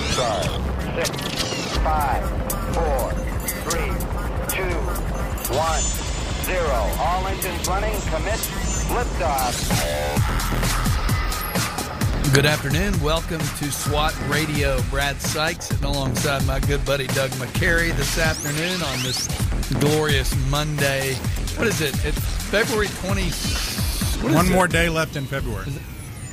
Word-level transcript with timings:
Five, 0.00 0.44
six, 0.96 1.76
five, 1.78 2.24
four, 2.74 3.12
three, 3.68 3.92
two, 4.48 4.74
one, 5.54 5.80
zero. 6.44 6.80
All 6.98 7.26
engines 7.26 7.68
running. 7.68 7.92
Commit. 8.10 8.40
Liftoff. 8.90 9.54
Good 12.34 12.46
afternoon. 12.46 12.98
Welcome 13.02 13.40
to 13.40 13.70
SWAT 13.70 14.16
Radio. 14.28 14.80
Brad 14.90 15.20
Sykes 15.20 15.66
sitting 15.66 15.84
alongside 15.84 16.44
my 16.46 16.58
good 16.60 16.84
buddy 16.86 17.06
Doug 17.08 17.30
McCary 17.32 17.94
this 17.96 18.18
afternoon 18.18 18.82
on 18.82 19.02
this 19.02 19.28
glorious 19.80 20.34
Monday. 20.48 21.14
What 21.56 21.68
is 21.68 21.80
it? 21.82 21.94
It's 22.04 22.18
February 22.50 22.88
20. 22.88 23.22
what 23.24 23.30
is 23.30 24.34
One 24.34 24.46
it? 24.46 24.50
more 24.52 24.66
day 24.66 24.88
left 24.88 25.16
in 25.16 25.26
February. 25.26 25.66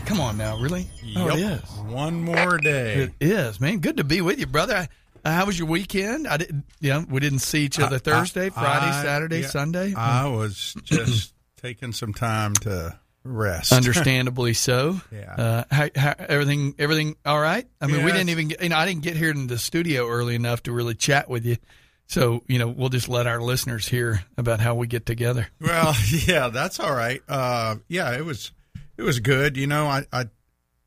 Come 0.08 0.22
on 0.22 0.38
now, 0.38 0.58
really? 0.58 0.88
Oh, 1.18 1.28
it 1.28 1.60
One 1.92 2.24
more 2.24 2.58
day. 2.60 2.94
It 2.94 3.14
is, 3.20 3.60
man. 3.60 3.80
Good 3.80 3.98
to 3.98 4.06
be 4.06 4.22
with 4.22 4.40
you, 4.40 4.46
brother. 4.48 4.88
Uh, 5.26 5.32
how 5.34 5.46
was 5.46 5.60
your 5.60 5.68
weekend? 5.68 6.30
I 6.30 6.38
didn't, 6.38 6.64
you 6.80 6.92
know, 6.92 7.06
we 7.10 7.20
didn't 7.20 7.40
see 7.40 7.66
each 7.66 7.78
other 7.78 7.98
I- 7.98 8.00
Thursday, 8.00 8.46
I- 8.46 8.50
Friday, 8.52 8.86
I- 8.86 9.04
Saturday, 9.04 9.42
yeah, 9.42 9.48
Sunday. 9.48 9.94
I 9.94 10.28
was 10.28 10.78
just 10.86 11.34
taking 11.62 11.92
some 11.92 12.14
time 12.14 12.54
to 12.62 12.98
rest. 13.26 13.74
Understandably 13.74 14.54
so. 14.54 15.02
Yeah. 15.12 15.36
Uh, 15.36 15.64
how, 15.70 15.90
how, 15.94 16.16
everything, 16.18 16.76
everything 16.80 17.18
all 17.26 17.42
right? 17.42 17.68
I 17.82 17.88
mean, 17.88 18.06
we 18.06 18.14
didn't 18.14 18.30
even 18.30 18.48
get, 18.48 18.64
you 18.64 18.70
know, 18.70 18.78
I 18.78 18.86
didn't 18.86 19.04
get 19.04 19.18
here 19.18 19.32
in 19.32 19.48
the 19.48 19.58
studio 19.58 20.08
early 20.08 20.36
enough 20.36 20.64
to 20.64 20.72
really 20.72 20.96
chat 20.96 21.30
with 21.30 21.46
you. 21.46 21.58
So, 22.06 22.46
you 22.48 22.60
know, 22.60 22.70
we'll 22.70 22.88
just 22.88 23.10
let 23.10 23.28
our 23.28 23.42
listeners 23.42 23.86
hear 23.86 24.24
about 24.38 24.62
how 24.62 24.76
we 24.76 24.88
get 24.88 25.06
together. 25.06 25.50
well, 25.60 25.94
yeah, 26.26 26.48
that's 26.48 26.80
all 26.80 26.94
right. 26.96 27.22
Uh, 27.28 27.76
yeah, 27.90 28.16
it 28.16 28.24
was 28.24 28.52
it 28.98 29.04
was 29.04 29.20
good. 29.20 29.58
You 29.58 29.68
know, 29.68 29.86
I, 29.86 30.06
I 30.12 30.26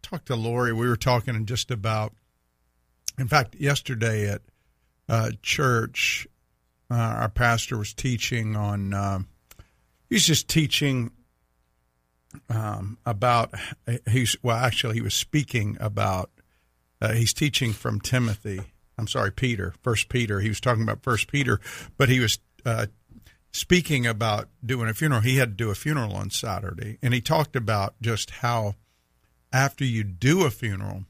talked 0.02 0.26
to 0.26 0.36
Lori. 0.36 0.72
We 0.72 0.88
were 0.88 0.96
talking 0.96 1.46
just 1.46 1.70
about. 1.70 2.12
In 3.18 3.28
fact, 3.28 3.54
yesterday 3.54 4.28
at 4.28 4.42
uh, 5.08 5.30
church, 5.42 6.26
uh, 6.90 6.94
our 6.94 7.28
pastor 7.28 7.76
was 7.76 7.92
teaching 7.92 8.56
on. 8.56 8.94
Uh, 8.94 9.20
he's 10.08 10.26
just 10.26 10.48
teaching 10.48 11.10
um, 12.48 12.98
about. 13.06 13.54
He's 14.08 14.36
well, 14.42 14.56
actually, 14.56 14.94
he 14.94 15.02
was 15.02 15.14
speaking 15.14 15.76
about. 15.80 16.30
Uh, 17.02 17.12
he's 17.12 17.32
teaching 17.32 17.72
from 17.72 18.00
Timothy. 18.00 18.60
I'm 18.98 19.06
sorry, 19.06 19.32
Peter. 19.32 19.74
First 19.82 20.08
Peter. 20.08 20.40
He 20.40 20.48
was 20.48 20.60
talking 20.60 20.82
about 20.82 21.02
First 21.02 21.28
Peter, 21.28 21.60
but 21.96 22.08
he 22.08 22.20
was 22.20 22.38
uh, 22.66 22.86
speaking 23.52 24.06
about 24.06 24.48
doing 24.64 24.88
a 24.88 24.94
funeral. 24.94 25.20
He 25.20 25.36
had 25.36 25.50
to 25.50 25.64
do 25.64 25.70
a 25.70 25.74
funeral 25.74 26.14
on 26.14 26.30
Saturday, 26.30 26.98
and 27.02 27.14
he 27.14 27.20
talked 27.20 27.56
about 27.56 27.94
just 28.00 28.30
how 28.30 28.74
after 29.52 29.84
you 29.84 30.04
do 30.04 30.44
a 30.44 30.50
funeral, 30.50 31.04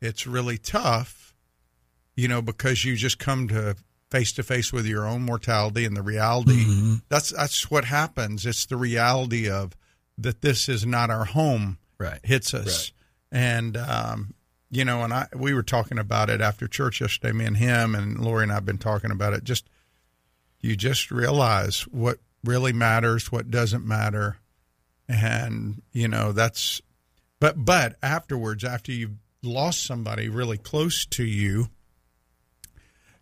it's 0.00 0.26
really 0.26 0.58
tough, 0.58 1.34
you 2.16 2.28
know, 2.28 2.40
because 2.40 2.84
you 2.84 2.96
just 2.96 3.18
come 3.18 3.48
to 3.48 3.76
face 4.10 4.32
to 4.32 4.42
face 4.42 4.72
with 4.72 4.86
your 4.86 5.06
own 5.06 5.22
mortality 5.22 5.84
and 5.84 5.96
the 5.96 6.02
reality. 6.02 6.64
That's 7.08 7.30
that's 7.30 7.70
what 7.70 7.84
happens. 7.84 8.46
It's 8.46 8.66
the 8.66 8.76
reality 8.76 9.48
of 9.48 9.76
that 10.18 10.42
this 10.42 10.68
is 10.68 10.84
not 10.84 11.10
our 11.10 11.24
home. 11.26 11.78
Right. 11.98 12.20
Hits 12.22 12.54
us, 12.54 12.92
and 13.30 13.76
um, 13.76 14.34
you 14.70 14.84
know, 14.84 15.02
and 15.02 15.12
I 15.12 15.28
we 15.36 15.52
were 15.52 15.62
talking 15.62 15.98
about 15.98 16.30
it 16.30 16.40
after 16.40 16.66
church 16.66 17.00
yesterday. 17.00 17.32
Me 17.32 17.44
and 17.44 17.56
him 17.56 17.94
and 17.94 18.18
Lori 18.18 18.44
and 18.44 18.52
I've 18.52 18.64
been 18.64 18.78
talking 18.78 19.10
about 19.10 19.34
it. 19.34 19.44
Just 19.44 19.68
you 20.60 20.76
just 20.76 21.10
realize 21.10 21.82
what 21.82 22.18
really 22.44 22.72
matters, 22.72 23.30
what 23.32 23.50
doesn't 23.50 23.86
matter, 23.86 24.36
and 25.08 25.82
you 25.92 26.08
know 26.08 26.32
that's. 26.32 26.80
But 27.40 27.64
but 27.64 27.96
afterwards, 28.02 28.64
after 28.64 28.92
you've 28.92 29.16
lost 29.42 29.84
somebody 29.86 30.28
really 30.28 30.58
close 30.58 31.06
to 31.06 31.24
you, 31.24 31.68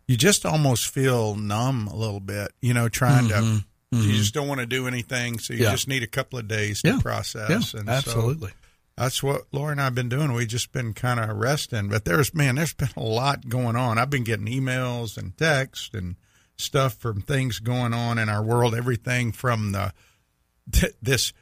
you 0.06 0.17
just 0.17 0.45
almost 0.47 0.89
feel 0.89 1.34
numb 1.36 1.89
a 1.89 1.97
little 1.97 2.20
bit. 2.20 2.52
You 2.61 2.74
know, 2.74 2.89
trying 2.89 3.29
to. 3.29 3.35
Mm-hmm. 3.35 3.57
Mm-hmm. 3.96 4.11
You 4.11 4.17
just 4.18 4.34
don't 4.34 4.48
want 4.48 4.61
to 4.61 4.67
do 4.67 4.86
anything, 4.86 5.39
so 5.39 5.55
you 5.55 5.64
Yeah. 5.64 5.70
just 5.70 5.89
need 5.89 6.02
a 6.02 6.07
couple 6.07 6.39
of 6.39 6.46
days 6.46 6.83
to 6.83 6.89
Yeah. 6.90 7.01
process. 7.01 7.48
Yeah, 7.48 7.80
and 7.80 7.89
so- 7.89 7.92
absolutely. 7.92 8.51
that's 8.98 9.23
what 9.23 9.46
Laura 9.51 9.73
and 9.73 9.80
I've 9.80 9.95
been 9.95 10.11
doing. 10.11 10.34
We've 10.34 10.46
just 10.46 10.73
been 10.73 10.92
kind 10.92 11.18
of 11.18 11.34
resting. 11.39 11.89
But 11.89 12.05
there's, 12.05 12.34
man, 12.34 12.57
there's 12.57 12.74
been 12.74 12.90
a 12.98 13.01
lot 13.01 13.48
going 13.48 13.77
on. 13.77 13.96
I've 13.96 14.11
been 14.11 14.24
getting 14.24 14.45
emails 14.46 15.17
and 15.17 15.34
texts 15.39 15.89
and 15.95 16.17
stuff 16.58 16.95
from 16.95 17.20
things 17.23 17.61
going 17.61 17.95
on 17.95 18.19
in 18.19 18.29
our 18.29 18.42
world. 18.42 18.74
Everything 18.74 19.33
from 19.33 19.73
the 19.73 19.92
th- 20.73 20.95
this 21.01 21.33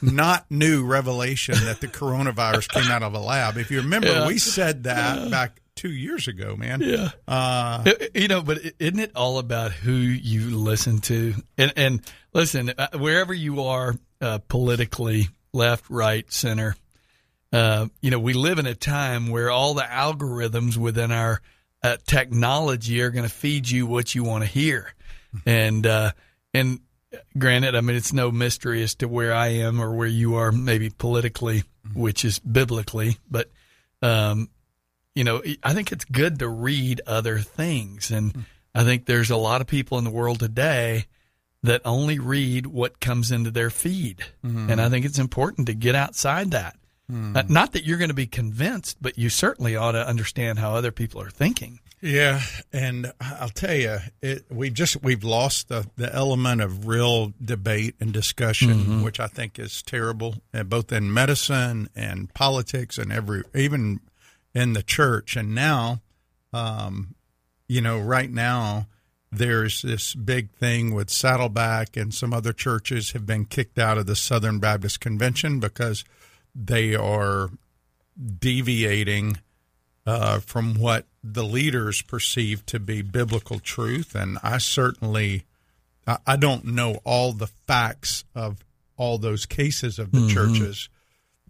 not 0.00 0.50
new 0.50 0.84
revelation 0.84 1.54
that 1.64 1.80
the 1.80 1.86
coronavirus 1.88 2.68
came 2.70 2.90
out 2.90 3.02
of 3.02 3.14
a 3.14 3.18
lab. 3.20 3.56
If 3.58 3.70
you 3.70 3.82
remember, 3.82 4.08
Yeah. 4.08 4.26
we 4.26 4.38
said 4.38 4.84
that 4.84 5.30
back 5.30 5.60
two 5.76 5.92
years 5.92 6.26
ago, 6.26 6.56
man. 6.56 6.80
Yeah. 6.80 7.10
Uh, 7.28 7.84
You 8.14 8.28
know, 8.28 8.40
but 8.42 8.58
isn't 8.78 8.98
it 8.98 9.12
all 9.14 9.38
about 9.38 9.72
who 9.72 9.92
you 9.92 10.56
listen 10.56 11.00
to? 11.02 11.34
And, 11.58 11.72
and 11.76 12.00
listen, 12.32 12.72
uh, 12.78 12.88
wherever 12.94 13.34
you 13.34 13.62
are 13.64 13.94
uh, 14.22 14.38
politically, 14.48 15.28
left, 15.52 15.84
right, 15.90 16.32
center, 16.32 16.76
uh, 17.52 17.86
you 18.00 18.10
know, 18.10 18.18
we 18.18 18.32
live 18.32 18.58
in 18.58 18.66
a 18.66 18.74
time 18.74 19.28
where 19.28 19.50
all 19.50 19.74
the 19.74 19.82
algorithms 19.82 20.76
within 20.78 21.12
our 21.12 21.42
uh, 21.84 21.98
technology 22.06 23.00
are 23.02 23.10
going 23.10 23.28
to 23.28 23.32
feed 23.32 23.70
you 23.70 23.86
what 23.86 24.14
you 24.14 24.24
want 24.24 24.42
to 24.42 24.48
hear. 24.50 24.92
And, 25.46 25.86
uh, 25.86 26.12
and 26.52 26.80
granted, 27.36 27.76
I 27.76 27.80
mean, 27.80 27.94
it's 27.96 28.12
no 28.12 28.30
mystery 28.32 28.82
as 28.82 28.94
to 28.96 29.06
where 29.06 29.34
I 29.34 29.48
am 29.48 29.80
or 29.80 29.92
where 29.94 30.08
you 30.08 30.36
are, 30.36 30.50
maybe 30.50 30.90
politically, 30.90 31.62
which 31.94 32.24
is 32.24 32.38
biblically, 32.38 33.18
but, 33.30 33.50
um, 34.00 34.48
you 35.14 35.24
know, 35.24 35.42
I 35.62 35.74
think 35.74 35.92
it's 35.92 36.04
good 36.06 36.38
to 36.40 36.48
read 36.48 37.02
other 37.06 37.38
things. 37.38 38.10
And 38.10 38.46
I 38.74 38.82
think 38.82 39.06
there's 39.06 39.30
a 39.30 39.36
lot 39.36 39.60
of 39.60 39.66
people 39.66 39.98
in 39.98 40.04
the 40.04 40.10
world 40.10 40.40
today 40.40 41.06
that 41.62 41.82
only 41.84 42.18
read 42.18 42.66
what 42.66 42.98
comes 43.00 43.30
into 43.30 43.50
their 43.50 43.70
feed. 43.70 44.24
And 44.70 44.80
I 44.80 44.88
think 44.88 45.04
it's 45.04 45.18
important 45.18 45.66
to 45.68 45.74
get 45.74 45.94
outside 45.94 46.50
that. 46.50 46.76
Uh, 47.12 47.42
not 47.48 47.72
that 47.72 47.84
you're 47.84 47.98
going 47.98 48.08
to 48.08 48.14
be 48.14 48.26
convinced, 48.26 48.96
but 49.00 49.18
you 49.18 49.28
certainly 49.28 49.76
ought 49.76 49.92
to 49.92 50.06
understand 50.08 50.58
how 50.58 50.74
other 50.74 50.90
people 50.90 51.20
are 51.20 51.30
thinking. 51.30 51.80
Yeah, 52.00 52.40
and 52.72 53.12
I'll 53.20 53.48
tell 53.48 53.74
you, 53.74 53.98
it, 54.20 54.44
we've 54.50 54.74
just 54.74 55.02
we've 55.02 55.24
lost 55.24 55.68
the, 55.68 55.86
the 55.96 56.14
element 56.14 56.60
of 56.60 56.86
real 56.86 57.32
debate 57.42 57.94
and 57.98 58.12
discussion, 58.12 59.02
which 59.02 59.20
I 59.20 59.26
think 59.26 59.58
is 59.58 59.82
terrible, 59.82 60.36
uh, 60.52 60.64
both 60.64 60.92
in 60.92 61.12
medicine 61.12 61.88
and 61.94 62.32
politics 62.34 62.98
and 62.98 63.10
every 63.10 63.42
even 63.54 64.00
in 64.54 64.74
the 64.74 64.82
church. 64.82 65.36
And 65.36 65.54
now, 65.54 66.02
um, 66.52 67.14
you 67.68 67.80
know, 67.80 67.98
right 67.98 68.30
now 68.30 68.86
there's 69.32 69.82
this 69.82 70.14
big 70.14 70.50
thing 70.52 70.94
with 70.94 71.10
Saddleback 71.10 71.96
and 71.96 72.12
some 72.14 72.32
other 72.32 72.52
churches 72.52 73.12
have 73.12 73.26
been 73.26 73.46
kicked 73.46 73.78
out 73.78 73.98
of 73.98 74.06
the 74.06 74.16
Southern 74.16 74.58
Baptist 74.58 75.00
Convention 75.00 75.58
because 75.58 76.04
they 76.54 76.94
are 76.94 77.50
deviating 78.38 79.38
uh, 80.06 80.38
from 80.40 80.74
what 80.74 81.06
the 81.22 81.44
leaders 81.44 82.02
perceive 82.02 82.64
to 82.66 82.78
be 82.78 83.02
biblical 83.02 83.58
truth. 83.58 84.14
And 84.14 84.38
I 84.42 84.58
certainly, 84.58 85.46
I, 86.06 86.36
don't 86.36 86.66
know 86.66 87.00
all 87.04 87.32
the 87.32 87.46
facts 87.46 88.24
of 88.34 88.64
all 88.96 89.18
those 89.18 89.46
cases 89.46 89.98
of 89.98 90.12
the 90.12 90.28
churches, 90.28 90.90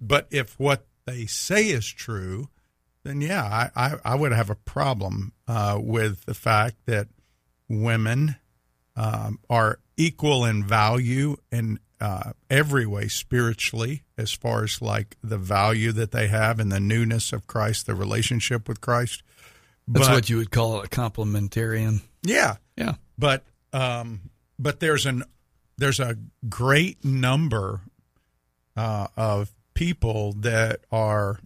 but 0.01 0.29
if 0.31 0.59
what 0.59 0.87
they 1.05 1.27
say 1.27 1.67
is 1.67 1.87
true, 1.87 2.49
then 3.03 3.21
yeah, 3.21 3.43
I, 3.43 3.71
I, 3.77 3.95
I 4.05 4.15
would 4.15 4.33
have 4.33 4.49
a 4.49 4.55
problem 4.55 5.33
uh, 5.49 5.79
with 5.81 6.25
the 6.25 6.35
fact 6.35 6.77
that 6.87 7.09
women 7.69 8.37
um, 8.97 9.41
are 9.51 9.81
equal 9.97 10.45
in 10.45 10.65
value 10.65 11.37
in 11.51 11.81
uh, 12.01 12.33
every 12.49 12.87
way 12.87 13.09
spiritually, 13.09 14.04
as 14.17 14.33
far 14.33 14.65
as 14.65 14.81
like 14.81 15.17
the 15.23 15.39
value 15.39 15.93
that 15.93 16.13
they 16.13 16.29
have 16.29 16.59
and 16.61 16.71
the 16.71 16.81
newness 16.81 17.33
of 17.33 17.47
Christ, 17.47 17.87
the 17.87 17.95
relationship 17.95 18.69
with 18.69 18.81
Christ. 18.81 19.23
That's 19.89 20.07
But- 20.09 20.15
what 20.15 20.31
you 20.31 20.37
would 20.39 20.51
call 20.51 20.81
a 20.83 20.89
complementarian. 20.89 22.03
yeah, 22.23 22.57
Yeah. 22.77 22.95
but 23.19 23.45
um, 23.73 24.31
but 24.59 24.79
there's 24.81 25.05
an 25.07 25.25
there's 25.77 25.99
a 26.01 26.17
great 26.49 27.05
number 27.05 27.81
uh, 28.77 29.09
of 29.17 29.53
people 29.75 30.33
that 30.35 30.81
are 30.93 31.41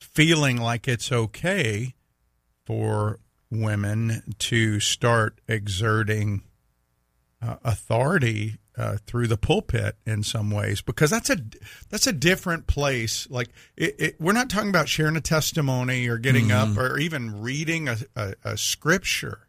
feeling 0.00 0.56
like 0.56 0.88
it's 0.88 1.12
okay 1.12 1.94
for 2.64 3.18
women 3.50 4.22
to 4.38 4.80
start 4.80 5.38
exerting 5.46 6.42
uh, 7.42 7.56
authority 7.62 8.56
uh, 8.76 8.96
through 9.06 9.26
the 9.28 9.36
pulpit 9.36 9.96
in 10.04 10.22
some 10.22 10.50
ways 10.50 10.82
because 10.82 11.10
that's 11.10 11.30
a 11.30 11.36
that's 11.90 12.06
a 12.06 12.12
different 12.12 12.66
place. 12.66 13.28
Like 13.30 13.48
it, 13.76 13.94
it, 13.98 14.20
we're 14.20 14.32
not 14.32 14.50
talking 14.50 14.68
about 14.70 14.88
sharing 14.88 15.16
a 15.16 15.20
testimony 15.20 16.08
or 16.08 16.18
getting 16.18 16.50
up 16.52 16.76
or 16.76 16.98
even 16.98 17.40
reading 17.42 17.88
a, 17.88 17.96
a, 18.16 18.34
a 18.44 18.56
scripture 18.56 19.40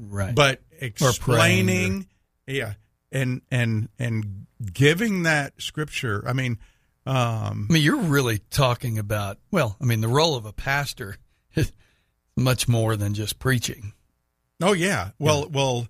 Right. 0.00 0.32
but 0.32 0.60
explaining 0.80 2.06
yeah 2.46 2.74
and 3.10 3.42
and 3.50 3.88
and 3.98 4.46
giving 4.72 5.24
that 5.24 5.60
scripture 5.60 6.22
i 6.24 6.32
mean 6.32 6.56
um 7.04 7.66
I 7.68 7.72
mean, 7.72 7.82
you're 7.82 7.96
really 7.96 8.38
talking 8.50 8.98
about, 8.98 9.38
well, 9.50 9.76
I 9.80 9.84
mean, 9.86 10.02
the 10.02 10.08
role 10.08 10.36
of 10.36 10.44
a 10.44 10.52
pastor 10.52 11.16
is 11.54 11.72
much 12.36 12.68
more 12.68 12.96
than 12.96 13.14
just 13.14 13.38
preaching. 13.38 13.92
Oh 14.62 14.74
yeah. 14.74 15.10
Well, 15.18 15.40
yeah. 15.40 15.46
well, 15.50 15.88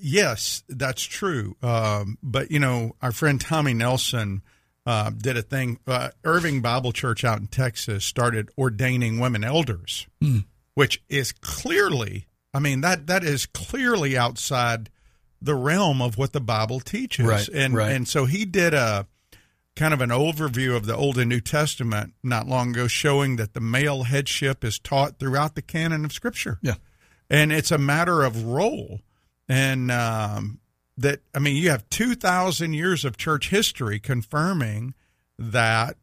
yes, 0.00 0.62
that's 0.68 1.02
true. 1.02 1.56
Um, 1.62 2.18
but 2.22 2.50
you 2.50 2.58
know, 2.58 2.96
our 3.02 3.12
friend 3.12 3.40
Tommy 3.40 3.74
Nelson 3.74 4.42
uh, 4.86 5.10
did 5.10 5.36
a 5.36 5.42
thing. 5.42 5.78
Uh, 5.86 6.10
Irving 6.24 6.60
Bible 6.60 6.92
Church 6.92 7.24
out 7.24 7.40
in 7.40 7.46
Texas 7.46 8.04
started 8.04 8.50
ordaining 8.58 9.18
women 9.18 9.44
elders, 9.44 10.06
mm. 10.22 10.44
which 10.74 11.02
is 11.08 11.32
clearly, 11.32 12.26
I 12.52 12.58
mean 12.58 12.80
that 12.82 13.06
that 13.06 13.24
is 13.24 13.46
clearly 13.46 14.16
outside 14.16 14.90
the 15.40 15.54
realm 15.54 16.00
of 16.00 16.16
what 16.16 16.32
the 16.32 16.40
Bible 16.40 16.80
teaches. 16.80 17.26
Right, 17.26 17.48
and 17.48 17.74
right. 17.74 17.92
and 17.92 18.08
so 18.08 18.24
he 18.26 18.44
did 18.44 18.74
a 18.74 19.06
kind 19.76 19.92
of 19.92 20.00
an 20.00 20.10
overview 20.10 20.76
of 20.76 20.86
the 20.86 20.96
Old 20.96 21.18
and 21.18 21.28
New 21.28 21.40
Testament 21.40 22.14
not 22.22 22.46
long 22.46 22.70
ago, 22.70 22.86
showing 22.86 23.36
that 23.36 23.54
the 23.54 23.60
male 23.60 24.04
headship 24.04 24.64
is 24.64 24.78
taught 24.78 25.18
throughout 25.18 25.54
the 25.54 25.62
canon 25.62 26.04
of 26.04 26.12
Scripture. 26.12 26.58
Yeah, 26.62 26.74
and 27.30 27.52
it's 27.52 27.70
a 27.70 27.78
matter 27.78 28.22
of 28.22 28.44
role, 28.44 29.00
and 29.48 29.90
um, 29.90 30.60
that 30.98 31.20
I 31.34 31.38
mean, 31.38 31.56
you 31.56 31.70
have 31.70 31.88
two 31.90 32.14
thousand 32.14 32.74
years 32.74 33.04
of 33.04 33.16
church 33.16 33.50
history 33.50 33.98
confirming 33.98 34.94
that 35.38 35.96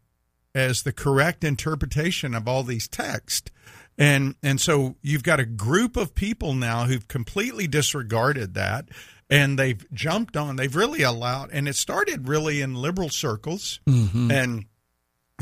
as 0.54 0.84
the 0.84 0.92
correct 0.92 1.44
interpretation 1.44 2.36
of 2.36 2.48
all 2.48 2.64
these 2.64 2.88
texts. 2.88 3.52
And 3.98 4.36
and 4.42 4.60
so 4.60 4.96
you've 5.02 5.24
got 5.24 5.40
a 5.40 5.46
group 5.46 5.98
of 5.98 6.16
people 6.16 6.54
now 6.54 6.86
who've 6.86 7.08
completely 7.08 7.68
disregarded 7.68 8.54
that 8.56 8.90
and 9.32 9.58
they've 9.58 9.84
jumped 9.94 10.36
on. 10.36 10.58
They've 10.58 10.76
really 10.76 11.02
allowed, 11.04 11.52
and 11.52 11.68
it 11.68 11.76
started 11.76 12.28
really 12.28 12.62
in 12.62 12.76
liberal 12.76 13.10
circles, 13.10 13.80
mm-hmm. 13.88 14.30
and 14.30 14.66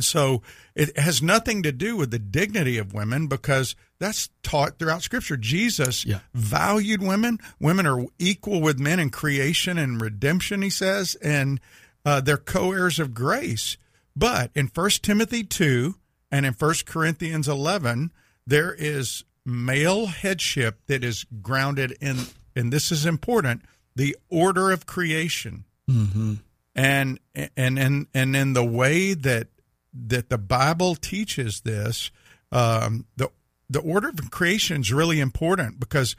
so 0.03 0.41
it 0.75 0.97
has 0.97 1.21
nothing 1.21 1.63
to 1.63 1.71
do 1.71 1.95
with 1.95 2.11
the 2.11 2.19
dignity 2.19 2.77
of 2.77 2.93
women 2.93 3.27
because 3.27 3.75
that's 3.99 4.29
taught 4.43 4.79
throughout 4.79 5.03
Scripture. 5.03 5.37
Jesus 5.37 6.05
yeah. 6.05 6.19
valued 6.33 7.01
women. 7.01 7.39
Women 7.59 7.85
are 7.85 8.05
equal 8.17 8.61
with 8.61 8.79
men 8.79 8.99
in 8.99 9.09
creation 9.09 9.77
and 9.77 10.01
redemption, 10.01 10.61
he 10.61 10.69
says, 10.69 11.15
and 11.15 11.59
uh, 12.05 12.21
they're 12.21 12.37
co 12.37 12.71
heirs 12.71 12.99
of 12.99 13.13
grace. 13.13 13.77
But 14.15 14.51
in 14.55 14.67
1 14.73 14.89
Timothy 15.01 15.43
2 15.43 15.95
and 16.31 16.45
in 16.45 16.53
1 16.53 16.73
Corinthians 16.85 17.47
11, 17.47 18.11
there 18.47 18.73
is 18.73 19.23
male 19.45 20.07
headship 20.07 20.79
that 20.87 21.03
is 21.03 21.25
grounded 21.41 21.97
in, 22.01 22.17
and 22.55 22.71
this 22.71 22.91
is 22.91 23.05
important, 23.05 23.63
the 23.95 24.15
order 24.29 24.71
of 24.71 24.85
creation. 24.85 25.65
Mm-hmm. 25.89 26.35
And 26.75 27.19
and 27.35 27.79
and 27.79 28.07
and 28.13 28.35
in 28.35 28.53
the 28.53 28.63
way 28.63 29.13
that 29.13 29.47
that 29.93 30.29
the 30.29 30.37
Bible 30.37 30.95
teaches 30.95 31.61
this, 31.61 32.11
um, 32.51 33.05
the 33.17 33.29
the 33.69 33.79
order 33.79 34.09
of 34.09 34.31
creation 34.31 34.81
is 34.81 34.91
really 34.91 35.19
important 35.19 35.79
because 35.79 36.15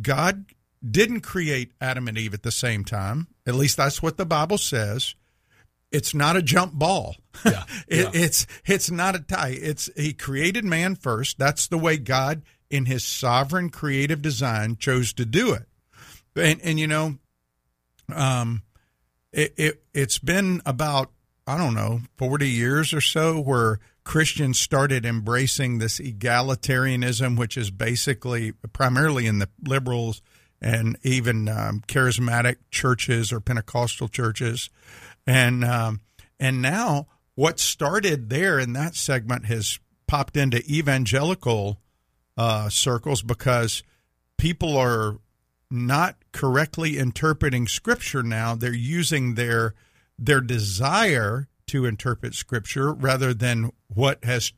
God 0.00 0.46
didn't 0.88 1.20
create 1.20 1.72
Adam 1.80 2.08
and 2.08 2.18
Eve 2.18 2.34
at 2.34 2.42
the 2.42 2.50
same 2.50 2.84
time. 2.84 3.28
At 3.46 3.54
least 3.54 3.76
that's 3.76 4.02
what 4.02 4.16
the 4.16 4.26
Bible 4.26 4.58
says. 4.58 5.14
It's 5.92 6.12
not 6.12 6.36
a 6.36 6.42
jump 6.42 6.74
ball. 6.74 7.16
Yeah, 7.44 7.62
it, 7.86 8.00
yeah. 8.00 8.10
It's 8.14 8.48
it's 8.66 8.90
not 8.90 9.14
a 9.14 9.20
tie. 9.20 9.56
It's 9.60 9.88
he 9.96 10.12
created 10.12 10.64
man 10.64 10.96
first. 10.96 11.38
That's 11.38 11.68
the 11.68 11.78
way 11.78 11.96
God, 11.96 12.42
in 12.68 12.86
His 12.86 13.04
sovereign 13.04 13.70
creative 13.70 14.20
design, 14.20 14.76
chose 14.76 15.12
to 15.12 15.24
do 15.24 15.52
it 15.52 15.68
and 16.38 16.60
and 16.62 16.78
you 16.78 16.86
know, 16.86 17.18
um, 18.14 18.62
it, 19.32 19.54
it 19.56 19.82
it's 19.94 20.18
been 20.18 20.62
about 20.64 21.10
I 21.48 21.56
don't 21.56 21.74
know 21.74 22.02
forty 22.18 22.50
years 22.50 22.92
or 22.92 23.00
so 23.00 23.40
where 23.40 23.80
Christians 24.04 24.58
started 24.58 25.06
embracing 25.06 25.78
this 25.78 25.98
egalitarianism, 25.98 27.38
which 27.38 27.56
is 27.56 27.70
basically 27.70 28.52
primarily 28.52 29.26
in 29.26 29.38
the 29.38 29.48
liberals 29.64 30.20
and 30.60 30.98
even 31.02 31.48
um, 31.48 31.82
charismatic 31.88 32.56
churches 32.70 33.32
or 33.32 33.40
Pentecostal 33.40 34.08
churches, 34.08 34.68
and 35.26 35.64
um, 35.64 36.00
and 36.38 36.60
now 36.60 37.06
what 37.34 37.58
started 37.58 38.28
there 38.28 38.58
in 38.58 38.74
that 38.74 38.94
segment 38.94 39.46
has 39.46 39.78
popped 40.06 40.36
into 40.36 40.62
evangelical 40.70 41.80
uh, 42.36 42.68
circles 42.68 43.22
because 43.22 43.82
people 44.36 44.76
are 44.76 45.16
not 45.70 46.16
correctly 46.32 46.98
interpreting 46.98 47.66
scripture 47.66 48.22
now. 48.22 48.54
They're 48.54 48.74
using 48.74 49.34
their 49.34 49.74
their 50.18 50.40
desire 50.40 51.48
to 51.66 51.84
interpret 51.84 52.34
scripture 52.34 52.92
rather 52.92 53.34
than 53.34 53.70
what 53.88 54.24
has 54.24 54.52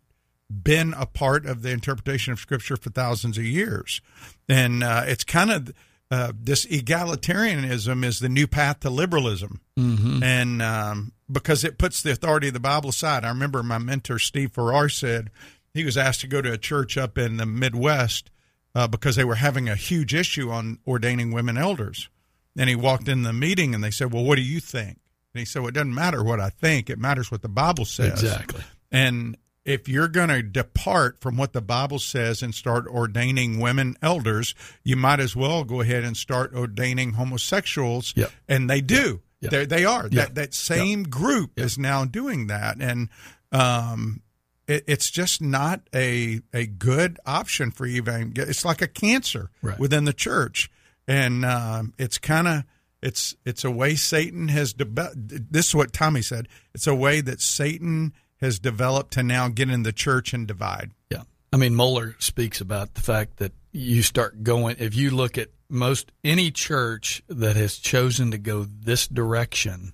been 0.50 0.94
a 0.94 1.06
part 1.06 1.46
of 1.46 1.62
the 1.62 1.70
interpretation 1.70 2.32
of 2.32 2.38
scripture 2.38 2.76
for 2.76 2.90
thousands 2.90 3.38
of 3.38 3.44
years 3.44 4.00
and 4.48 4.82
uh, 4.82 5.04
it's 5.06 5.24
kind 5.24 5.50
of 5.50 5.72
uh, 6.10 6.32
this 6.36 6.66
egalitarianism 6.66 8.04
is 8.04 8.18
the 8.18 8.28
new 8.28 8.48
path 8.48 8.80
to 8.80 8.90
liberalism 8.90 9.60
mm-hmm. 9.78 10.20
and 10.24 10.60
um, 10.60 11.12
because 11.30 11.62
it 11.62 11.78
puts 11.78 12.02
the 12.02 12.10
authority 12.10 12.48
of 12.48 12.54
the 12.54 12.60
bible 12.60 12.90
aside 12.90 13.24
i 13.24 13.28
remember 13.28 13.62
my 13.62 13.78
mentor 13.78 14.18
steve 14.18 14.50
farrar 14.50 14.88
said 14.88 15.30
he 15.72 15.84
was 15.84 15.96
asked 15.96 16.20
to 16.22 16.26
go 16.26 16.42
to 16.42 16.52
a 16.52 16.58
church 16.58 16.96
up 16.96 17.16
in 17.16 17.36
the 17.36 17.46
midwest 17.46 18.30
uh, 18.74 18.86
because 18.86 19.16
they 19.16 19.24
were 19.24 19.36
having 19.36 19.68
a 19.68 19.74
huge 19.74 20.14
issue 20.14 20.50
on 20.50 20.78
ordaining 20.86 21.32
women 21.32 21.56
elders. 21.56 22.08
And 22.56 22.68
he 22.68 22.76
walked 22.76 23.08
in 23.08 23.22
the 23.22 23.32
meeting 23.32 23.74
and 23.74 23.82
they 23.82 23.90
said, 23.90 24.12
Well, 24.12 24.24
what 24.24 24.36
do 24.36 24.42
you 24.42 24.60
think? 24.60 24.98
And 25.34 25.38
he 25.40 25.44
said, 25.44 25.62
Well, 25.62 25.68
it 25.68 25.74
doesn't 25.74 25.94
matter 25.94 26.22
what 26.22 26.40
I 26.40 26.50
think, 26.50 26.90
it 26.90 26.98
matters 26.98 27.30
what 27.30 27.42
the 27.42 27.48
Bible 27.48 27.84
says. 27.84 28.22
Exactly. 28.22 28.62
And 28.90 29.36
if 29.64 29.88
you're 29.88 30.08
going 30.08 30.30
to 30.30 30.42
depart 30.42 31.20
from 31.20 31.36
what 31.36 31.52
the 31.52 31.60
Bible 31.60 31.98
says 31.98 32.42
and 32.42 32.54
start 32.54 32.86
ordaining 32.86 33.60
women 33.60 33.96
elders, 34.02 34.54
you 34.82 34.96
might 34.96 35.20
as 35.20 35.36
well 35.36 35.64
go 35.64 35.80
ahead 35.80 36.02
and 36.02 36.16
start 36.16 36.54
ordaining 36.54 37.12
homosexuals. 37.12 38.14
Yep. 38.16 38.32
And 38.48 38.68
they 38.68 38.80
do. 38.80 39.20
Yep. 39.40 39.50
They, 39.50 39.66
they 39.66 39.84
are. 39.84 40.04
Yep. 40.04 40.12
That, 40.12 40.34
that 40.34 40.54
same 40.54 41.04
group 41.04 41.58
is 41.58 41.78
now 41.78 42.04
doing 42.04 42.48
that. 42.48 42.78
And 42.80 43.08
um, 43.52 44.22
it, 44.70 44.84
it's 44.86 45.10
just 45.10 45.42
not 45.42 45.82
a 45.94 46.40
a 46.54 46.66
good 46.66 47.18
option 47.26 47.70
for 47.70 47.86
even. 47.86 48.32
It's 48.36 48.64
like 48.64 48.80
a 48.80 48.86
cancer 48.86 49.50
right. 49.62 49.78
within 49.78 50.04
the 50.04 50.12
church, 50.12 50.70
and 51.08 51.44
um, 51.44 51.92
it's 51.98 52.18
kind 52.18 52.46
of 52.46 52.64
it's 53.02 53.34
it's 53.44 53.64
a 53.64 53.70
way 53.70 53.94
Satan 53.94 54.48
has. 54.48 54.72
De- 54.72 55.12
this 55.14 55.68
is 55.68 55.74
what 55.74 55.92
Tommy 55.92 56.22
said. 56.22 56.48
It's 56.74 56.86
a 56.86 56.94
way 56.94 57.20
that 57.20 57.40
Satan 57.40 58.12
has 58.40 58.58
developed 58.58 59.12
to 59.14 59.22
now 59.22 59.48
get 59.48 59.70
in 59.70 59.82
the 59.82 59.92
church 59.92 60.32
and 60.32 60.46
divide. 60.46 60.92
Yeah, 61.10 61.22
I 61.52 61.56
mean 61.56 61.74
Mohler 61.74 62.20
speaks 62.22 62.60
about 62.60 62.94
the 62.94 63.00
fact 63.00 63.38
that 63.38 63.52
you 63.72 64.02
start 64.02 64.42
going 64.42 64.76
if 64.78 64.94
you 64.94 65.10
look 65.10 65.38
at 65.38 65.48
most 65.68 66.12
any 66.24 66.50
church 66.50 67.22
that 67.28 67.56
has 67.56 67.78
chosen 67.78 68.32
to 68.32 68.38
go 68.38 68.64
this 68.64 69.06
direction, 69.06 69.92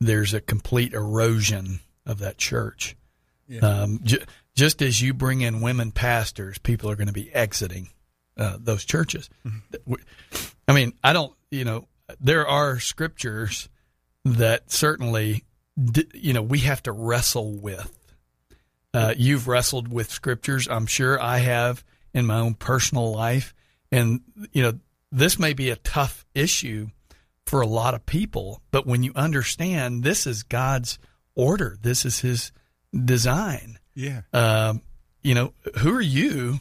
there's 0.00 0.32
a 0.32 0.40
complete 0.40 0.94
erosion 0.94 1.80
of 2.06 2.18
that 2.20 2.38
church. 2.38 2.96
Yeah. 3.48 3.60
Um, 3.60 4.00
j- 4.02 4.24
just 4.54 4.82
as 4.82 5.02
you 5.02 5.12
bring 5.12 5.40
in 5.40 5.60
women 5.60 5.90
pastors, 5.90 6.58
people 6.58 6.90
are 6.90 6.96
going 6.96 7.08
to 7.08 7.12
be 7.12 7.32
exiting 7.34 7.88
uh, 8.36 8.56
those 8.58 8.84
churches. 8.84 9.28
Mm-hmm. 9.44 9.94
I 10.68 10.72
mean, 10.72 10.92
I 11.02 11.12
don't, 11.12 11.32
you 11.50 11.64
know, 11.64 11.86
there 12.20 12.46
are 12.46 12.78
scriptures 12.80 13.68
that 14.24 14.70
certainly, 14.70 15.44
you 16.14 16.32
know, 16.32 16.42
we 16.42 16.60
have 16.60 16.82
to 16.84 16.92
wrestle 16.92 17.52
with. 17.58 17.90
Uh, 18.92 19.14
you've 19.16 19.48
wrestled 19.48 19.88
with 19.88 20.10
scriptures, 20.10 20.68
I'm 20.68 20.86
sure 20.86 21.20
I 21.20 21.38
have 21.38 21.84
in 22.12 22.26
my 22.26 22.38
own 22.38 22.54
personal 22.54 23.12
life. 23.12 23.54
And, 23.90 24.20
you 24.52 24.62
know, 24.62 24.78
this 25.10 25.38
may 25.38 25.52
be 25.52 25.70
a 25.70 25.76
tough 25.76 26.24
issue 26.34 26.88
for 27.46 27.60
a 27.60 27.66
lot 27.66 27.94
of 27.94 28.06
people, 28.06 28.62
but 28.70 28.86
when 28.86 29.02
you 29.02 29.12
understand 29.14 30.02
this 30.02 30.26
is 30.26 30.42
God's 30.42 30.98
order, 31.34 31.76
this 31.80 32.04
is 32.04 32.20
His 32.20 32.52
design. 33.04 33.78
Yeah. 33.94 34.22
Um, 34.32 34.82
you 35.22 35.34
know, 35.34 35.52
who 35.78 35.94
are 35.94 36.00
you 36.00 36.60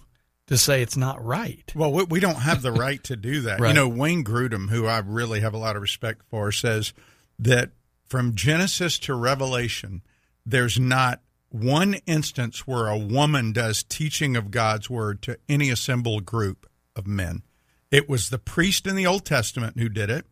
to 0.54 0.58
say 0.58 0.82
it's 0.82 0.98
not 0.98 1.24
right? 1.24 1.72
Well, 1.76 1.92
we, 1.92 2.04
we 2.04 2.20
don't 2.20 2.36
have 2.36 2.62
the 2.62 2.72
right 2.72 3.04
to 3.06 3.16
do 3.16 3.42
that. 3.42 3.60
Right. 3.64 3.70
You 3.70 3.76
know, 3.76 3.88
Wayne 3.88 4.24
Grudem, 4.24 4.70
who 4.70 4.88
I 4.88 5.00
really 5.00 5.40
have 5.40 5.54
a 5.54 5.58
lot 5.58 5.76
of 5.76 5.82
respect 5.82 6.24
for, 6.30 6.52
says 6.52 6.94
that 7.40 7.72
from 8.06 8.36
Genesis 8.36 9.00
to 9.00 9.16
Revelation, 9.16 10.02
there's 10.46 10.80
not 10.80 11.22
one 11.50 11.96
instance 12.06 12.68
where 12.68 12.88
a 12.88 12.98
woman 12.98 13.54
does 13.54 13.84
teaching 13.84 14.36
of 14.36 14.52
God's 14.52 14.90
word 14.90 15.22
to 15.24 15.38
any 15.48 15.70
assembled 15.70 16.26
group 16.26 16.68
of 16.96 17.08
men. 17.08 17.44
It 17.92 18.10
was 18.10 18.30
the 18.30 18.40
priest 18.40 18.88
in 18.88 18.96
the 18.96 19.06
Old 19.06 19.24
Testament 19.24 19.80
who 19.80 19.88
did 19.88 20.10
it, 20.10 20.26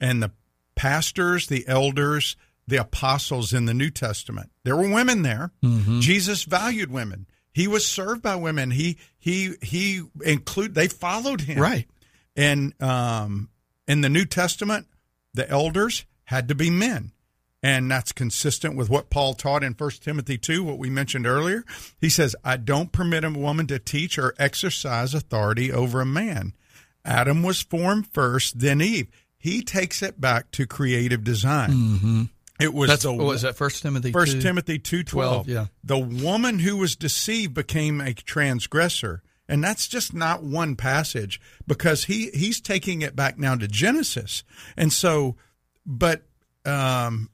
and 0.00 0.22
the 0.22 0.32
pastors, 0.74 1.46
the 1.46 1.68
elders, 1.68 2.36
the 2.66 2.78
apostles 2.78 3.52
in 3.52 3.66
the 3.66 3.74
New 3.74 3.90
Testament. 3.90 4.50
There 4.64 4.76
were 4.76 4.90
women 4.90 5.22
there. 5.22 5.52
Mm-hmm. 5.62 6.00
Jesus 6.00 6.44
valued 6.44 6.90
women. 6.90 7.26
He 7.52 7.68
was 7.68 7.86
served 7.86 8.22
by 8.22 8.36
women. 8.36 8.70
He 8.70 8.96
he 9.22 9.54
he 9.62 10.02
include 10.24 10.74
they 10.74 10.88
followed 10.88 11.42
him. 11.42 11.60
Right. 11.60 11.86
And 12.36 12.74
um 12.82 13.48
in 13.86 14.00
the 14.00 14.08
New 14.08 14.24
Testament, 14.24 14.86
the 15.32 15.48
elders 15.48 16.04
had 16.24 16.48
to 16.48 16.54
be 16.54 16.70
men. 16.70 17.12
and 17.62 17.88
that's 17.88 18.10
consistent 18.10 18.74
with 18.74 18.90
what 18.90 19.08
Paul 19.08 19.34
taught 19.34 19.62
in 19.62 19.74
1 19.74 19.90
Timothy 20.00 20.36
2, 20.36 20.64
what 20.64 20.78
we 20.78 20.90
mentioned 20.90 21.26
earlier. 21.28 21.62
He 22.00 22.08
says, 22.08 22.34
I 22.44 22.56
don't 22.56 22.90
permit 22.90 23.22
a 23.24 23.30
woman 23.30 23.68
to 23.68 23.78
teach 23.78 24.18
or 24.18 24.34
exercise 24.36 25.14
authority 25.14 25.70
over 25.70 26.00
a 26.00 26.06
man. 26.06 26.54
Adam 27.04 27.44
was 27.44 27.62
formed 27.62 28.08
first, 28.08 28.58
then 28.58 28.80
Eve. 28.80 29.06
He 29.38 29.62
takes 29.62 30.02
it 30.02 30.20
back 30.20 30.50
to 30.52 30.66
creative 30.66 31.22
design. 31.22 31.70
Mm-hmm. 31.70 32.22
It 32.60 32.72
was 32.72 32.88
That's 32.88 33.02
the 33.02 33.12
what 33.12 33.26
was 33.26 33.42
that 33.42 33.56
First 33.56 33.82
Timothy. 33.82 34.12
First 34.12 34.34
2? 34.34 34.40
Timothy 34.40 34.78
two 34.78 35.02
twelve. 35.02 35.46
12, 35.46 35.48
yeah. 35.48 35.66
The 35.82 35.98
woman 35.98 36.58
who 36.58 36.76
was 36.76 36.96
deceived 36.96 37.54
became 37.54 38.00
a 38.00 38.12
transgressor. 38.14 39.22
And 39.48 39.62
that's 39.62 39.88
just 39.88 40.14
not 40.14 40.42
one 40.42 40.76
passage 40.76 41.40
because 41.66 42.04
he, 42.04 42.30
he's 42.32 42.60
taking 42.60 43.02
it 43.02 43.16
back 43.16 43.38
now 43.38 43.56
to 43.56 43.66
Genesis. 43.68 44.44
And 44.76 44.92
so, 44.92 45.36
but, 45.84 46.22
um, 46.64 47.28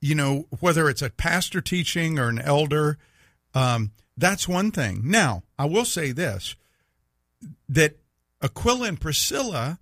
you 0.00 0.14
know, 0.14 0.46
whether 0.60 0.88
it's 0.88 1.02
a 1.02 1.10
pastor 1.10 1.60
teaching 1.60 2.18
or 2.18 2.28
an 2.28 2.38
elder, 2.38 2.98
um, 3.54 3.90
that's 4.16 4.46
one 4.46 4.70
thing. 4.70 5.02
Now, 5.04 5.42
I 5.58 5.66
will 5.66 5.84
say 5.84 6.12
this 6.12 6.54
that 7.68 7.96
Aquila 8.42 8.88
and 8.88 9.00
Priscilla 9.00 9.78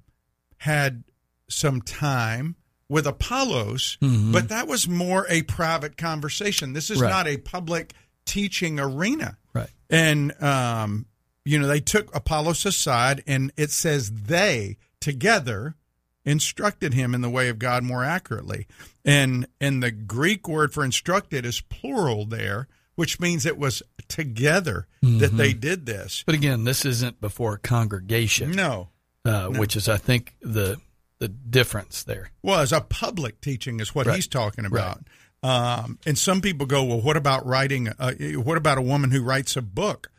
had 0.58 1.04
some 1.48 1.82
time 1.82 2.56
with 2.88 3.06
Apollos, 3.06 3.96
but 4.00 4.48
that 4.50 4.66
was 4.68 4.86
more 4.88 5.26
a 5.30 5.42
private 5.42 5.96
conversation. 5.96 6.72
This 6.74 6.90
is 6.90 7.00
Right. 7.00 7.08
not 7.08 7.26
a 7.26 7.36
public 7.38 7.92
teaching 8.26 8.78
arena. 8.78 9.38
Right. 9.54 9.70
And, 9.90 10.32
um, 10.42 11.06
you 11.44 11.58
know, 11.58 11.66
they 11.66 11.80
took 11.80 12.14
Apollos 12.14 12.64
aside, 12.66 13.22
and 13.26 13.52
it 13.56 13.70
says 13.70 14.10
they 14.10 14.76
together 15.00 15.76
instructed 16.24 16.94
him 16.94 17.14
in 17.14 17.20
the 17.20 17.28
way 17.30 17.48
of 17.48 17.58
God 17.58 17.84
more 17.84 18.02
accurately. 18.04 18.66
And 19.04 19.46
and 19.60 19.82
the 19.82 19.90
Greek 19.90 20.48
word 20.48 20.72
for 20.72 20.84
instructed 20.84 21.44
is 21.44 21.60
plural 21.60 22.24
there, 22.24 22.66
which 22.94 23.20
means 23.20 23.44
it 23.44 23.58
was 23.58 23.82
together 24.08 24.86
that 25.02 25.36
they 25.36 25.52
did 25.52 25.84
this. 25.84 26.22
But 26.24 26.34
again, 26.34 26.64
this 26.64 26.84
isn't 26.86 27.20
before 27.20 27.54
a 27.54 27.58
congregation, 27.58 28.52
No. 28.52 28.88
uh, 29.26 29.48
which 29.48 29.76
is, 29.76 29.86
I 29.88 29.98
think, 29.98 30.34
the 30.40 30.80
the 31.24 31.28
difference 31.28 32.02
there. 32.04 32.30
Well, 32.42 32.60
as 32.60 32.70
a 32.72 32.80
public 32.82 33.40
teaching 33.40 33.80
is 33.80 33.94
what 33.94 34.06
Right. 34.06 34.16
he's 34.16 34.26
talking 34.28 34.66
about. 34.66 35.02
Um, 35.42 35.98
and 36.06 36.18
some 36.18 36.40
people 36.42 36.66
go, 36.66 36.84
well, 36.84 37.00
what 37.00 37.16
about 37.16 37.46
writing? 37.46 37.88
Uh, 37.98 38.12
what 38.36 38.58
about 38.58 38.76
a 38.78 38.82
woman 38.82 39.10
who 39.10 39.22
writes 39.22 39.56
a 39.56 39.62
book? 39.62 40.10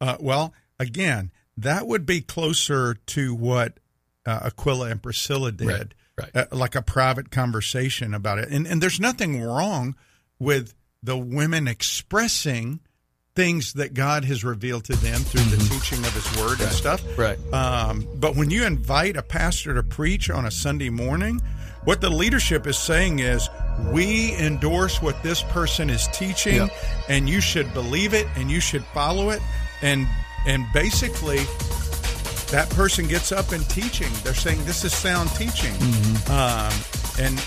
Uh, 0.00 0.16
well, 0.20 0.54
again, 0.78 1.30
that 1.56 1.86
would 1.86 2.06
be 2.06 2.20
closer 2.22 2.94
to 2.94 3.34
what 3.34 3.78
uh, 4.26 4.40
Aquila 4.44 4.88
and 4.90 5.02
Priscilla 5.02 5.52
did, 5.52 5.94
Right, 6.18 6.30
right. 6.34 6.48
Uh, 6.52 6.56
like 6.56 6.74
a 6.74 6.82
private 6.82 7.30
conversation 7.30 8.14
about 8.14 8.38
it. 8.38 8.48
And 8.48 8.66
and 8.66 8.82
there's 8.82 8.98
nothing 9.00 9.40
wrong 9.42 9.96
with 10.38 10.74
the 11.02 11.16
women 11.18 11.68
expressing 11.68 12.80
things 13.34 13.72
that 13.74 13.94
God 13.94 14.24
has 14.26 14.44
revealed 14.44 14.84
to 14.84 14.92
them 14.96 15.20
through 15.20 15.42
the 15.56 15.56
teaching 15.68 15.98
of 16.04 16.12
His 16.14 16.40
Word 16.40 16.60
and 16.60 16.70
stuff. 16.70 17.02
Mm-hmm. 17.02 17.20
Right. 17.20 17.52
Um, 17.52 18.06
but 18.16 18.36
when 18.36 18.50
you 18.50 18.64
invite 18.64 19.16
a 19.16 19.22
pastor 19.22 19.74
to 19.74 19.82
preach 19.82 20.30
on 20.30 20.46
a 20.46 20.50
Sunday 20.50 20.88
morning, 20.90 21.40
what 21.84 22.00
the 22.00 22.10
leadership 22.10 22.66
is 22.66 22.78
saying 22.78 23.18
is, 23.18 23.48
we 23.92 24.34
endorse 24.36 25.02
what 25.02 25.20
this 25.22 25.42
person 25.42 25.90
is 25.90 26.06
teaching, 26.08 26.54
Yep. 26.56 26.70
and 27.08 27.28
you 27.28 27.40
should 27.40 27.72
believe 27.74 28.14
it 28.14 28.26
and 28.36 28.50
you 28.50 28.60
should 28.60 28.84
follow 28.86 29.30
it. 29.30 29.42
And 29.82 30.06
and 30.46 30.64
basically, 30.72 31.38
that 32.50 32.68
person 32.70 33.06
gets 33.08 33.32
up 33.32 33.50
and 33.52 33.68
teaching. 33.68 34.10
They're 34.22 34.34
saying 34.34 34.64
this 34.64 34.84
is 34.84 34.92
sound 34.94 35.30
teaching, 35.30 35.72
Mm-hmm. 35.72 36.30
um, 36.32 37.24
and 37.24 37.38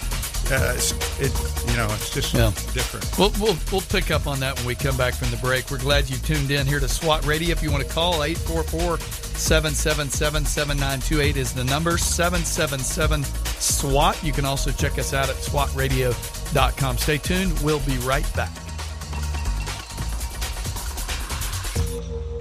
uh, 0.51 0.74
it's, 0.75 0.92
it 1.20 1.70
you 1.70 1.75
know 1.77 1.88
it's 1.92 2.10
just 2.13 2.34
Yeah. 2.34 2.51
different. 2.74 3.06
We'll, 3.18 3.32
we'll, 3.39 3.58
we'll 3.72 3.82
pick 3.82 4.12
up 4.12 4.27
on 4.27 4.39
that 4.39 4.56
when 4.58 4.66
we 4.66 4.75
come 4.75 4.96
back 4.98 5.13
from 5.16 5.30
the 5.32 5.38
break. 5.38 5.70
We're 5.70 5.77
glad 5.80 6.10
you 6.10 6.18
tuned 6.18 6.51
in 6.51 6.66
here 6.66 6.80
to 6.80 6.88
SWAT 6.88 7.25
Radio. 7.25 7.51
If 7.51 7.62
you 7.63 7.72
want 7.72 7.86
to 7.86 7.89
call, 7.94 8.24
844 8.24 8.98
777 9.00 10.46
7928 10.46 11.38
is 11.38 11.54
the 11.54 11.63
number 11.66 11.98
777 11.98 13.24
SWAT. 13.60 14.24
You 14.24 14.32
can 14.32 14.46
also 14.46 14.72
check 14.72 14.98
us 14.98 15.13
out 15.13 15.30
at 15.30 15.36
SWATradio.com. 15.36 16.98
Stay 16.98 17.18
tuned. 17.18 17.60
We'll 17.62 17.80
be 17.82 17.98
right 18.00 18.25
back. 18.36 18.51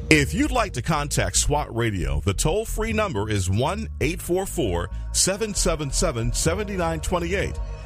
If 0.09 0.33
you'd 0.33 0.53
like 0.53 0.73
to 0.75 0.83
contact 0.83 1.37
SWAT 1.37 1.75
Radio, 1.75 2.21
the 2.25 2.33
toll 2.33 2.65
free 2.65 2.93
number 2.93 3.29
is 3.29 3.51
1 3.51 3.89
844 4.01 4.89
777 5.13 6.33
7928. 6.33 7.55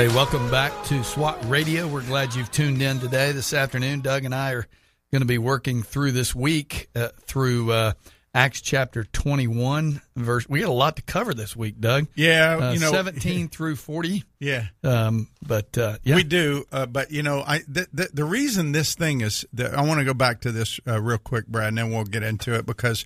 Hey, 0.00 0.08
welcome 0.08 0.50
back 0.50 0.72
to 0.84 1.04
SWAT 1.04 1.36
Radio. 1.44 1.86
We're 1.86 2.00
glad 2.00 2.34
you've 2.34 2.50
tuned 2.50 2.80
in 2.80 3.00
today. 3.00 3.32
This 3.32 3.52
afternoon, 3.52 4.00
Doug 4.00 4.24
and 4.24 4.34
I 4.34 4.52
are 4.52 4.66
going 5.12 5.20
to 5.20 5.26
be 5.26 5.36
working 5.36 5.82
through 5.82 6.12
this 6.12 6.34
week 6.34 6.88
uh, 6.96 7.08
through 7.26 7.70
uh, 7.70 7.92
Acts 8.32 8.62
chapter 8.62 9.04
21. 9.04 10.00
Verse. 10.16 10.48
We 10.48 10.60
got 10.60 10.70
a 10.70 10.72
lot 10.72 10.96
to 10.96 11.02
cover 11.02 11.34
this 11.34 11.54
week, 11.54 11.80
Doug. 11.80 12.06
Yeah, 12.14 12.56
Uh, 12.56 12.72
you 12.72 12.78
know, 12.80 12.90
17 12.90 13.48
through 13.50 13.76
40. 13.76 14.24
Yeah. 14.38 14.68
Um, 14.82 15.28
but 15.46 15.76
uh, 15.76 15.98
yeah, 16.02 16.16
We 16.16 16.24
do, 16.24 16.64
uh, 16.72 16.86
but 16.86 17.10
you 17.10 17.22
know, 17.22 17.44
I 17.46 17.58
the, 17.68 17.86
the, 17.92 18.08
the 18.10 18.24
reason 18.24 18.72
this 18.72 18.94
thing 18.94 19.20
is 19.20 19.44
that 19.52 19.74
I 19.74 19.82
want 19.82 19.98
to 19.98 20.06
go 20.06 20.14
back 20.14 20.40
to 20.40 20.50
this 20.50 20.80
uh, 20.88 20.98
real 20.98 21.18
quick, 21.18 21.46
Brad, 21.46 21.68
and 21.68 21.76
then 21.76 21.90
we'll 21.90 22.04
get 22.04 22.22
into 22.22 22.54
it 22.54 22.64
because, 22.64 23.04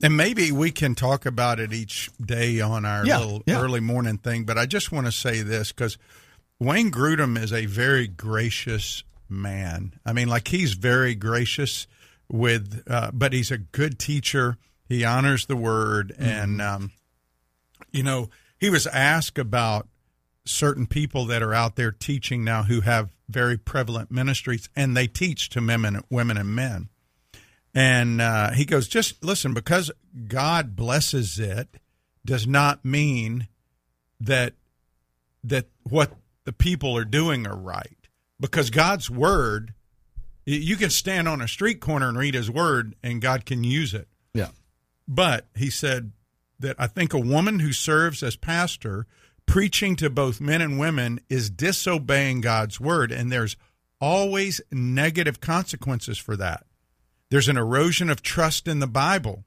and 0.00 0.16
maybe 0.16 0.52
we 0.52 0.70
can 0.70 0.94
talk 0.94 1.26
about 1.26 1.58
it 1.58 1.72
each 1.72 2.08
day 2.24 2.60
on 2.60 2.84
our 2.84 3.04
Yeah, 3.04 3.18
little 3.18 3.42
yeah. 3.46 3.60
early 3.60 3.80
morning 3.80 4.18
thing. 4.18 4.44
But 4.44 4.58
I 4.58 4.66
just 4.66 4.92
want 4.92 5.06
to 5.06 5.12
say 5.12 5.42
this 5.42 5.72
because 5.72 5.98
Wayne 6.60 6.90
Grudem 6.90 7.42
is 7.42 7.54
a 7.54 7.64
very 7.64 8.06
gracious 8.06 9.02
man. 9.30 9.94
I 10.04 10.12
mean, 10.12 10.28
like 10.28 10.48
he's 10.48 10.74
very 10.74 11.14
gracious 11.14 11.86
with, 12.30 12.82
uh, 12.86 13.10
but 13.14 13.32
he's 13.32 13.50
a 13.50 13.58
good 13.58 13.98
teacher. 13.98 14.58
He 14.86 15.02
honors 15.02 15.46
the 15.46 15.56
word, 15.56 16.14
and 16.18 16.60
um, 16.60 16.92
you 17.90 18.02
know, 18.02 18.28
he 18.58 18.68
was 18.68 18.86
asked 18.86 19.38
about 19.38 19.88
certain 20.44 20.86
people 20.86 21.24
that 21.26 21.42
are 21.42 21.54
out 21.54 21.76
there 21.76 21.92
teaching 21.92 22.44
now 22.44 22.64
who 22.64 22.82
have 22.82 23.10
very 23.28 23.56
prevalent 23.56 24.10
ministries 24.10 24.68
and 24.74 24.96
they 24.96 25.06
teach 25.06 25.48
to 25.50 25.60
women, 25.60 26.00
women 26.10 26.36
and 26.36 26.54
men. 26.54 26.88
And 27.74 28.20
uh, 28.20 28.50
he 28.50 28.64
goes, 28.64 28.88
just 28.88 29.24
listen, 29.24 29.54
because 29.54 29.90
God 30.26 30.74
blesses 30.74 31.38
it 31.38 31.78
does 32.24 32.46
not 32.46 32.84
mean 32.84 33.48
that 34.18 34.54
that 35.44 35.66
what 35.84 36.12
the 36.50 36.54
people 36.54 36.96
are 36.96 37.04
doing 37.04 37.46
are 37.46 37.56
right 37.56 38.08
because 38.40 38.70
God's 38.70 39.08
word 39.08 39.72
you 40.44 40.74
can 40.74 40.90
stand 40.90 41.28
on 41.28 41.40
a 41.40 41.46
street 41.46 41.80
corner 41.80 42.08
and 42.08 42.18
read 42.18 42.34
his 42.34 42.50
word 42.50 42.96
and 43.04 43.22
God 43.22 43.46
can 43.46 43.62
use 43.62 43.94
it. 43.94 44.08
Yeah. 44.34 44.48
But 45.06 45.46
he 45.54 45.70
said 45.70 46.10
that 46.58 46.74
I 46.76 46.88
think 46.88 47.14
a 47.14 47.20
woman 47.20 47.60
who 47.60 47.72
serves 47.72 48.24
as 48.24 48.34
pastor 48.34 49.06
preaching 49.46 49.94
to 49.94 50.10
both 50.10 50.40
men 50.40 50.60
and 50.60 50.76
women 50.76 51.20
is 51.28 51.50
disobeying 51.50 52.40
God's 52.40 52.80
word 52.80 53.12
and 53.12 53.30
there's 53.30 53.56
always 54.00 54.60
negative 54.72 55.40
consequences 55.40 56.18
for 56.18 56.36
that. 56.36 56.66
There's 57.30 57.48
an 57.48 57.56
erosion 57.56 58.10
of 58.10 58.22
trust 58.22 58.66
in 58.66 58.80
the 58.80 58.88
Bible. 58.88 59.44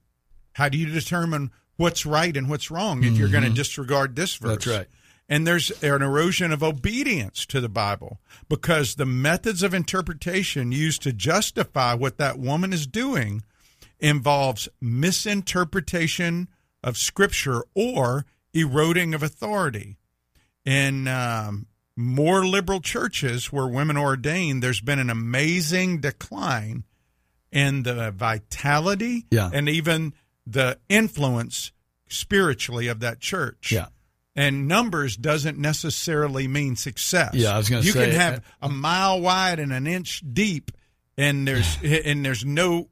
How 0.54 0.70
do 0.70 0.78
you 0.78 0.86
determine 0.86 1.50
what's 1.76 2.06
right 2.06 2.34
and 2.34 2.48
what's 2.48 2.70
wrong 2.70 3.04
if 3.04 3.18
you're 3.18 3.28
going 3.28 3.42
to 3.42 3.50
mm-hmm. 3.50 3.56
disregard 3.56 4.16
this 4.16 4.36
verse? 4.36 4.52
That's 4.52 4.66
right. 4.66 4.86
And 5.28 5.46
there's 5.46 5.70
an 5.82 6.02
erosion 6.02 6.52
of 6.52 6.62
obedience 6.62 7.46
to 7.46 7.60
the 7.60 7.68
Bible 7.68 8.20
because 8.48 8.94
the 8.96 9.06
methods 9.06 9.62
of 9.62 9.72
interpretation 9.72 10.70
used 10.70 11.02
to 11.02 11.12
justify 11.14 11.94
what 11.94 12.18
that 12.18 12.38
woman 12.38 12.72
is 12.74 12.86
doing 12.86 13.42
involves 14.00 14.68
misinterpretation 14.82 16.48
of 16.82 16.96
Scripture 16.98 17.64
or 17.74 18.26
eroding 18.52 19.14
of 19.14 19.22
authority. 19.22 19.96
In 20.64 21.08
um, 21.08 21.66
more 21.96 22.46
liberal 22.46 22.80
churches 22.80 23.52
where 23.52 23.66
women 23.66 23.96
are 23.96 24.04
ordained, 24.04 24.62
there's 24.62 24.80
been 24.80 24.98
an 24.98 25.10
amazing 25.10 26.00
decline 26.00 26.84
in 27.50 27.82
the 27.84 28.10
vitality 28.10 29.26
Yeah. 29.30 29.50
and 29.52 29.68
even 29.68 30.12
the 30.46 30.78
influence 30.88 31.72
spiritually 32.08 32.88
of 32.88 33.00
that 33.00 33.20
church. 33.20 33.72
Yeah. 33.72 33.86
And 34.36 34.66
numbers 34.66 35.16
doesn't 35.16 35.58
necessarily 35.58 36.48
mean 36.48 36.74
success. 36.76 37.34
Yeah, 37.34 37.54
I 37.54 37.58
was 37.58 37.68
gonna 37.68 37.82
say 37.82 37.88
you 37.88 37.92
can 37.94 38.10
have 38.10 38.38
uh, 38.38 38.66
a 38.66 38.68
mile 38.68 39.20
wide 39.20 39.60
and 39.60 39.72
an 39.72 39.86
inch 39.86 40.22
deep, 40.32 40.72
and 41.16 41.46
there's 41.46 41.78
and 41.82 42.24
there's 42.24 42.44
no 42.44 42.88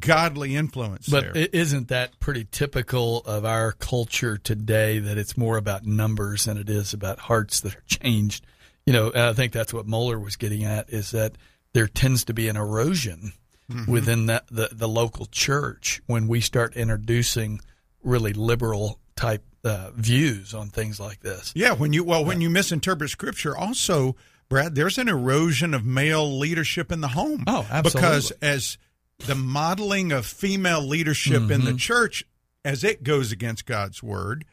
godly 0.00 0.56
influence 0.56 1.08
But 1.08 1.36
is 1.36 1.48
isn't 1.52 1.88
that 1.88 2.18
pretty 2.18 2.46
typical 2.50 3.18
of 3.26 3.44
our 3.44 3.72
culture 3.72 4.38
today 4.38 4.98
that 4.98 5.18
it's 5.18 5.36
more 5.36 5.58
about 5.58 5.84
numbers 5.84 6.44
than 6.44 6.56
it 6.56 6.70
is 6.70 6.94
about 6.94 7.18
hearts 7.18 7.60
that 7.60 7.74
are 7.74 7.84
changed? 7.86 8.46
You 8.86 8.92
know, 8.92 9.12
I 9.14 9.32
think 9.32 9.52
that's 9.52 9.74
what 9.74 9.86
Mohler 9.86 10.22
was 10.22 10.36
getting 10.36 10.64
at 10.64 10.90
is 10.90 11.10
that 11.10 11.36
there 11.72 11.88
tends 11.88 12.24
to 12.26 12.34
be 12.34 12.48
an 12.48 12.56
erosion 12.56 13.32
Mm-hmm. 13.72 13.90
within 13.90 14.26
that 14.26 14.44
the, 14.50 14.68
the 14.70 14.86
local 14.86 15.24
church 15.24 16.02
when 16.04 16.28
we 16.28 16.42
start 16.42 16.76
introducing 16.76 17.62
really 18.02 18.34
liberal 18.34 19.00
type 19.16 19.42
uh, 19.64 19.90
views 19.94 20.54
on 20.54 20.68
things 20.68 20.98
like 21.00 21.20
this. 21.20 21.52
Yeah, 21.54 21.72
when 21.72 21.92
you 21.92 22.04
well 22.04 22.24
when 22.24 22.40
you 22.40 22.50
misinterpret 22.50 23.10
scripture, 23.10 23.56
also, 23.56 24.16
Brad, 24.48 24.74
there's 24.74 24.98
an 24.98 25.08
erosion 25.08 25.72
of 25.74 25.84
male 25.84 26.38
leadership 26.38 26.92
in 26.92 27.00
the 27.00 27.08
home. 27.08 27.44
Oh, 27.46 27.66
absolutely. 27.70 28.00
Because 28.00 28.30
as 28.42 28.78
the 29.26 29.34
modeling 29.34 30.12
of 30.12 30.26
female 30.26 30.82
leadership 30.82 31.42
in 31.42 31.48
Mm-hmm. 31.60 31.64
the 31.66 31.74
church, 31.74 32.24
as 32.64 32.84
it 32.84 33.02
goes 33.04 33.32
against 33.32 33.64
God's 33.66 34.02
word, 34.02 34.44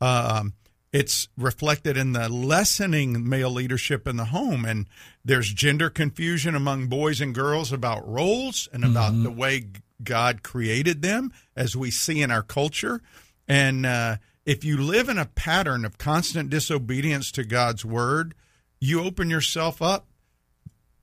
um, 0.00 0.54
it's 0.92 1.28
reflected 1.36 1.96
in 1.96 2.12
the 2.12 2.28
lessening 2.28 3.28
male 3.28 3.50
leadership 3.50 4.06
in 4.08 4.16
the 4.16 4.26
home, 4.26 4.64
and 4.64 4.86
there's 5.24 5.52
gender 5.52 5.90
confusion 5.90 6.54
among 6.54 6.86
boys 6.86 7.20
and 7.20 7.34
girls 7.34 7.72
about 7.72 8.06
roles 8.08 8.68
and 8.72 8.84
about 8.84 9.12
Mm-hmm. 9.12 9.22
the 9.22 9.30
way 9.30 9.66
God 10.02 10.42
created 10.42 11.02
them, 11.02 11.32
as 11.56 11.76
we 11.76 11.90
see 11.90 12.20
in 12.22 12.30
our 12.30 12.42
culture. 12.42 13.00
And 13.48 13.86
uh, 13.86 14.16
if 14.44 14.64
you 14.64 14.76
live 14.76 15.08
in 15.08 15.18
a 15.18 15.24
pattern 15.24 15.84
of 15.84 15.98
constant 15.98 16.50
disobedience 16.50 17.32
to 17.32 17.44
God's 17.44 17.84
word, 17.84 18.34
you 18.80 19.02
open 19.02 19.30
yourself 19.30 19.82
up 19.82 20.06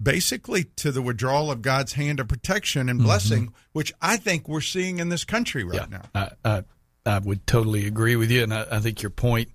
basically 0.02 0.66
to 0.76 0.92
the 0.92 1.02
withdrawal 1.02 1.50
of 1.50 1.62
God's 1.62 1.94
hand 1.94 2.20
of 2.20 2.28
protection 2.28 2.90
and 2.90 3.02
blessing, 3.02 3.54
which 3.72 3.94
I 4.02 4.18
think 4.18 4.48
we're 4.48 4.62
seeing 4.62 5.00
in 5.00 5.10
this 5.10 5.24
country 5.24 5.64
right 5.64 5.90
now. 5.90 6.04
I, 6.14 6.30
I, 6.44 6.64
I 7.06 7.20
would 7.20 7.48
totally 7.48 7.88
agree 7.88 8.16
with 8.16 8.30
you, 8.30 8.44
and 8.44 8.54
I, 8.54 8.66
I 8.72 8.80
think 8.80 9.02
your 9.02 9.10
point, 9.10 9.50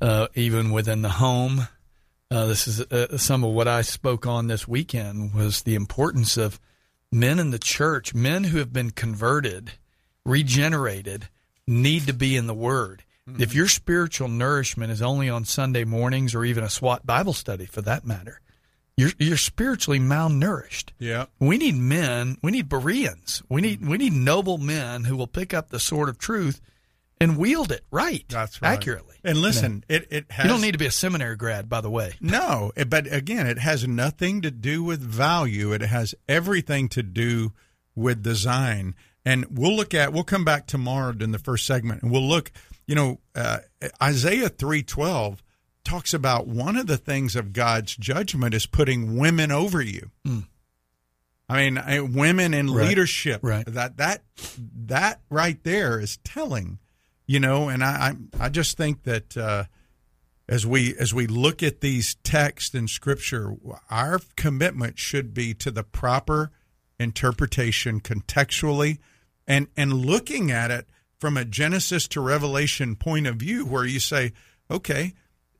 uh, 0.00 0.28
even 0.34 0.72
within 0.72 1.02
the 1.02 1.08
home, 1.08 1.68
uh, 2.30 2.46
this 2.46 2.66
is 2.66 2.80
uh, 2.80 3.18
some 3.18 3.44
of 3.44 3.52
what 3.52 3.68
I 3.68 3.82
spoke 3.82 4.26
on 4.26 4.46
this 4.46 4.66
weekend 4.66 5.34
was 5.34 5.62
the 5.62 5.74
importance 5.74 6.36
of 6.36 6.60
men 7.10 7.38
in 7.38 7.50
the 7.50 7.58
church, 7.58 8.14
men 8.14 8.44
who 8.44 8.58
have 8.58 8.72
been 8.72 8.90
converted, 8.90 9.72
regenerated, 10.24 11.28
need 11.66 12.06
to 12.06 12.12
be 12.12 12.36
in 12.36 12.46
the 12.46 12.54
Word. 12.54 13.04
If 13.26 13.34
mm-hmm. 13.34 13.56
your 13.56 13.68
spiritual 13.68 14.28
nourishment 14.28 14.90
is 14.90 15.00
only 15.00 15.28
on 15.28 15.44
Sunday 15.44 15.84
mornings 15.84 16.34
or 16.34 16.44
even 16.44 16.64
a 16.64 16.70
SWAT 16.70 17.06
Bible 17.06 17.32
study 17.32 17.66
for 17.66 17.80
that 17.82 18.04
matter, 18.04 18.40
you're, 18.96 19.12
you're 19.18 19.36
spiritually 19.36 20.00
malnourished. 20.00 20.90
Yeah. 20.98 21.26
We 21.38 21.56
need 21.56 21.76
men. 21.76 22.36
We 22.42 22.50
need 22.50 22.68
Bereans. 22.68 23.42
We 23.48 23.60
need 23.60 23.80
mm-hmm. 23.80 23.90
we 23.90 23.98
need 23.98 24.12
noble 24.12 24.58
men 24.58 25.04
who 25.04 25.16
will 25.16 25.28
pick 25.28 25.54
up 25.54 25.70
the 25.70 25.78
sword 25.78 26.08
of 26.08 26.18
truth 26.18 26.60
and 27.22 27.36
wield 27.36 27.70
it 27.70 27.84
right, 27.92 28.24
That's 28.28 28.60
right. 28.60 28.72
accurately. 28.72 29.16
And 29.22 29.38
listen, 29.38 29.84
it, 29.88 30.08
it 30.10 30.30
has 30.32 30.44
You 30.44 30.50
don't 30.50 30.60
need 30.60 30.72
to 30.72 30.78
be 30.78 30.86
a 30.86 30.90
seminary 30.90 31.36
grad, 31.36 31.68
by 31.68 31.80
the 31.80 31.90
way. 31.90 32.14
No, 32.20 32.72
but 32.88 33.12
again, 33.12 33.46
it 33.46 33.58
has 33.58 33.86
nothing 33.86 34.42
to 34.42 34.50
do 34.50 34.82
with 34.82 35.00
value. 35.00 35.72
It 35.72 35.82
has 35.82 36.16
everything 36.28 36.88
to 36.90 37.02
do 37.04 37.52
with 37.94 38.24
design. 38.24 38.96
And 39.24 39.46
we'll 39.50 39.74
look 39.76 39.94
at 39.94 40.12
we'll 40.12 40.24
come 40.24 40.44
back 40.44 40.66
tomorrow 40.66 41.14
in 41.20 41.30
the 41.32 41.38
first 41.38 41.66
segment, 41.66 42.02
and 42.02 42.10
we'll 42.10 42.26
look. 42.26 42.50
You 42.86 42.94
know, 42.96 43.20
uh, 43.36 43.58
Isaiah 44.02 44.48
three 44.48 44.82
twelve 44.82 45.42
talks 45.84 46.12
about 46.12 46.46
one 46.48 46.76
of 46.76 46.86
the 46.88 46.96
things 46.96 47.36
of 47.36 47.52
God's 47.52 47.94
judgment 47.96 48.54
is 48.54 48.66
putting 48.66 49.16
women 49.16 49.52
over 49.52 49.80
you. 49.80 50.10
I 51.48 51.56
mean, 51.56 51.78
I- 51.78 52.00
women 52.00 52.54
in 52.54 52.70
Right. 52.72 52.88
leadership. 52.88 53.40
Right. 53.42 53.64
That 53.66 53.96
that 53.98 54.22
that 54.86 55.20
right 55.30 55.62
there 55.62 56.00
is 56.00 56.16
telling. 56.24 56.78
You 57.26 57.38
know, 57.40 57.68
and 57.68 57.84
I 57.84 58.14
I, 58.40 58.46
I 58.46 58.48
just 58.48 58.76
think 58.76 59.04
that. 59.04 59.36
Uh, 59.36 59.64
as 60.48 60.66
we 60.66 60.94
as 60.98 61.14
we 61.14 61.28
look 61.28 61.62
at 61.62 61.80
these 61.80 62.16
texts 62.24 62.74
in 62.74 62.88
scripture 62.88 63.54
our 63.88 64.20
commitment 64.36 64.98
should 64.98 65.32
be 65.32 65.54
to 65.54 65.70
the 65.70 65.84
proper 65.84 66.50
interpretation 66.98 68.00
contextually 68.00 68.98
and 69.46 69.68
and 69.76 69.92
looking 69.92 70.50
at 70.50 70.70
it 70.70 70.86
from 71.18 71.36
a 71.36 71.44
genesis 71.44 72.08
to 72.08 72.20
revelation 72.20 72.96
point 72.96 73.26
of 73.26 73.36
view 73.36 73.64
where 73.64 73.84
you 73.84 74.00
say 74.00 74.32
okay 74.70 75.12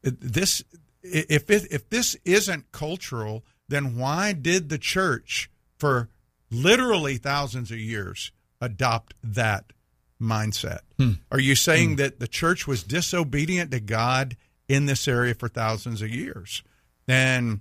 this 0.02 0.62
if 1.02 1.50
it, 1.50 1.66
if 1.70 1.88
this 1.90 2.16
isn't 2.24 2.70
cultural 2.72 3.44
then 3.68 3.96
why 3.96 4.32
did 4.32 4.68
the 4.68 4.78
church 4.78 5.50
for 5.78 6.08
literally 6.50 7.16
thousands 7.16 7.70
of 7.70 7.78
years 7.78 8.30
adopt 8.60 9.14
that 9.24 9.72
mindset? 10.20 10.80
Are 11.30 11.40
you 11.40 11.56
saying 11.56 11.96
that 11.96 12.20
the 12.20 12.28
church 12.28 12.66
was 12.66 12.82
disobedient 12.84 13.72
to 13.72 13.80
god 13.80 14.36
in 14.68 14.86
this 14.86 15.08
area 15.08 15.34
for 15.34 15.48
thousands 15.48 16.00
of 16.00 16.08
years? 16.10 16.62
And 17.08 17.60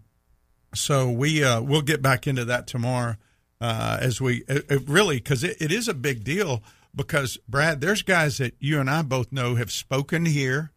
so 0.75 1.09
we 1.09 1.43
uh, 1.43 1.61
we'll 1.61 1.81
get 1.81 2.01
back 2.01 2.27
into 2.27 2.45
that 2.45 2.67
tomorrow 2.67 3.15
uh, 3.61 3.97
as 4.01 4.19
we 4.19 4.43
it, 4.49 4.65
it 4.69 4.89
really 4.89 5.17
because 5.17 5.43
it, 5.43 5.55
it 5.61 5.71
is 5.71 5.87
a 5.87 5.93
big 5.93 6.23
deal 6.25 6.61
because 6.93 7.37
Brad, 7.47 7.79
there's 7.79 8.01
guys 8.01 8.39
that 8.39 8.55
you 8.59 8.79
and 8.81 8.89
I 8.89 9.03
both 9.03 9.31
know 9.31 9.55
have 9.55 9.71
spoken 9.71 10.25
here 10.25 10.71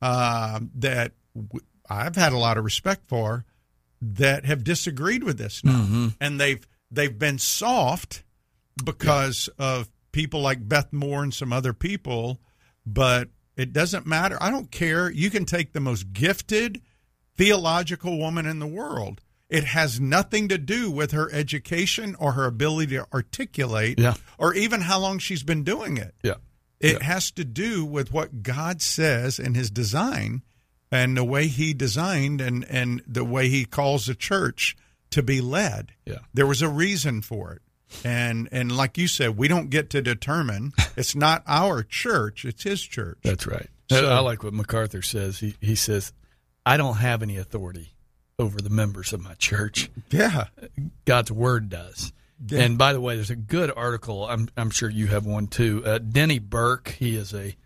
uh, 0.00 0.60
that 0.76 1.12
w- 1.34 1.64
I've 1.88 2.14
had 2.14 2.32
a 2.32 2.38
lot 2.38 2.58
of 2.58 2.64
respect 2.64 3.06
for 3.08 3.44
that 4.02 4.44
have 4.44 4.62
disagreed 4.62 5.24
with 5.24 5.38
this 5.38 5.64
now, 5.64 6.12
and 6.20 6.38
they've 6.40 6.64
they've 6.90 7.18
been 7.18 7.38
soft 7.38 8.22
because 8.84 9.48
of 9.58 9.88
people 10.12 10.40
like 10.40 10.68
Beth 10.68 10.92
Moore 10.92 11.22
and 11.22 11.32
some 11.32 11.52
other 11.52 11.72
people, 11.72 12.38
but 12.84 13.28
it 13.56 13.72
doesn't 13.72 14.06
matter. 14.06 14.36
I 14.40 14.50
don't 14.50 14.70
care. 14.70 15.10
You 15.10 15.30
can 15.30 15.46
take 15.46 15.72
the 15.72 15.80
most 15.80 16.12
gifted 16.12 16.82
theological 17.36 18.18
woman 18.18 18.46
in 18.46 18.58
the 18.58 18.66
world. 18.66 19.22
It 19.48 19.64
has 19.64 20.00
nothing 20.00 20.48
to 20.48 20.58
do 20.58 20.90
with 20.90 21.12
her 21.12 21.32
education 21.32 22.16
or 22.18 22.32
her 22.32 22.46
ability 22.46 22.96
to 22.96 23.06
articulate 23.14 23.98
Yeah. 23.98 24.14
or 24.38 24.54
even 24.54 24.80
how 24.80 24.98
long 24.98 25.18
she's 25.18 25.42
been 25.44 25.62
doing 25.62 25.96
it. 25.96 26.14
Yeah. 26.22 26.34
It 26.80 27.02
has 27.02 27.30
to 27.32 27.44
do 27.44 27.84
with 27.84 28.12
what 28.12 28.42
God 28.42 28.82
says 28.82 29.38
in 29.38 29.54
his 29.54 29.70
design 29.70 30.42
and 30.90 31.16
the 31.16 31.24
way 31.24 31.46
he 31.46 31.72
designed 31.74 32.40
and, 32.40 32.64
and 32.68 33.02
the 33.06 33.24
way 33.24 33.48
he 33.48 33.64
calls 33.64 34.06
the 34.06 34.14
church 34.14 34.76
to 35.10 35.22
be 35.22 35.40
led. 35.40 35.92
Yeah. 36.04 36.18
There 36.34 36.46
was 36.46 36.60
a 36.62 36.68
reason 36.68 37.22
for 37.22 37.52
it. 37.52 37.62
And 38.04 38.48
and 38.50 38.76
like 38.76 38.98
you 38.98 39.06
said, 39.06 39.36
we 39.38 39.46
don't 39.48 39.70
get 39.70 39.90
to 39.90 40.02
determine. 40.02 40.72
It's 40.96 41.14
not 41.14 41.42
our 41.46 41.82
church, 41.82 42.44
it's 42.44 42.62
his 42.64 42.82
church. 42.82 43.18
That's 43.22 43.46
right. 43.46 43.68
So- 43.90 44.10
I 44.10 44.18
like 44.20 44.42
what 44.42 44.52
MacArthur 44.54 45.02
says. 45.02 45.38
He 45.38 45.54
he 45.60 45.74
says, 45.76 46.12
"I 46.64 46.76
don't 46.78 46.96
have 46.96 47.22
any 47.22 47.36
authority 47.36 47.94
over 48.38 48.60
the 48.60 48.70
members 48.70 49.12
of 49.12 49.22
my 49.22 49.34
church. 49.34 49.90
Yeah. 50.10 50.46
God's 51.04 51.32
word 51.32 51.68
does." 51.68 52.12
Yeah. 52.48 52.60
And 52.60 52.76
by 52.76 52.92
the 52.92 53.00
way, 53.00 53.14
there's 53.14 53.30
a 53.30 53.36
good 53.36 53.72
article. 53.74 54.26
I'm 54.26 54.48
I'm 54.56 54.70
sure 54.70 54.90
you 54.90 55.06
have 55.06 55.24
one 55.26 55.46
too. 55.46 55.82
Uh, 55.84 55.98
Denny 55.98 56.38
Burk. 56.38 56.88
He 56.98 57.16
is 57.16 57.32
a 57.32 57.56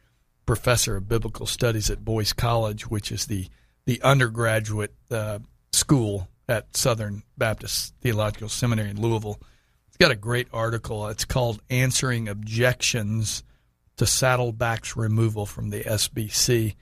professor 0.47 0.97
of 0.97 1.09
biblical 1.09 1.47
studies 1.47 1.91
at 1.91 2.05
Boyce 2.05 2.33
College, 2.33 2.89
which 2.89 3.11
is 3.11 3.27
the 3.27 3.49
the 3.87 4.01
undergraduate 4.03 4.95
uh, 5.11 5.41
school 5.73 6.29
at 6.49 6.77
Southern 6.77 7.23
Baptist 7.37 7.95
Theological 8.01 8.49
Seminary 8.49 8.91
in 8.91 9.01
Louisville. 9.01 9.41
It's 9.89 9.97
got 9.97 10.11
a 10.13 10.17
great 10.17 10.49
article. 10.53 11.09
It's 11.09 11.25
called 11.25 11.61
"Answering 11.69 12.29
Objections 12.29 13.43
to 14.01 14.07
Saddleback's 14.07 14.97
Removal 14.97 15.47
from 15.47 15.71
the 15.71 15.81
SBC." 15.85 16.75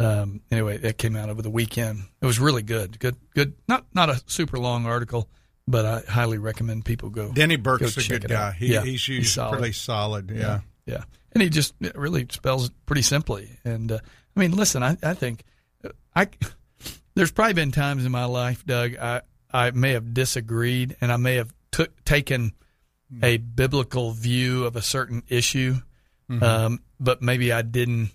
Um, 0.00 0.40
anyway, 0.50 0.78
it 0.82 0.98
came 0.98 1.16
out 1.16 1.30
over 1.30 1.40
the 1.42 1.50
weekend. 1.50 2.04
It 2.20 2.26
was 2.26 2.38
really 2.38 2.62
good. 2.62 2.98
Good, 2.98 3.16
good. 3.34 3.54
Not 3.66 3.86
not 3.94 4.10
a 4.10 4.22
super 4.26 4.58
long 4.58 4.86
article, 4.86 5.28
but 5.66 5.84
I 5.84 6.00
highly 6.10 6.38
recommend 6.38 6.84
people 6.84 7.10
go. 7.10 7.32
Denny 7.32 7.56
Burk's 7.56 7.94
go 7.94 8.14
a 8.14 8.18
good 8.18 8.28
guy. 8.28 8.52
He, 8.52 8.72
Yeah, 8.74 8.82
he's 8.82 9.06
usually 9.08 9.24
solid. 9.24 9.58
pretty 9.58 9.72
solid. 9.72 10.30
Yeah. 10.30 10.60
Yeah, 10.86 11.04
and 11.32 11.42
he 11.42 11.48
just 11.48 11.74
really 11.94 12.26
spells 12.30 12.66
it 12.68 12.72
pretty 12.84 13.00
simply. 13.02 13.48
And 13.64 13.90
uh, 13.90 13.98
I 14.36 14.40
mean, 14.40 14.50
listen, 14.52 14.82
I, 14.82 14.98
I 15.02 15.14
think 15.14 15.42
I 16.14 16.28
there's 17.14 17.32
probably 17.32 17.54
been 17.54 17.72
times 17.72 18.04
in 18.04 18.12
my 18.12 18.26
life, 18.26 18.66
Doug, 18.66 18.96
I 18.96 19.22
I 19.50 19.70
may 19.70 19.92
have 19.92 20.12
disagreed 20.12 20.96
and 21.00 21.10
I 21.10 21.16
may 21.16 21.36
have 21.36 21.54
took 21.72 22.04
taken 22.04 22.52
a 23.22 23.36
biblical 23.38 24.10
view 24.10 24.64
of 24.64 24.76
a 24.76 24.82
certain 24.82 25.22
issue, 25.28 25.76
um, 26.28 26.80
but 26.98 27.22
maybe 27.22 27.52
I 27.52 27.62
didn't 27.62 28.10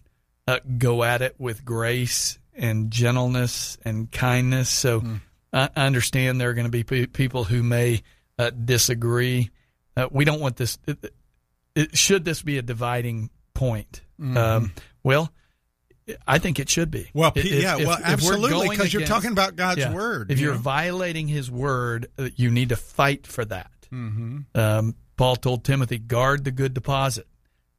uh, 0.48 0.60
go 0.78 1.04
at 1.04 1.22
it 1.22 1.36
with 1.38 1.64
grace 1.64 2.40
and 2.56 2.92
gentleness 2.92 3.78
and 3.86 4.12
kindness. 4.12 4.70
So 4.70 5.04
I, 5.54 5.70
I 5.76 5.86
understand 5.86 6.40
there 6.42 6.50
are 6.50 6.54
going 6.54 6.66
to 6.66 6.72
be 6.72 6.84
pe- 6.84 7.06
people 7.06 7.44
who 7.44 7.64
may 7.64 8.02
uh, 8.38 8.50
disagree. 8.52 9.52
Uh, 9.96 10.08
we 10.12 10.26
don't 10.26 10.40
want 10.40 10.58
this. 10.58 10.78
It, 10.88 11.14
it, 11.76 11.98
should 11.98 12.26
this 12.26 12.42
be 12.42 12.58
a 12.58 12.62
dividing 12.62 13.30
point? 13.54 14.02
Um, 14.22 14.74
well, 15.04 15.32
I 16.28 16.40
think 16.40 16.60
it 16.60 16.70
should 16.70 16.92
be. 16.92 17.10
Well, 17.14 17.32
If- 17.36 17.46
yeah, 17.46 17.78
if- 17.78 17.88
well, 17.88 18.00
absolutely, 18.04 18.70
because 18.70 18.94
you're 18.94 19.06
talking 19.06 19.32
about 19.32 19.56
God's 19.56 19.82
yeah, 19.82 19.94
word. 19.94 20.32
If 20.32 20.40
you 20.40 20.48
you're 20.48 20.56
violating 20.56 21.28
His 21.28 21.50
word, 21.50 22.08
uh, 22.18 22.30
you 22.36 22.52
need 22.52 22.70
to 22.70 22.76
fight 22.76 23.28
for 23.28 23.46
that. 23.46 23.72
Mm-hmm. 23.92 24.40
Um, 24.56 24.96
Paul 25.18 25.36
told 25.36 25.64
Timothy, 25.64 26.00
"Guard 26.00 26.44
the 26.44 26.52
good 26.52 26.74
deposit, 26.74 27.28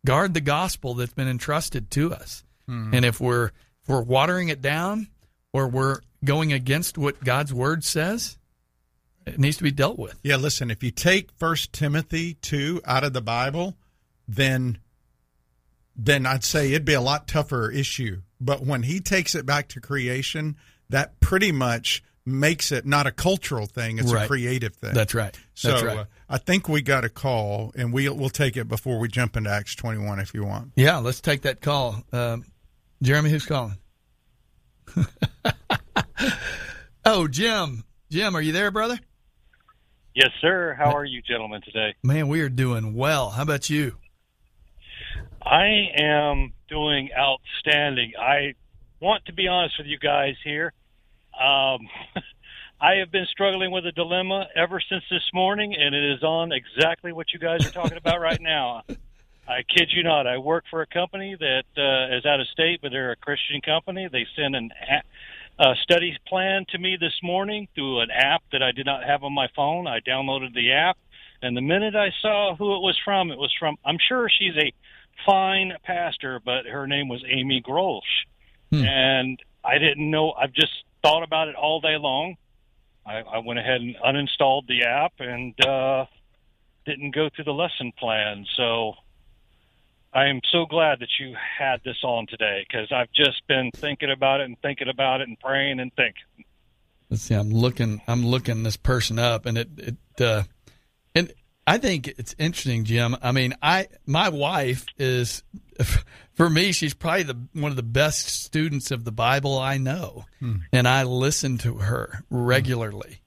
guard 0.05 0.35
the 0.35 0.41
gospel 0.41 0.95
that's 0.95 1.13
been 1.13 1.29
entrusted 1.29 1.91
to 1.93 2.13
us." 2.13 2.45
Mm-hmm. 2.69 2.95
And 2.95 3.05
if 3.05 3.21
we're 3.21 3.47
if 3.47 3.89
we're 3.89 4.03
watering 4.03 4.49
it 4.49 4.63
down, 4.63 5.09
or 5.53 5.69
we're 5.69 6.01
going 6.25 6.53
against 6.53 6.99
what 6.99 7.23
God's 7.25 7.53
word 7.53 7.85
says, 7.85 8.39
it 9.27 9.39
needs 9.39 9.57
to 9.59 9.63
be 9.63 9.71
dealt 9.71 9.99
with. 9.99 10.19
Yeah, 10.23 10.37
listen, 10.37 10.71
if 10.71 10.83
you 10.83 10.91
take 10.91 11.33
First 11.33 11.73
Timothy 11.73 12.35
two 12.35 12.81
out 12.85 13.05
of 13.05 13.13
the 13.13 13.21
Bible, 13.21 13.77
then 14.27 14.79
then 15.97 16.25
I'd 16.25 16.45
say 16.45 16.71
it'd 16.71 16.85
be 16.85 16.95
a 16.95 17.01
lot 17.01 17.29
tougher 17.29 17.71
issue. 17.71 18.23
But 18.41 18.65
when 18.65 18.85
he 18.85 19.01
takes 19.01 19.35
it 19.35 19.45
back 19.45 19.69
to 19.69 19.81
creation, 19.81 20.57
that 20.89 21.21
pretty 21.21 21.53
much 21.53 22.03
makes 22.31 22.73
it 22.73 22.87
not 22.87 23.07
a 23.07 23.13
cultural 23.13 23.67
thing; 23.67 23.99
it's 23.99 24.13
a 24.13 24.27
creative 24.27 24.75
thing. 24.75 24.95
That's 24.95 25.15
right. 25.15 25.39
so. 25.55 25.71
That's 25.71 25.83
right. 25.83 25.99
Uh, 25.99 26.05
I 26.33 26.39
think 26.39 26.69
we 26.69 26.81
got 26.81 27.05
a 27.05 27.09
call, 27.09 27.73
and 27.77 27.93
we 27.93 28.09
we'll 28.09 28.31
take 28.31 28.57
it 28.57 28.69
before 28.69 29.01
we 29.01 29.09
jump 29.09 29.37
into 29.37 29.51
Acts 29.51 29.75
twenty 29.75 29.99
one, 30.05 30.21
if 30.21 30.33
you 30.33 30.45
want. 30.45 30.73
Yeah, 30.77 30.99
let's 30.99 31.21
take 31.21 31.43
that 31.43 31.61
call. 31.61 32.05
Um, 32.13 32.45
Jeremy, 33.03 33.31
who's 33.31 33.47
calling? 33.47 33.77
oh, 37.05 37.27
Jim. 37.29 37.85
Jim, 38.11 38.37
are 38.37 38.41
you 38.41 38.53
there, 38.53 38.71
brother? 38.71 38.99
Yes, 40.15 40.31
sir. 40.41 40.75
How 40.79 40.97
are 40.97 41.05
you, 41.05 41.23
gentlemen, 41.23 41.63
today? 41.65 41.95
Man, 42.03 42.29
we 42.29 42.41
are 42.41 42.49
doing 42.49 42.95
well. 42.95 43.31
How 43.31 43.43
about 43.43 43.71
you? 43.71 43.97
I 45.43 45.89
am 45.97 46.53
doing 46.69 47.11
outstanding. 47.17 48.13
I 48.21 48.55
want 49.01 49.25
to 49.27 49.33
be 49.33 49.49
honest 49.49 49.77
with 49.79 49.87
you 49.87 49.99
guys 49.99 50.35
here. 50.45 50.73
Um, 51.41 51.89
I 52.81 52.97
have 52.97 53.11
been 53.11 53.27
struggling 53.31 53.71
with 53.73 53.87
a 53.87 53.93
dilemma 53.93 54.47
ever 54.57 54.81
since 54.81 55.05
this 55.11 55.29
morning, 55.35 55.75
and 55.79 55.95
it 55.95 56.13
is 56.13 56.23
on 56.23 56.53
exactly 56.53 57.13
what 57.13 57.33
you 57.33 57.39
guys 57.39 57.67
are 57.67 57.71
talking 57.71 57.99
about 57.99 58.21
right 58.21 58.41
now. 58.41 58.83
I 59.49 59.63
kid 59.69 59.91
you 59.91 60.03
not. 60.03 60.27
I 60.27 60.39
work 60.39 60.65
for 60.71 60.81
a 60.81 60.87
company 60.87 61.37
that 61.39 61.65
uh, 61.77 62.17
is 62.17 62.25
out 62.25 62.41
of 62.41 62.47
state, 62.49 62.81
but 62.81 62.91
they're 62.91 63.13
a 63.13 63.17
Christian 63.17 63.61
company. 63.61 64.09
They 64.11 64.27
sent 64.37 64.55
an 64.55 64.71
a, 65.59 65.71
a 65.71 65.75
study 65.83 66.17
plan 66.27 66.65
to 66.71 66.79
me 66.79 66.97
this 66.99 67.19
morning 67.23 67.69
through 67.75 68.01
an 68.01 68.11
app 68.11 68.43
that 68.53 68.63
I 68.63 68.73
did 68.73 68.87
not 68.87 69.05
have 69.05 69.25
on 69.25 69.35
my 69.35 69.49
phone. 69.55 69.87
I 69.87 70.01
downloaded 70.01 70.55
the 70.55 70.73
app, 70.73 70.97
and 71.43 71.57
the 71.57 71.61
minute 71.63 71.97
I 71.97 72.11
saw 72.23 72.55
who 72.57 72.77
it 72.77 72.81
was 72.81 72.99
from, 73.05 73.31
it 73.31 73.39
was 73.39 73.53
from. 73.59 73.77
I'm 73.85 73.99
sure 74.09 74.31
she's 74.31 74.57
a 74.57 74.73
fine 75.27 75.73
pastor, 75.85 76.41
but 76.43 76.65
her 76.65 76.87
name 76.87 77.09
was 77.09 77.23
Amy 77.29 77.61
Groeschel, 77.61 78.01
and 78.87 79.39
I 79.65 79.79
didn't 79.79 80.11
know. 80.11 80.33
I've 80.33 80.53
just 80.53 80.73
thought 81.03 81.23
about 81.23 81.49
it 81.49 81.55
all 81.55 81.81
day 81.81 81.97
long. 81.99 82.37
I, 83.07 83.21
I 83.21 83.39
went 83.39 83.59
ahead 83.59 83.81
and 83.81 83.97
uninstalled 83.97 84.67
the 84.67 84.85
app 84.85 85.13
and 85.19 85.55
uh, 85.65 86.05
didn't 86.87 87.15
go 87.15 87.29
through 87.35 87.45
the 87.45 87.53
lesson 87.53 87.93
plan. 87.99 88.47
So 88.57 88.95
I 90.13 90.27
am 90.27 90.41
so 90.51 90.67
glad 90.67 91.01
that 91.01 91.09
you 91.19 91.35
had 91.59 91.81
this 91.85 91.99
on 92.03 92.27
today 92.27 92.65
because 92.69 92.93
I've 92.93 93.13
just 93.13 93.47
been 93.49 93.71
thinking 93.75 94.11
about 94.11 94.41
it 94.41 94.45
and 94.45 94.61
thinking 94.61 94.89
about 94.89 95.21
it 95.21 95.29
and 95.29 95.39
praying 95.39 95.81
and 95.81 95.93
thinking. 95.95 96.45
Let's 97.09 97.23
see. 97.23 97.35
I'm 97.35 97.51
looking. 97.51 98.01
I'm 98.07 98.25
looking 98.25 98.63
this 98.63 98.77
person 98.77 99.19
up, 99.19 99.45
and 99.47 99.59
it. 99.59 99.69
it 99.77 99.97
uh, 100.21 100.45
I 101.71 101.79
think 101.79 102.09
it's 102.09 102.35
interesting, 102.37 102.83
Jim. 102.83 103.17
I 103.23 103.31
mean, 103.31 103.55
I 103.63 103.87
my 104.05 104.29
wife 104.29 104.87
is, 104.99 105.45
for 106.35 106.51
me, 106.51 106.73
she's 106.73 106.95
probably 106.95 107.23
the 107.23 107.39
one 107.53 107.71
of 107.71 107.77
the 107.77 107.85
best 107.85 108.27
students 108.27 108.91
of 108.91 109.05
the 109.05 109.13
Bible 109.13 109.57
I 109.57 109.79
know, 109.79 110.25
hmm. 110.41 110.57
and 110.73 110.89
I 110.89 111.05
listen 111.05 111.59
to 111.59 111.75
her 111.75 112.25
regularly. 112.29 113.23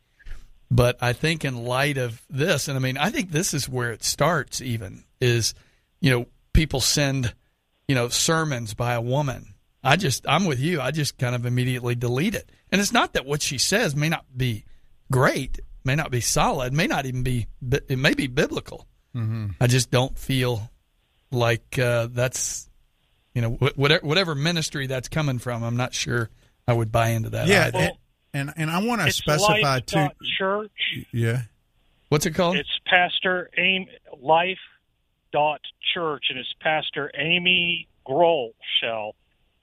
But 0.69 0.97
I 1.01 1.13
think 1.13 1.45
in 1.45 1.63
light 1.63 1.97
of 1.97 2.21
this, 2.29 2.67
and 2.67 2.77
I 2.77 2.81
mean, 2.81 2.97
I 2.97 3.11
think 3.11 3.31
this 3.31 3.53
is 3.53 3.69
where 3.69 3.93
it 3.93 4.03
starts. 4.03 4.59
Even 4.59 5.05
is, 5.21 5.53
you 6.01 6.11
know, 6.11 6.25
people 6.51 6.81
send, 6.81 7.33
you 7.87 7.95
know, 7.95 8.09
sermons 8.09 8.73
by 8.73 8.93
a 8.93 9.01
woman. 9.01 9.53
I 9.85 9.95
just, 9.95 10.25
I'm 10.27 10.43
with 10.43 10.59
you. 10.59 10.81
I 10.81 10.91
just 10.91 11.17
kind 11.17 11.33
of 11.33 11.45
immediately 11.45 11.95
delete 11.95 12.35
it. 12.35 12.51
And 12.73 12.81
it's 12.81 12.91
not 12.91 13.13
that 13.13 13.25
what 13.25 13.41
she 13.41 13.57
says 13.57 13.95
may 13.95 14.09
not 14.09 14.25
be 14.35 14.65
great, 15.09 15.61
may 15.83 15.95
not 15.95 16.11
be 16.11 16.21
solid, 16.21 16.73
may 16.73 16.87
not 16.87 17.05
even 17.05 17.23
be, 17.23 17.47
it 17.71 17.97
may 17.97 18.13
be 18.13 18.27
biblical. 18.27 18.87
Mm-hmm. 19.15 19.47
I 19.61 19.67
just 19.67 19.91
don't 19.91 20.17
feel 20.17 20.69
like 21.31 21.77
uh, 21.79 22.07
that's, 22.11 22.69
you 23.33 23.41
know, 23.41 23.49
whatever, 23.75 24.05
whatever 24.05 24.35
ministry 24.35 24.87
that's 24.87 25.07
coming 25.09 25.39
from. 25.39 25.63
I'm 25.63 25.77
not 25.77 25.93
sure 25.93 26.29
I 26.67 26.73
would 26.73 26.91
buy 26.91 27.09
into 27.09 27.29
that. 27.31 27.47
Yeah, 27.47 27.67
either. 27.67 27.77
and, 27.79 27.93
and 28.33 28.53
and 28.55 28.71
I 28.71 28.83
want 28.83 29.01
to 29.01 29.11
specify 29.11 29.59
Life 29.59 29.85
too. 29.85 30.07
Church. 30.37 30.71
Yeah, 31.11 31.41
What's 32.09 32.25
it 32.25 32.31
called? 32.31 32.57
It's 32.57 32.69
Pastor 32.85 33.49
Aim 33.57 33.87
Life 34.21 34.59
dot 35.31 35.61
Church, 35.93 36.25
and 36.29 36.37
it's 36.39 36.53
Pastor 36.59 37.11
Amy 37.17 37.87
Groeschel, 38.07 39.13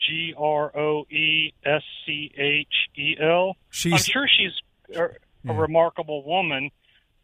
G 0.00 0.35
R 0.37 0.76
O 0.76 1.04
E 1.11 1.52
S 1.64 1.83
C 2.06 2.30
H 2.37 2.66
E 2.96 3.16
L. 3.20 3.50
I'm 3.50 3.54
She's- 3.70 4.04
sure 4.04 4.28
she's 4.28 4.52
a, 5.48 5.50
a 5.50 5.55
Yeah. 5.55 5.61
remarkable 5.61 6.24
woman, 6.24 6.70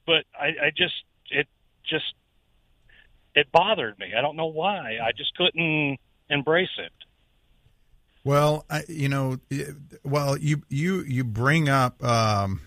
but 0.06 0.24
I, 0.38 0.66
I 0.66 0.70
just 0.76 0.94
it 1.30 1.46
just 1.88 2.14
it 3.34 3.50
bothered 3.52 3.98
me. 3.98 4.12
I 4.16 4.20
don't 4.22 4.36
know 4.36 4.46
why. 4.46 4.98
I 5.02 5.12
just 5.16 5.34
couldn't 5.34 5.98
embrace 6.30 6.68
it. 6.78 6.92
Well, 8.24 8.64
I, 8.68 8.82
you 8.88 9.08
know, 9.08 9.38
well, 10.02 10.36
you 10.36 10.62
you 10.68 11.02
you 11.02 11.22
bring 11.22 11.68
up, 11.68 12.02
um, 12.02 12.62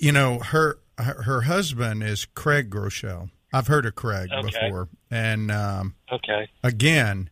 you 0.00 0.10
know, 0.10 0.38
her 0.38 0.78
her, 0.96 1.22
her 1.22 1.40
husband 1.42 2.02
is 2.02 2.24
Craig 2.24 2.70
Groeschel. 2.70 3.30
I've 3.52 3.66
heard 3.66 3.84
of 3.84 3.94
Craig 3.94 4.30
Okay. 4.32 4.70
before, 4.70 4.88
and 5.10 5.50
um, 5.50 5.96
Okay. 6.10 6.48
again, 6.62 7.28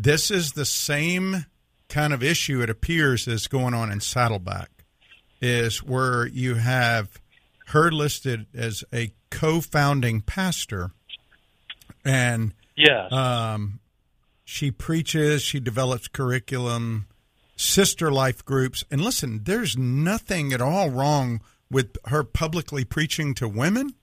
this 0.00 0.30
is 0.30 0.52
the 0.52 0.64
same 0.64 1.46
kind 1.88 2.12
of 2.12 2.22
issue 2.22 2.62
it 2.62 2.70
appears 2.70 3.26
is 3.26 3.46
going 3.48 3.74
on 3.74 3.90
in 3.90 4.00
Saddleback, 4.00 4.70
is 5.44 5.82
where 5.82 6.26
you 6.26 6.54
have 6.54 7.20
her 7.68 7.90
listed 7.90 8.46
as 8.54 8.84
a 8.92 9.12
co-founding 9.30 10.20
pastor, 10.22 10.90
and 12.04 12.54
Yes. 12.76 13.12
um, 13.12 13.80
she 14.44 14.70
preaches, 14.70 15.42
she 15.42 15.60
develops 15.60 16.08
curriculum, 16.08 17.06
sister 17.56 18.10
life 18.10 18.44
groups. 18.44 18.84
And 18.90 19.00
listen, 19.00 19.42
there's 19.44 19.76
nothing 19.76 20.52
at 20.52 20.60
all 20.60 20.90
wrong 20.90 21.40
with 21.70 21.96
her 22.06 22.24
publicly 22.24 22.84
preaching 22.84 23.34
to 23.34 23.48
women 23.48 23.94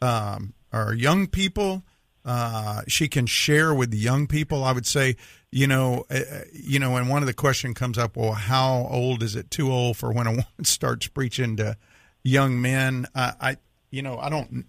um, 0.00 0.54
or 0.72 0.94
young 0.94 1.26
people. 1.26 1.84
Uh, 2.28 2.82
she 2.86 3.08
can 3.08 3.24
share 3.24 3.72
with 3.72 3.90
the 3.90 3.96
young 3.96 4.26
people. 4.26 4.62
I 4.62 4.72
would 4.72 4.84
say, 4.86 5.16
you 5.50 5.66
know, 5.66 6.04
uh, 6.10 6.20
you 6.52 6.78
know, 6.78 6.96
and 6.96 7.08
one 7.08 7.22
of 7.22 7.26
the 7.26 7.32
question 7.32 7.72
comes 7.72 7.96
up, 7.96 8.18
well, 8.18 8.32
how 8.32 8.86
old 8.90 9.22
is 9.22 9.34
it 9.34 9.50
too 9.50 9.72
old 9.72 9.96
for 9.96 10.12
when 10.12 10.26
a 10.26 10.30
woman 10.32 10.64
starts 10.64 11.08
preaching 11.08 11.56
to 11.56 11.78
young 12.22 12.60
men? 12.60 13.06
Uh, 13.14 13.32
I, 13.40 13.56
you 13.90 14.02
know, 14.02 14.18
I 14.18 14.28
don't, 14.28 14.66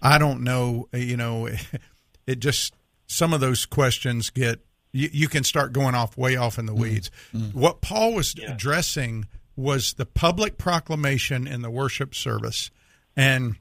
I 0.00 0.16
don't 0.16 0.44
know. 0.44 0.88
You 0.94 1.18
know, 1.18 1.46
it 2.26 2.38
just 2.38 2.72
some 3.06 3.34
of 3.34 3.40
those 3.40 3.66
questions 3.66 4.30
get 4.30 4.64
you, 4.92 5.10
you 5.12 5.28
can 5.28 5.44
start 5.44 5.74
going 5.74 5.94
off 5.94 6.16
way 6.16 6.36
off 6.36 6.58
in 6.58 6.64
the 6.64 6.74
weeds. 6.74 7.10
What 7.52 7.82
Paul 7.82 8.14
was 8.14 8.34
addressing 8.46 9.26
was 9.56 9.92
the 9.92 10.06
public 10.06 10.56
proclamation 10.56 11.46
in 11.46 11.60
the 11.60 11.70
worship 11.70 12.14
service, 12.14 12.70
and 13.14 13.56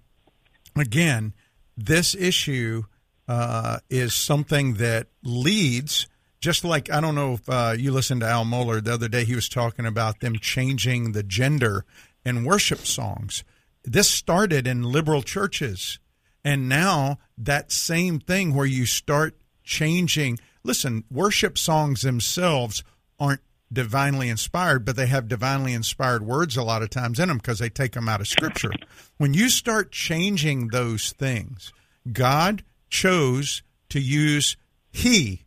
again, 0.78 1.34
this 1.76 2.16
issue 2.16 2.84
uh, 3.28 3.80
is 3.90 4.14
something 4.14 4.76
that 4.76 5.08
leads. 5.24 6.08
Just 6.40 6.64
like 6.64 6.92
I 6.92 7.02
don't 7.02 7.16
know 7.16 7.34
if 7.34 7.50
uh, 7.50 7.76
you 7.78 7.92
listened 7.92 8.22
to 8.22 8.28
Al 8.28 8.46
Mohler 8.46 8.84
the 8.84 8.94
other 8.94 9.08
day, 9.08 9.26
he 9.26 9.36
was 9.36 9.48
talking 9.48 9.86
about 9.86 10.20
them 10.20 10.38
changing 10.40 11.12
the 11.12 11.24
gender 11.24 11.86
in 12.26 12.44
worship 12.44 12.80
songs. 12.80 13.44
This 13.84 14.10
started 14.10 14.68
in 14.68 14.84
liberal 14.84 15.22
churches, 15.22 16.00
and 16.44 16.68
now 16.68 17.20
that 17.38 17.72
same 17.72 18.20
thing 18.20 18.54
where 18.54 18.66
you 18.66 18.86
start 18.86 19.36
changing. 19.64 20.40
Listen, 20.64 21.04
worship 21.10 21.58
songs 21.58 22.02
themselves 22.02 22.84
aren't 23.20 23.42
divinely 23.72 24.30
inspired, 24.30 24.86
but 24.86 24.96
they 24.96 25.08
have 25.08 25.28
divinely 25.28 25.74
inspired 25.74 26.24
words 26.24 26.58
a 26.58 26.64
lot 26.64 26.84
of 26.84 26.90
times 26.90 27.20
in 27.20 27.30
them 27.30 27.38
because 27.38 27.60
they 27.60 27.70
take 27.70 27.94
them 27.94 28.10
out 28.10 28.22
of 28.22 28.28
Scripture. 28.28 28.72
When 29.18 29.34
you 29.34 29.50
start 29.50 29.92
changing 29.92 30.68
those 30.68 31.12
things, 31.14 31.72
God 32.12 32.64
chose 32.92 33.64
to 33.90 34.00
use 34.00 34.56
He. 34.92 35.46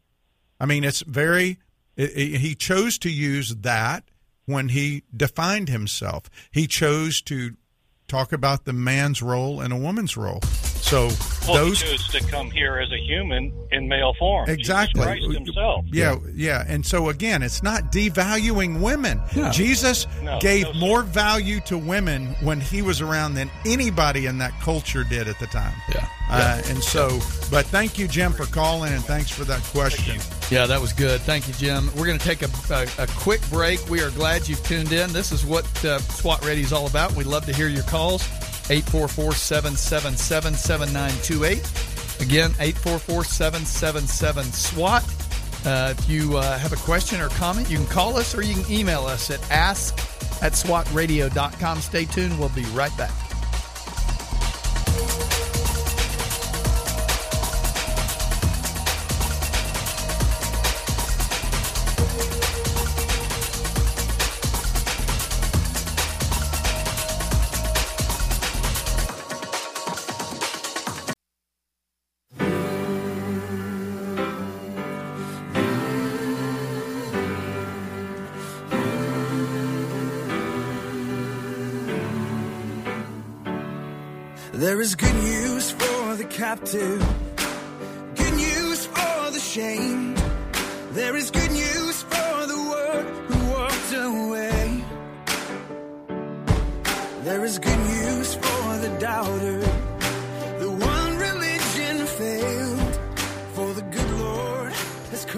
I 0.59 0.67
mean, 0.67 0.83
it's 0.83 1.03
very, 1.03 1.59
He 1.97 2.57
chose 2.57 2.99
to 2.99 3.11
use 3.11 3.55
that 3.57 4.05
when 4.47 4.71
He 4.71 5.05
defined 5.17 5.69
Himself. 5.69 6.29
He 6.51 6.67
chose 6.67 7.23
to 7.23 7.53
talk 8.09 8.33
about 8.33 8.65
the 8.65 8.73
man's 8.73 9.23
role 9.23 9.61
and 9.61 9.73
a 9.73 9.77
woman's 9.77 10.17
role. 10.17 10.41
So 10.85 11.09
Well, 11.49 11.65
those 11.65 11.81
he 11.81 11.97
chose 11.97 12.09
to 12.09 12.21
come 12.31 12.51
here 12.51 12.79
as 12.79 12.93
a 12.93 12.99
human 12.99 13.53
in 13.73 13.89
male 13.89 14.13
form. 14.19 14.45
Jesus 14.47 14.61
Exactly. 14.61 15.03
Christ 15.03 15.33
himself. 15.33 15.87
Yeah, 15.91 16.17
yeah. 16.35 16.63
And 16.69 16.85
so 16.85 17.09
again, 17.09 17.43
it's 17.43 17.63
not 17.63 17.91
devaluing 17.91 18.81
women. 18.81 19.19
Jesus 19.51 20.07
No, 20.23 20.39
gave 20.41 20.65
no, 20.67 20.75
more 20.75 21.03
value 21.03 21.61
to 21.61 21.79
women 21.79 22.27
when 22.43 22.61
he 22.61 22.83
was 22.83 23.01
around 23.01 23.33
than 23.33 23.51
anybody 23.65 24.27
in 24.27 24.37
that 24.39 24.53
culture 24.61 25.05
did 25.05 25.27
at 25.27 25.39
the 25.41 25.47
time. 25.47 25.75
Yeah. 25.89 26.07
Uh, 26.29 26.61
and 26.67 26.83
so, 26.85 27.09
but 27.51 27.65
thank 27.67 27.99
you, 27.99 28.07
Jim, 28.07 28.33
for 28.33 28.45
calling 28.47 28.93
and 28.93 29.03
thanks 29.05 29.31
for 29.31 29.45
that 29.45 29.63
question. 29.65 30.21
Yeah, 30.51 30.67
that 30.67 30.81
was 30.81 30.93
good. 30.93 31.21
Thank 31.23 31.49
you, 31.49 31.55
Jim. 31.55 31.91
We're 31.97 32.07
going 32.07 32.19
to 32.19 32.25
take 32.25 32.43
a, 32.43 32.51
a, 32.71 33.05
a 33.05 33.07
quick 33.09 33.41
break. 33.51 33.81
We 33.89 34.01
are 34.03 34.11
glad 34.11 34.47
you've 34.49 34.63
tuned 34.65 34.93
in. 34.93 35.13
This 35.15 35.33
is 35.33 35.47
what 35.47 35.65
uh, 35.85 35.99
SWAT 35.99 36.45
Radio 36.45 36.63
is 36.65 36.73
all 36.75 36.87
about. 36.87 37.15
We'd 37.17 37.27
love 37.27 37.47
to 37.47 37.55
hear 37.55 37.69
your 37.69 37.85
calls. 37.85 38.23
844 38.71 39.33
777 39.33 40.55
7928. 40.55 42.21
Again, 42.21 42.51
844 42.61 43.25
777 43.25 44.45
SWAT. 44.45 45.05
Uh, 45.67 45.95
if 45.97 46.09
you 46.09 46.37
uh, 46.37 46.59
have 46.59 46.73
a 46.73 46.77
question 46.77 47.21
or 47.21 47.29
comment, 47.31 47.71
you 47.71 47.79
can 47.79 47.87
call 47.87 48.17
us 48.17 48.35
or 48.35 48.43
you 48.43 48.55
can 48.55 48.73
email 48.73 49.07
us 49.07 49.31
at 49.31 49.41
ask 49.51 49.99
at 50.43 50.53
swatradio.com. 50.53 51.81
Stay 51.81 52.05
tuned. 52.05 52.39
We'll 52.39 52.51
be 52.51 52.65
right 52.67 52.97
back. 52.97 53.24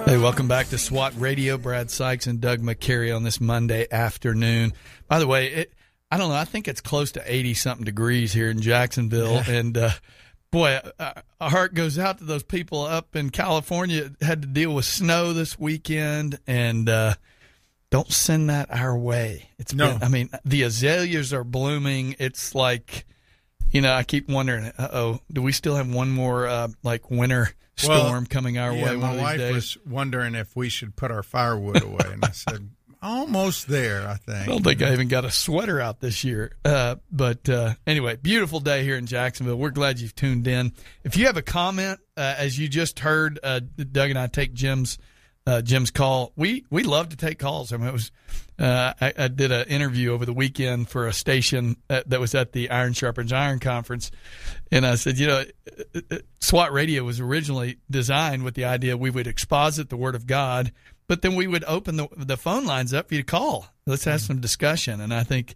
Hey, 0.07 0.19
welcome 0.19 0.47
back 0.47 0.69
to 0.69 0.79
SWAT 0.79 1.15
Radio. 1.19 1.59
Brad 1.59 1.91
Sykes 1.91 2.29
and 2.29 2.41
Doug 2.41 2.61
McCary 2.61 3.15
on 3.15 3.25
this 3.25 3.41
Monday 3.41 3.89
afternoon. 3.91 4.73
By 5.09 5.19
the 5.19 5.27
way, 5.27 5.49
it, 5.49 5.73
I 6.13 6.17
don't 6.17 6.29
know. 6.29 6.37
I 6.37 6.45
think 6.45 6.69
it's 6.69 6.81
close 6.81 7.11
to 7.13 7.23
80 7.27 7.55
something 7.55 7.85
degrees 7.85 8.33
here 8.33 8.49
in 8.49 8.61
Jacksonville. 8.63 9.43
And, 9.49 9.77
uh, 9.77 9.91
boy, 10.53 10.79
our 11.41 11.51
heart 11.51 11.75
goes 11.75 11.99
out 11.99 12.19
to 12.19 12.25
those 12.25 12.45
people 12.45 12.83
up 12.83 13.17
in 13.17 13.31
California 13.31 14.11
that 14.11 14.23
had 14.25 14.43
to 14.43 14.49
deal 14.49 14.73
with 14.73 14.85
snow 14.85 15.33
this 15.33 15.59
weekend. 15.59 16.39
And, 16.47 16.89
uh, 16.89 17.15
don't 17.91 18.13
send 18.13 18.49
that 18.49 18.71
our 18.71 18.97
way. 18.97 19.51
It's 19.59 19.75
No. 19.75 19.95
been, 19.95 20.03
I 20.05 20.09
mean, 20.09 20.31
the 20.45 20.63
azaleas 20.63 21.33
are 21.33 21.45
blooming. 21.45 22.15
It's 22.21 22.55
like, 22.55 23.07
you 23.77 23.83
know, 23.83 23.93
I 23.93 24.03
keep 24.05 24.29
wondering, 24.29 24.65
uh 24.79 24.89
oh, 24.93 25.21
do 25.31 25.43
we 25.43 25.53
still 25.53 25.77
have 25.77 25.93
one 25.93 26.11
more, 26.11 26.47
uh, 26.47 26.69
like 26.83 27.11
winter 27.11 27.51
Well, 27.87 28.07
storm 28.07 28.25
coming 28.27 28.57
our 28.59 28.73
yeah, 28.73 28.85
way 28.93 28.97
my 28.97 29.15
wife 29.17 29.39
days? 29.39 29.55
was 29.55 29.79
wondering 29.87 30.35
if 30.35 30.57
we 30.57 30.69
should 30.71 30.97
put 30.97 31.11
our 31.11 31.23
firewood 31.23 31.83
away, 31.83 32.07
and 32.11 32.25
I 32.25 32.31
said, 32.33 32.71
almost 33.03 33.69
there, 33.69 34.09
I 34.09 34.17
think. 34.17 34.39
I 34.43 34.47
don't 34.47 34.65
think 34.65 34.83
I 34.83 34.93
even 34.95 35.09
got 35.09 35.25
a 35.27 35.31
sweater 35.31 35.79
out 35.81 36.01
this 36.01 36.25
year. 36.25 36.57
Uh, 36.65 36.97
but 37.13 37.49
uh, 37.49 37.75
anyway, 37.87 38.17
beautiful 38.17 38.61
day 38.61 38.83
here 38.83 38.97
in 38.97 39.05
Jacksonville. 39.07 39.57
We're 39.57 39.71
glad 39.71 40.01
you've 40.01 40.17
tuned 40.17 40.49
in. 40.49 40.73
If 41.05 41.17
you 41.17 41.27
have 41.27 41.37
a 41.37 41.43
comment, 41.43 42.01
uh, 42.17 42.35
as 42.39 42.59
you 42.59 42.67
just 42.69 43.01
heard, 43.01 43.39
uh, 43.43 43.61
Doug 43.61 44.11
and 44.11 44.19
I 44.19 44.27
take 44.27 44.55
Jim's 44.55 44.99
uh, 45.47 45.63
Jim's 45.63 45.91
call. 45.91 46.33
We 46.35 46.65
we 46.71 46.83
love 46.83 47.11
to 47.11 47.17
take 47.17 47.39
calls. 47.39 47.73
I 47.73 47.77
mean, 47.77 47.87
it 47.87 47.93
was 47.93 48.11
uh, 48.59 48.95
I, 49.01 49.13
I 49.19 49.29
did 49.29 49.53
an 49.53 49.69
interview 49.69 50.13
over 50.13 50.25
the 50.25 50.33
weekend 50.33 50.89
for 50.89 51.07
a 51.07 51.13
station 51.13 51.77
that, 51.89 52.09
that 52.11 52.21
was 52.21 52.35
at 52.35 52.53
the 52.53 52.71
Iron 52.71 52.95
Sharpens 52.95 53.33
Iron 53.33 53.59
conference, 53.59 54.11
and 54.73 54.87
I 54.87 54.95
said, 54.95 55.19
you 55.19 55.27
know, 55.27 55.45
uh, 55.95 56.01
uh, 56.11 56.19
SWAT 56.41 56.73
Radio 56.73 57.05
was 57.05 57.21
originally 57.21 57.79
designed 57.91 58.45
with 58.45 58.55
the 58.55 58.65
idea 58.65 58.97
we 58.97 59.11
would 59.11 59.27
exposit 59.27 59.91
the 59.91 59.97
Word 59.97 60.15
of 60.15 60.27
God, 60.27 60.73
but 61.07 61.23
then 61.23 61.37
we 61.37 61.47
would 61.47 61.65
open 61.65 61.97
the 61.97 62.09
the 62.17 62.37
phone 62.37 62.65
lines 62.65 62.95
up 62.95 63.09
for 63.09 63.15
you 63.15 63.23
to 63.23 63.27
call. 63.27 63.67
Let's 63.87 64.05
have 64.05 64.21
some 64.21 64.41
discussion, 64.41 65.01
and 65.01 65.13
I 65.13 65.23
think 65.23 65.55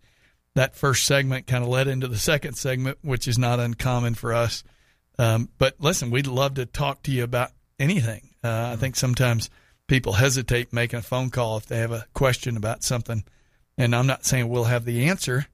that 0.55 0.77
first 0.77 1.07
segment 1.07 1.47
kind 1.47 1.63
of 1.63 1.71
led 1.71 1.89
into 1.89 2.09
the 2.09 2.19
second 2.19 2.55
segment, 2.55 2.99
which 3.03 3.29
is 3.29 3.39
not 3.39 3.61
uncommon 3.61 4.15
for 4.15 4.35
us. 4.35 4.63
Um, 5.19 5.49
but 5.59 5.77
listen, 5.79 6.11
we'd 6.11 6.27
love 6.27 6.55
to 6.55 6.67
talk 6.67 7.03
to 7.05 7.11
you 7.11 7.25
about 7.25 7.51
anything. 7.79 8.31
Uh, 8.43 8.71
I 8.73 8.77
think 8.77 8.97
sometimes 8.97 9.51
people 9.91 10.13
hesitate 10.13 10.73
making 10.73 11.01
a 11.01 11.03
phone 11.03 11.31
call 11.31 11.57
if 11.57 11.67
they 11.67 11.79
have 11.79 11.91
a 11.91 12.07
question 12.15 12.57
about 12.57 12.85
something. 12.85 13.25
And 13.77 13.93
I'm 13.93 14.07
not 14.07 14.25
saying 14.25 14.49
we'll 14.49 14.65
have 14.65 14.85
the 14.85 15.09
answer, 15.09 15.49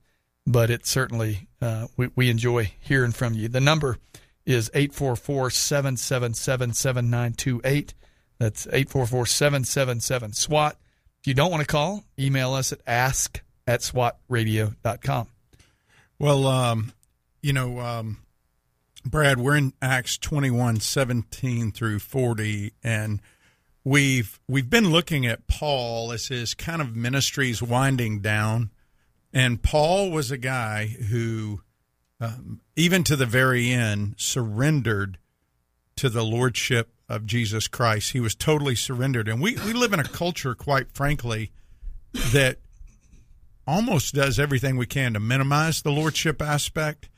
but 0.46 0.68
it 0.68 0.84
certainly, 0.84 1.48
uh, 1.62 1.86
we, 1.96 2.10
we 2.14 2.28
enjoy 2.28 2.70
hearing 2.78 3.12
from 3.12 3.32
you. 3.32 3.48
The 3.48 3.62
number 3.62 3.96
is 4.44 4.70
844 4.74 5.48
777 5.48 6.74
7928. 6.74 7.94
That's 8.38 8.66
844 8.66 9.24
777 9.24 10.32
SWAT. 10.34 10.76
If 11.20 11.26
you 11.26 11.32
don't 11.32 11.50
want 11.50 11.62
to 11.62 11.66
call, 11.66 12.04
email 12.18 12.52
us 12.52 12.72
at 12.72 12.80
ask 12.86 13.40
at 13.66 13.80
swatradio.com. 13.80 15.28
Well, 16.18 16.46
um, 16.46 16.92
you 17.40 17.54
know, 17.54 17.80
um, 17.80 18.18
Brad, 19.02 19.38
we're 19.38 19.56
in 19.56 19.72
Acts 19.80 20.18
21, 20.18 20.80
17 20.80 21.72
through 21.72 22.00
40, 22.00 22.74
and 22.84 23.22
we've 23.86 24.40
we've 24.48 24.68
been 24.68 24.90
looking 24.90 25.26
at 25.26 25.46
Paul 25.46 26.10
as 26.10 26.26
his 26.26 26.54
kind 26.54 26.82
of 26.82 26.96
ministries 26.96 27.62
winding 27.62 28.20
down. 28.20 28.72
And 29.32 29.62
Paul 29.62 30.10
was 30.10 30.30
a 30.30 30.36
guy 30.36 30.86
who, 30.86 31.60
um, 32.20 32.60
even 32.74 33.04
to 33.04 33.14
the 33.14 33.26
very 33.26 33.70
end, 33.70 34.16
surrendered 34.18 35.18
to 35.96 36.08
the 36.08 36.24
lordship 36.24 36.90
of 37.08 37.26
Jesus 37.26 37.68
Christ. 37.68 38.10
He 38.10 38.20
was 38.20 38.34
totally 38.34 38.74
surrendered. 38.74 39.28
And 39.28 39.40
we, 39.40 39.54
we 39.64 39.72
live 39.72 39.92
in 39.92 40.00
a 40.00 40.04
culture, 40.04 40.54
quite 40.54 40.90
frankly, 40.92 41.52
that 42.12 42.58
almost 43.66 44.14
does 44.14 44.38
everything 44.38 44.76
we 44.76 44.86
can 44.86 45.12
to 45.12 45.20
minimize 45.20 45.82
the 45.82 45.92
lordship 45.92 46.42
aspect. 46.42 47.08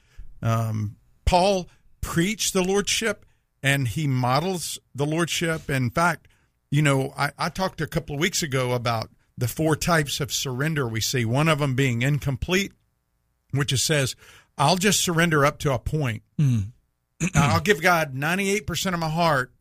Um, 0.42 0.96
Paul 1.24 1.68
preached 2.00 2.52
the 2.52 2.64
lordship 2.64 3.24
and 3.62 3.88
he 3.88 4.06
models 4.06 4.78
the 4.94 5.06
lordship. 5.06 5.70
In 5.70 5.90
fact, 5.90 6.28
you 6.70 6.82
know, 6.82 7.12
I, 7.16 7.30
I 7.38 7.48
talked 7.48 7.80
a 7.80 7.86
couple 7.86 8.14
of 8.14 8.20
weeks 8.20 8.42
ago 8.42 8.72
about 8.72 9.10
the 9.36 9.48
four 9.48 9.76
types 9.76 10.20
of 10.20 10.32
surrender 10.32 10.86
we 10.86 11.00
see. 11.00 11.24
One 11.24 11.48
of 11.48 11.60
them 11.60 11.74
being 11.74 12.02
incomplete, 12.02 12.72
which 13.52 13.72
it 13.72 13.78
says, 13.78 14.16
I'll 14.56 14.76
just 14.76 15.00
surrender 15.00 15.46
up 15.46 15.58
to 15.60 15.72
a 15.72 15.78
point. 15.78 16.22
I'll 17.34 17.60
give 17.60 17.80
God 17.82 18.14
98% 18.14 18.94
of 18.94 19.00
my 19.00 19.08
heart, 19.08 19.52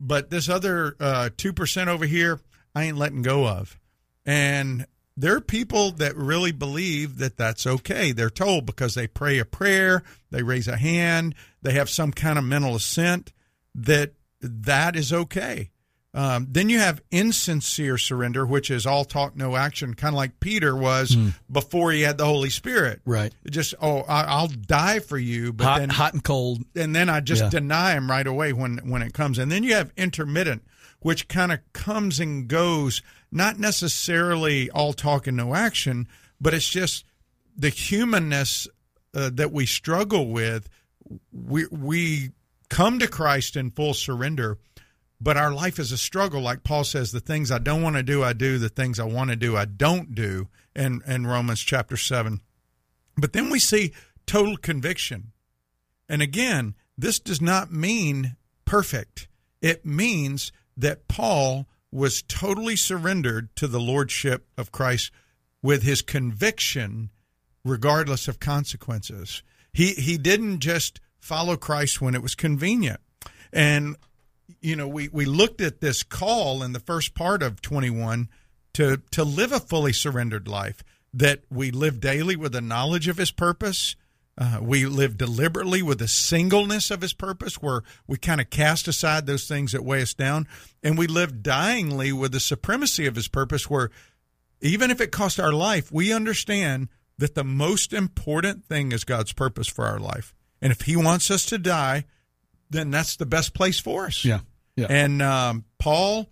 but 0.00 0.30
this 0.30 0.48
other 0.48 0.96
uh, 0.98 1.30
2% 1.36 1.86
over 1.86 2.06
here, 2.06 2.40
I 2.74 2.84
ain't 2.84 2.98
letting 2.98 3.22
go 3.22 3.46
of. 3.46 3.78
And 4.24 4.86
there 5.16 5.36
are 5.36 5.40
people 5.40 5.92
that 5.92 6.16
really 6.16 6.52
believe 6.52 7.18
that 7.18 7.36
that's 7.36 7.66
okay. 7.66 8.12
They're 8.12 8.30
told 8.30 8.66
because 8.66 8.94
they 8.94 9.06
pray 9.06 9.38
a 9.38 9.44
prayer, 9.44 10.02
they 10.30 10.42
raise 10.42 10.68
a 10.68 10.76
hand, 10.76 11.34
they 11.60 11.72
have 11.72 11.90
some 11.90 12.12
kind 12.12 12.38
of 12.38 12.44
mental 12.44 12.76
assent 12.76 13.32
that 13.74 14.12
that 14.40 14.96
is 14.96 15.12
okay. 15.12 15.70
Um, 16.14 16.46
then 16.50 16.68
you 16.68 16.78
have 16.78 17.00
insincere 17.10 17.96
surrender, 17.96 18.44
which 18.44 18.70
is 18.70 18.84
all 18.84 19.04
talk, 19.06 19.34
no 19.34 19.56
action, 19.56 19.94
kind 19.94 20.12
of 20.14 20.18
like 20.18 20.40
Peter 20.40 20.76
was 20.76 21.16
before 21.50 21.90
he 21.90 22.02
had 22.02 22.18
the 22.18 22.26
Holy 22.26 22.50
Spirit. 22.50 23.00
Right. 23.06 23.32
Just 23.50 23.72
oh, 23.80 24.00
I, 24.02 24.24
I'll 24.24 24.48
die 24.48 24.98
for 24.98 25.16
you, 25.16 25.54
but 25.54 25.64
hot, 25.64 25.78
then 25.78 25.88
hot 25.88 26.12
and 26.12 26.22
cold. 26.22 26.62
and 26.76 26.94
then 26.94 27.08
I 27.08 27.20
just 27.20 27.44
Yeah. 27.44 27.48
deny 27.48 27.92
him 27.94 28.10
right 28.10 28.26
away 28.26 28.52
when 28.52 28.78
when 28.90 29.00
it 29.00 29.14
comes. 29.14 29.38
And 29.38 29.50
then 29.50 29.64
you 29.64 29.72
have 29.74 29.90
intermittent, 29.96 30.62
which 31.00 31.28
kind 31.28 31.50
of 31.50 31.60
comes 31.72 32.20
and 32.20 32.46
goes, 32.46 33.00
not 33.30 33.58
necessarily 33.58 34.70
all 34.70 34.92
talk 34.92 35.26
and 35.26 35.36
no 35.38 35.54
action, 35.54 36.06
but 36.38 36.52
it's 36.52 36.68
just 36.68 37.04
the 37.56 37.70
humanness 37.70 38.68
uh, 39.14 39.30
that 39.32 39.50
we 39.50 39.64
struggle 39.64 40.28
with. 40.28 40.68
We 41.32 41.66
we 41.70 42.32
come 42.68 42.98
to 42.98 43.08
Christ 43.08 43.56
in 43.56 43.70
full 43.70 43.94
surrender, 43.94 44.58
but 45.22 45.36
our 45.36 45.52
life 45.52 45.78
is 45.78 45.92
a 45.92 45.98
struggle. 45.98 46.40
Like 46.40 46.64
Paul 46.64 46.82
says, 46.82 47.12
the 47.12 47.20
things 47.20 47.52
I 47.52 47.58
don't 47.58 47.82
want 47.82 47.94
to 47.96 48.02
do, 48.02 48.24
I 48.24 48.32
do. 48.32 48.58
The 48.58 48.68
things 48.68 48.98
I 48.98 49.04
want 49.04 49.30
to 49.30 49.36
do, 49.36 49.56
I 49.56 49.64
don't 49.64 50.14
do. 50.14 50.48
In 50.74 51.02
in 51.06 51.26
Romans 51.26 51.60
chapter 51.60 51.96
seven. 51.96 52.40
But 53.16 53.32
then 53.32 53.50
we 53.50 53.58
see 53.58 53.92
total 54.26 54.56
conviction. 54.56 55.32
And 56.08 56.22
again, 56.22 56.74
this 56.96 57.18
does 57.20 57.40
not 57.40 57.70
mean 57.70 58.36
perfect. 58.64 59.28
It 59.60 59.86
means 59.86 60.50
that 60.76 61.08
Paul 61.08 61.68
was 61.90 62.22
totally 62.22 62.74
surrendered 62.74 63.54
to 63.56 63.68
the 63.68 63.80
lordship 63.80 64.46
of 64.56 64.72
Christ 64.72 65.12
with 65.62 65.82
his 65.82 66.02
conviction 66.02 67.10
regardless 67.64 68.26
of 68.28 68.40
consequences. 68.40 69.42
He 69.72 69.92
he 69.92 70.18
didn't 70.18 70.60
just 70.60 71.00
follow 71.20 71.56
Christ 71.56 72.00
when 72.00 72.14
it 72.14 72.22
was 72.22 72.34
convenient. 72.34 73.00
And 73.52 73.96
you 74.60 74.76
know, 74.76 74.88
we 74.88 75.08
we 75.08 75.24
looked 75.24 75.60
at 75.60 75.80
this 75.80 76.02
call 76.02 76.62
in 76.62 76.72
the 76.72 76.80
first 76.80 77.14
part 77.14 77.42
of 77.42 77.62
21 77.62 78.28
to 78.74 79.02
to 79.12 79.24
live 79.24 79.52
a 79.52 79.60
fully 79.60 79.92
surrendered 79.92 80.48
life 80.48 80.82
that 81.14 81.40
we 81.50 81.70
live 81.70 82.00
daily 82.00 82.36
with 82.36 82.52
the 82.52 82.60
knowledge 82.60 83.08
of 83.08 83.18
his 83.18 83.30
purpose 83.30 83.96
uh, 84.38 84.58
we 84.62 84.86
live 84.86 85.18
deliberately 85.18 85.82
with 85.82 85.98
the 85.98 86.08
singleness 86.08 86.90
of 86.90 87.02
his 87.02 87.12
purpose, 87.12 87.56
where 87.56 87.82
we 88.06 88.16
kind 88.16 88.40
of 88.40 88.48
cast 88.48 88.88
aside 88.88 89.26
those 89.26 89.46
things 89.46 89.72
that 89.72 89.84
weigh 89.84 90.02
us 90.02 90.14
down. 90.14 90.48
And 90.82 90.96
we 90.96 91.06
live 91.06 91.42
dyingly 91.42 92.12
with 92.12 92.32
the 92.32 92.40
supremacy 92.40 93.06
of 93.06 93.16
his 93.16 93.28
purpose, 93.28 93.68
where 93.68 93.90
even 94.60 94.90
if 94.90 95.00
it 95.00 95.12
costs 95.12 95.38
our 95.38 95.52
life, 95.52 95.92
we 95.92 96.12
understand 96.12 96.88
that 97.18 97.34
the 97.34 97.44
most 97.44 97.92
important 97.92 98.64
thing 98.64 98.90
is 98.92 99.04
God's 99.04 99.32
purpose 99.32 99.68
for 99.68 99.84
our 99.84 99.98
life. 99.98 100.34
And 100.62 100.72
if 100.72 100.82
he 100.82 100.96
wants 100.96 101.30
us 101.30 101.44
to 101.46 101.58
die, 101.58 102.06
then 102.72 102.90
that's 102.90 103.16
the 103.16 103.26
best 103.26 103.54
place 103.54 103.78
for 103.78 104.06
us. 104.06 104.24
Yeah. 104.24 104.40
Yeah. 104.76 104.86
And 104.88 105.20
um, 105.22 105.64
Paul 105.78 106.30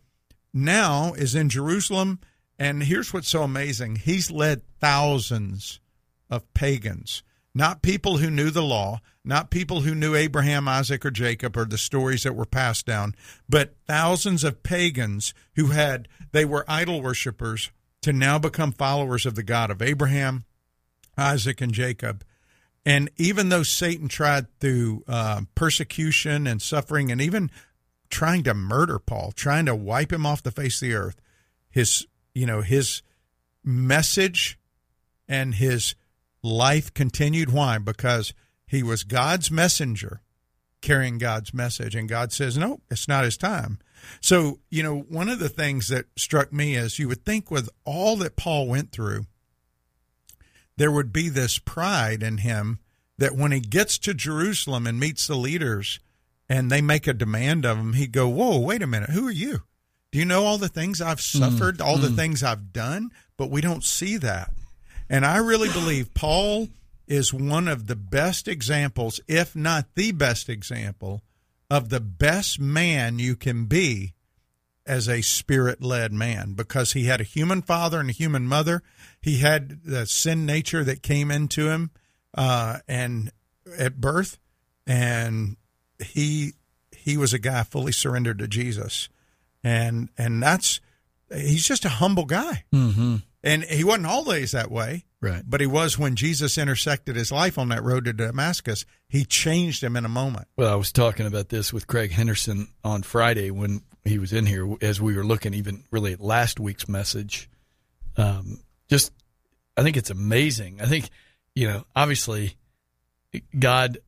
now 0.53 1.13
is 1.13 1.35
in 1.35 1.49
Jerusalem. 1.49 2.21
And 2.59 2.83
here's 2.83 3.13
what's 3.13 3.29
so 3.29 3.43
amazing 3.43 3.97
he's 3.97 4.31
led 4.31 4.63
thousands 4.81 5.81
of 6.29 6.53
pagans, 6.55 7.23
not 7.55 7.83
people 7.83 8.19
who 8.19 8.31
knew 8.31 8.51
the 8.51 8.63
law, 8.63 9.01
not 9.25 9.51
people 9.51 9.83
who 9.83 9.95
knew 9.95 10.15
Abraham, 10.15 10.69
Isaac, 10.69 11.05
or 11.05 11.11
Jacob, 11.11 11.57
or 11.57 11.65
the 11.65 11.79
stories 11.79 12.23
that 12.23 12.37
were 12.37 12.47
passed 12.47 12.87
down, 12.87 13.15
but 13.49 13.75
thousands 13.87 14.45
of 14.45 14.63
pagans 14.63 15.35
who 15.57 15.67
had, 15.69 16.09
they 16.33 16.45
were 16.45 16.65
idol 16.69 17.03
worshippers 17.03 17.71
to 18.03 18.13
now 18.13 18.39
become 18.39 18.73
followers 18.73 19.27
of 19.27 19.35
the 19.35 19.43
God 19.43 19.71
of 19.71 19.83
Abraham, 19.83 20.45
Isaac, 21.17 21.61
and 21.61 21.73
Jacob. 21.73 22.25
And 22.85 23.11
even 23.17 23.51
though 23.51 23.63
Satan 23.63 24.09
tried 24.09 24.47
through 24.59 25.05
uh, 25.07 25.43
persecution 25.55 26.47
and 26.47 26.63
suffering 26.63 27.13
and 27.13 27.21
even 27.21 27.51
trying 28.09 28.43
to 28.45 28.55
murder 28.55 28.99
Paul, 28.99 29.33
trying 29.33 29.67
to 29.67 29.75
wipe 29.75 30.13
him 30.13 30.27
off 30.27 30.43
the 30.43 30.51
face 30.51 30.81
of 30.83 30.89
the 30.89 30.95
earth, 30.95 31.21
his 31.71 32.07
you 32.35 32.47
know 32.47 32.63
his 32.63 33.03
message 33.65 34.59
and 35.29 35.55
his 35.55 35.95
life 36.43 36.93
continued. 36.93 37.53
Why? 37.53 37.79
Because 37.79 38.33
he 38.67 38.83
was 38.83 39.05
God's 39.05 39.51
messenger 39.51 40.23
carrying 40.81 41.19
God's 41.19 41.53
message, 41.53 41.95
and 41.95 42.09
God 42.09 42.33
says, 42.33 42.57
"No, 42.57 42.81
it's 42.91 43.09
not 43.09 43.25
his 43.25 43.37
time." 43.37 43.79
So 44.21 44.61
you 44.71 44.83
know, 44.83 45.01
one 45.01 45.29
of 45.29 45.39
the 45.39 45.51
things 45.51 45.89
that 45.89 46.07
struck 46.17 46.53
me 46.53 46.77
is 46.77 46.99
you 46.99 47.09
would 47.09 47.25
think 47.25 47.51
with 47.51 47.69
all 47.85 48.17
that 48.17 48.37
Paul 48.37 48.67
went 48.67 48.91
through, 48.91 49.27
there 50.81 50.91
would 50.91 51.13
be 51.13 51.29
this 51.29 51.59
pride 51.59 52.23
in 52.23 52.39
him 52.39 52.79
that 53.19 53.37
when 53.37 53.53
he 53.53 53.61
gets 53.61 53.99
to 53.99 54.15
Jerusalem 54.15 54.87
and 54.87 54.99
meets 54.99 55.27
the 55.27 55.35
leaders 55.35 56.01
and 56.49 56.71
they 56.71 56.81
make 56.81 57.07
a 57.07 57.13
demand 57.13 57.67
of 57.67 57.77
him, 57.77 57.93
he'd 57.93 58.13
go, 58.13 58.27
Whoa, 58.27 58.59
wait 58.59 58.81
a 58.81 58.87
minute, 58.87 59.11
who 59.11 59.29
are 59.29 59.31
you? 59.31 59.65
Do 60.11 60.19
you 60.19 60.25
know 60.25 60.47
all 60.47 60.57
the 60.57 60.69
things 60.69 61.03
I've 61.03 61.21
hmm. 61.21 61.39
suffered, 61.39 61.83
all 61.83 61.99
the 61.99 62.09
hmm. 62.09 62.17
things 62.17 62.43
I've 62.43 62.73
done? 62.73 63.11
But 63.37 63.51
we 63.51 63.61
don't 63.61 63.85
see 63.85 64.17
that. 64.17 64.53
And 65.11 65.27
I 65.27 65.37
really 65.37 65.69
believe 65.69 66.15
Paul 66.15 66.69
is 67.07 67.35
one 67.35 67.69
of 67.69 67.87
the 67.87 67.97
best 67.97 68.49
examples, 68.49 69.21
if 69.29 69.55
not 69.55 69.95
the 69.97 70.13
best 70.13 70.49
example, 70.49 71.21
of 71.69 71.91
the 71.91 72.01
best 72.01 72.59
man 72.59 73.19
you 73.19 73.37
can 73.37 73.67
be 73.67 74.15
as 74.91 75.09
a 75.09 75.23
spirit 75.23 75.83
led 75.83 76.13
man 76.13 76.53
because 76.55 76.93
he 76.93 77.05
had 77.05 77.21
a 77.21 77.25
human 77.25 77.63
father 77.63 78.01
and 78.01 78.11
a 78.11 78.13
human 78.13 78.47
mother. 78.47 78.83
He 79.21 79.39
had 79.39 79.85
the 79.85 80.05
sin 80.07 80.45
nature 80.45 80.83
that 80.85 81.03
came 81.03 81.31
into 81.31 81.69
him 81.69 81.91
uh, 82.35 82.79
and 82.89 83.31
at 83.79 84.01
birth, 84.01 84.39
and 84.87 85.57
he 86.05 86.53
he 86.97 87.17
was 87.17 87.33
a 87.33 87.39
guy 87.39 87.63
fully 87.63 87.93
surrendered 87.93 88.39
to 88.41 88.49
Jesus, 88.49 89.09
and 89.63 90.09
and 90.19 90.43
that's 90.43 90.81
he's 91.35 91.67
just 91.67 91.85
a 91.85 91.89
humble 91.91 92.25
guy, 92.25 92.65
Mm-hmm. 92.73 93.17
and 93.45 93.65
he 93.65 93.85
wasn't 93.85 94.07
always 94.07 94.51
that 94.53 94.71
way. 94.71 95.05
Right. 95.23 95.43
But 95.47 95.61
he 95.61 95.67
was 95.67 95.99
when 95.99 96.17
Jesus 96.17 96.57
intersected 96.57 97.15
his 97.15 97.31
life 97.31 97.59
on 97.59 97.69
that 97.69 97.85
road 97.85 98.07
to 98.07 98.15
Damascus. 98.15 98.87
He 99.07 99.25
changed 99.27 99.85
him 99.85 99.95
in 99.95 100.07
a 100.07 100.09
moment. 100.09 100.49
Well, 100.57 100.73
I 100.73 100.77
was 100.77 100.93
talking 100.93 101.27
about 101.27 101.51
this 101.51 101.75
with 101.75 101.87
Craig 101.87 102.11
Henderson 102.11 102.69
on 102.83 103.03
Friday 103.03 103.51
when 103.51 103.83
he 104.05 104.19
was 104.19 104.33
in 104.33 104.47
here, 104.47 104.77
as 104.81 105.01
we 105.01 105.17
were 105.17 105.25
looking 105.25 105.55
even 105.55 105.85
really 105.91 106.13
at 106.13 106.21
last 106.21 106.59
week's 106.59 106.89
message. 106.89 107.49
Um, 108.17 108.61
just, 108.89 109.13
I 109.77 109.83
think 109.83 109.97
it's 109.97 110.11
amazing. 110.11 110.81
I 110.81 110.87
think, 110.87 111.11
you 111.55 111.69
know, 111.69 111.85
obviously 111.95 112.57
God 113.59 113.99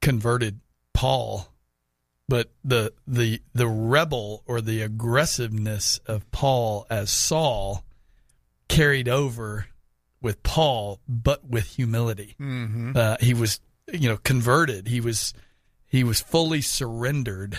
converted 0.00 0.60
Paul, 0.92 1.48
but 2.28 2.50
the 2.64 2.92
the 3.06 3.40
the 3.54 3.66
rebel 3.66 4.42
or 4.46 4.60
the 4.60 4.82
aggressiveness 4.82 6.00
of 6.06 6.30
Paul 6.30 6.86
as 6.88 7.10
Saul 7.10 7.84
carried 8.68 9.08
over 9.08 9.66
with 10.20 10.42
Paul, 10.42 11.00
but 11.08 11.44
with 11.44 11.66
humility. 11.66 12.36
Mm-hmm. 12.40 12.92
Uh, 12.96 13.16
he 13.20 13.34
was, 13.34 13.60
you 13.92 14.08
know, 14.08 14.16
converted. 14.18 14.88
He 14.88 15.00
was 15.00 15.34
he 15.86 16.04
was 16.04 16.20
fully 16.20 16.62
surrendered, 16.62 17.58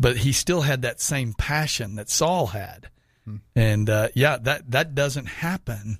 but 0.00 0.18
he 0.18 0.32
still 0.32 0.62
had 0.62 0.82
that 0.82 1.00
same 1.00 1.32
passion 1.32 1.96
that 1.96 2.08
Saul 2.08 2.48
had. 2.48 2.88
And 3.54 3.90
uh, 3.90 4.08
yeah, 4.14 4.38
that 4.38 4.70
that 4.70 4.94
doesn't 4.94 5.26
happen 5.26 5.98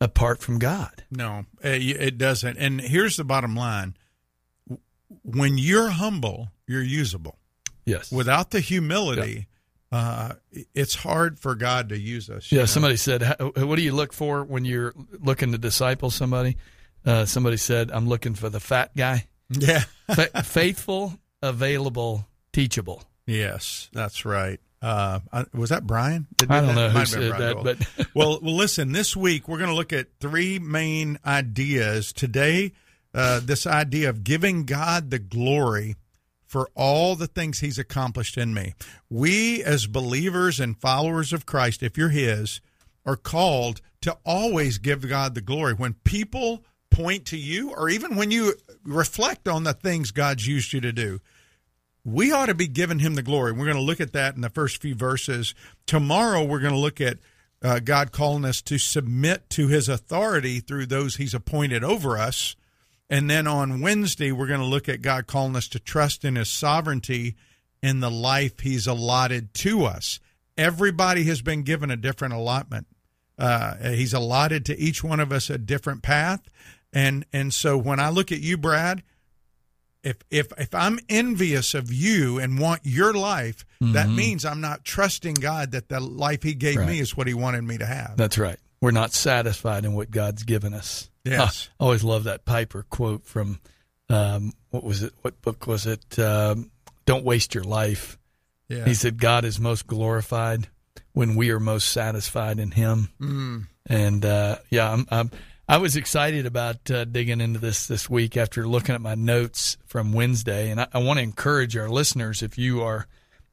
apart 0.00 0.40
from 0.40 0.60
God. 0.60 1.02
No, 1.10 1.46
uh, 1.64 1.68
it 1.68 2.16
doesn't. 2.16 2.58
And 2.58 2.80
here's 2.80 3.16
the 3.16 3.24
bottom 3.24 3.56
line: 3.56 3.96
when 5.22 5.58
you're 5.58 5.88
humble, 5.90 6.52
you're 6.68 6.82
usable. 6.82 7.36
Yes. 7.84 8.12
Without 8.12 8.50
the 8.52 8.60
humility, 8.60 9.48
uh, 9.90 10.34
it's 10.74 10.94
hard 10.94 11.40
for 11.40 11.56
God 11.56 11.88
to 11.88 11.98
use 11.98 12.30
us. 12.30 12.52
yeah. 12.52 12.60
know? 12.60 12.66
Somebody 12.66 12.96
said, 12.96 13.22
"What 13.40 13.76
do 13.76 13.82
you 13.82 13.92
look 13.92 14.12
for 14.12 14.44
when 14.44 14.64
you're 14.64 14.94
looking 15.18 15.50
to 15.50 15.58
disciple 15.58 16.10
somebody?" 16.10 16.56
Uh, 17.04 17.24
somebody 17.24 17.56
said, 17.56 17.90
"I'm 17.90 18.08
looking 18.08 18.34
for 18.36 18.48
the 18.48 18.60
fat 18.60 18.94
guy, 18.96 19.26
Yeah. 19.48 19.82
Fa- 20.14 20.44
faithful, 20.44 21.18
available, 21.42 22.28
teachable." 22.52 23.02
Yes, 23.30 23.88
that's 23.92 24.24
right. 24.24 24.60
Uh, 24.82 25.20
was 25.52 25.70
that 25.70 25.86
Brian? 25.86 26.26
Did- 26.36 26.50
I 26.50 26.60
don't 26.60 26.68
that 26.68 26.74
know 26.74 26.88
who 26.88 26.94
might 26.94 27.08
have 27.08 27.20
been 27.20 27.30
said 27.30 27.40
that, 27.40 27.62
but 27.62 28.08
well, 28.14 28.38
well, 28.40 28.54
listen. 28.56 28.92
This 28.92 29.14
week 29.14 29.46
we're 29.46 29.58
going 29.58 29.70
to 29.70 29.76
look 29.76 29.92
at 29.92 30.08
three 30.20 30.58
main 30.58 31.18
ideas. 31.24 32.12
Today, 32.12 32.72
uh, 33.14 33.40
this 33.42 33.66
idea 33.66 34.08
of 34.08 34.24
giving 34.24 34.64
God 34.64 35.10
the 35.10 35.18
glory 35.18 35.96
for 36.46 36.70
all 36.74 37.14
the 37.14 37.26
things 37.26 37.60
He's 37.60 37.78
accomplished 37.78 38.38
in 38.38 38.54
me. 38.54 38.74
We, 39.10 39.62
as 39.62 39.86
believers 39.86 40.58
and 40.58 40.76
followers 40.76 41.32
of 41.32 41.46
Christ, 41.46 41.82
if 41.82 41.98
you're 41.98 42.08
His, 42.08 42.60
are 43.04 43.16
called 43.16 43.80
to 44.00 44.16
always 44.24 44.78
give 44.78 45.06
God 45.08 45.34
the 45.34 45.40
glory. 45.42 45.74
When 45.74 45.94
people 46.04 46.64
point 46.90 47.26
to 47.26 47.36
you, 47.36 47.70
or 47.70 47.88
even 47.88 48.16
when 48.16 48.30
you 48.30 48.54
reflect 48.84 49.46
on 49.46 49.64
the 49.64 49.74
things 49.74 50.10
God's 50.10 50.46
used 50.46 50.72
you 50.72 50.80
to 50.80 50.92
do, 50.92 51.20
we 52.04 52.32
ought 52.32 52.46
to 52.46 52.54
be 52.54 52.68
giving 52.68 52.98
him 52.98 53.14
the 53.14 53.22
glory. 53.22 53.52
We're 53.52 53.66
going 53.66 53.76
to 53.76 53.82
look 53.82 54.00
at 54.00 54.12
that 54.12 54.34
in 54.34 54.40
the 54.40 54.50
first 54.50 54.80
few 54.80 54.94
verses. 54.94 55.54
Tomorrow, 55.86 56.44
we're 56.44 56.60
going 56.60 56.72
to 56.72 56.78
look 56.78 57.00
at 57.00 57.18
uh, 57.62 57.78
God 57.80 58.12
calling 58.12 58.44
us 58.44 58.62
to 58.62 58.78
submit 58.78 59.50
to 59.50 59.68
his 59.68 59.88
authority 59.88 60.60
through 60.60 60.86
those 60.86 61.16
he's 61.16 61.34
appointed 61.34 61.84
over 61.84 62.16
us. 62.16 62.56
And 63.10 63.28
then 63.28 63.46
on 63.46 63.80
Wednesday, 63.80 64.32
we're 64.32 64.46
going 64.46 64.60
to 64.60 64.66
look 64.66 64.88
at 64.88 65.02
God 65.02 65.26
calling 65.26 65.56
us 65.56 65.68
to 65.68 65.80
trust 65.80 66.24
in 66.24 66.36
his 66.36 66.48
sovereignty 66.48 67.36
in 67.82 68.00
the 68.00 68.10
life 68.10 68.60
he's 68.60 68.86
allotted 68.86 69.52
to 69.54 69.84
us. 69.84 70.20
Everybody 70.56 71.24
has 71.24 71.42
been 71.42 71.62
given 71.62 71.90
a 71.90 71.96
different 71.96 72.34
allotment. 72.34 72.86
Uh, 73.38 73.76
he's 73.90 74.14
allotted 74.14 74.66
to 74.66 74.78
each 74.78 75.02
one 75.02 75.18
of 75.18 75.32
us 75.32 75.50
a 75.50 75.58
different 75.58 76.02
path. 76.02 76.40
And 76.92 77.24
and 77.32 77.54
so 77.54 77.78
when 77.78 78.00
I 78.00 78.10
look 78.10 78.32
at 78.32 78.40
you, 78.40 78.58
Brad, 78.58 79.02
if 80.02 80.16
if 80.30 80.48
if 80.58 80.74
I'm 80.74 80.98
envious 81.08 81.74
of 81.74 81.92
you 81.92 82.38
and 82.38 82.58
want 82.58 82.80
your 82.84 83.12
life, 83.12 83.64
that 83.80 84.08
means 84.08 84.44
I'm 84.44 84.60
not 84.60 84.84
trusting 84.84 85.34
God 85.34 85.72
that 85.72 85.88
the 85.88 86.00
life 86.00 86.42
He 86.42 86.54
gave 86.54 86.76
Right. 86.76 86.88
me 86.88 87.00
is 87.00 87.16
what 87.16 87.26
He 87.26 87.34
wanted 87.34 87.62
me 87.62 87.78
to 87.78 87.86
have. 87.86 88.16
That's 88.16 88.38
right. 88.38 88.58
We're 88.80 88.90
not 88.92 89.12
satisfied 89.12 89.84
in 89.84 89.94
what 89.94 90.10
God's 90.10 90.42
given 90.44 90.72
us. 90.74 91.10
Yes. 91.24 91.68
I 91.80 91.84
always 91.84 92.02
love 92.04 92.24
that 92.24 92.44
Piper 92.44 92.84
quote 92.88 93.26
from 93.26 93.60
um, 94.08 94.52
what 94.70 94.82
was 94.84 95.02
it? 95.02 95.12
What 95.22 95.40
book 95.42 95.66
was 95.66 95.86
it? 95.86 96.18
Um, 96.18 96.70
Don't 97.06 97.24
waste 97.24 97.54
your 97.54 97.64
life. 97.64 98.18
yeah. 98.68 98.84
He 98.86 98.94
said, 98.94 99.18
God 99.18 99.44
is 99.44 99.60
most 99.60 99.86
glorified 99.86 100.68
when 101.12 101.34
we 101.36 101.50
are 101.50 101.60
most 101.60 101.90
satisfied 101.90 102.58
in 102.58 102.70
Him. 102.70 103.08
Mm. 103.20 103.66
And 103.86 104.24
uh, 104.24 104.56
yeah, 104.70 104.90
I'm, 104.92 105.06
I'm, 105.10 105.30
I 105.70 105.76
was 105.76 105.94
excited 105.94 106.46
about 106.46 106.90
uh, 106.90 107.04
digging 107.04 107.40
into 107.40 107.60
this 107.60 107.86
this 107.86 108.10
week 108.10 108.36
after 108.36 108.66
looking 108.66 108.96
at 108.96 109.00
my 109.00 109.14
notes 109.14 109.76
from 109.86 110.12
Wednesday. 110.12 110.68
And 110.68 110.80
I, 110.80 110.88
I 110.92 110.98
want 110.98 111.20
to 111.20 111.22
encourage 111.22 111.76
our 111.76 111.88
listeners 111.88 112.42
if 112.42 112.58
you 112.58 112.82
are 112.82 113.06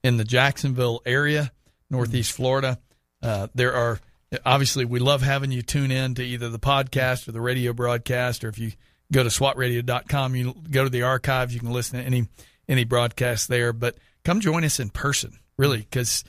in 0.04 0.18
the 0.18 0.24
Jacksonville 0.24 1.04
area, 1.06 1.52
Northeast 1.92 2.32
Florida, 2.32 2.80
uh, 3.22 3.50
there 3.54 3.76
are 3.76 4.00
obviously 4.44 4.84
we 4.84 4.98
love 4.98 5.22
having 5.22 5.52
you 5.52 5.62
tune 5.62 5.92
in 5.92 6.16
to 6.16 6.24
either 6.24 6.50
the 6.50 6.58
podcast 6.58 7.28
or 7.28 7.34
the 7.34 7.40
radio 7.40 7.72
broadcast, 7.72 8.44
or 8.44 8.48
if 8.48 8.58
you 8.58 8.72
go 9.14 9.22
to 9.22 9.30
swatradio.com, 9.30 10.36
you 10.36 10.56
go 10.72 10.84
to 10.84 10.90
the 10.90 11.04
archives, 11.04 11.54
you 11.54 11.60
can 11.60 11.72
listen 11.72 12.00
to 12.00 12.06
any 12.06 12.28
any 12.68 12.84
broadcast 12.84 13.48
there. 13.48 13.74
But 13.74 13.96
come 14.26 14.40
join 14.40 14.64
us 14.64 14.80
in 14.80 14.90
person, 14.90 15.38
really, 15.56 15.82
because 15.82 16.24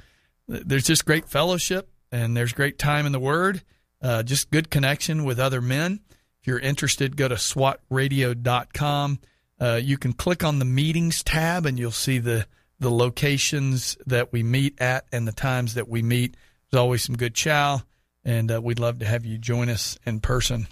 there's 0.49 0.85
just 0.85 1.07
great 1.07 1.31
fellowship 1.31 1.89
and 2.13 2.37
there's 2.37 2.53
great 2.53 2.79
time 2.79 3.07
in 3.07 3.13
the 3.13 3.19
Word, 3.19 3.63
uh, 4.03 4.23
just 4.23 4.51
good 4.51 4.71
connection 4.71 5.25
with 5.25 5.39
other 5.41 5.61
men. 5.61 6.01
If 6.41 6.47
you're 6.47 6.59
interested, 6.59 7.17
go 7.17 7.29
to 7.29 7.37
swatradio.com. 7.37 9.19
Uh, 9.61 9.81
you 9.83 9.99
can 9.99 10.13
click 10.13 10.45
on 10.45 10.59
the 10.59 10.65
meetings 10.65 11.23
tab 11.23 11.67
and 11.67 11.79
you'll 11.79 11.91
see 11.91 12.19
the, 12.19 12.47
the 12.79 12.91
locations 12.91 13.97
that 14.07 14.33
we 14.33 14.43
meet 14.43 14.81
at 14.81 15.05
and 15.13 15.27
the 15.27 15.33
times 15.33 15.75
that 15.75 15.89
we 15.89 16.03
meet. 16.03 16.37
There's 16.71 16.81
always 16.81 17.03
some 17.03 17.17
good 17.17 17.35
chow, 17.35 17.83
and 18.25 18.53
uh, 18.53 18.61
we'd 18.63 18.79
love 18.79 18.99
to 19.01 19.07
have 19.07 19.25
you 19.25 19.39
join 19.39 19.69
us 19.69 19.99
in 20.07 20.21
person. 20.21 20.69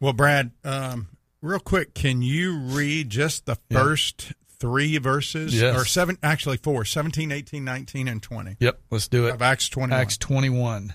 Well, 0.00 0.12
Brad, 0.12 0.50
um, 0.64 1.08
real 1.40 1.58
quick, 1.60 1.94
can 1.94 2.20
you 2.22 2.58
read 2.58 3.08
just 3.10 3.46
the 3.46 3.56
Yeah. 3.70 3.82
first 3.82 4.32
three 4.60 4.98
verses? 4.98 5.58
Yes. 5.58 5.74
Or 5.76 5.84
seven, 5.86 6.18
actually 6.22 6.58
four, 6.58 6.84
17, 6.84 7.32
18, 7.32 7.64
19, 7.64 8.06
and 8.06 8.22
20 8.22 8.56
Yep, 8.60 8.80
let's 8.90 9.08
do 9.08 9.26
it. 9.26 9.34
of 9.34 9.42
Acts 9.42 9.68
21. 9.70 9.98
Acts 10.00 10.18
21. 10.18 10.94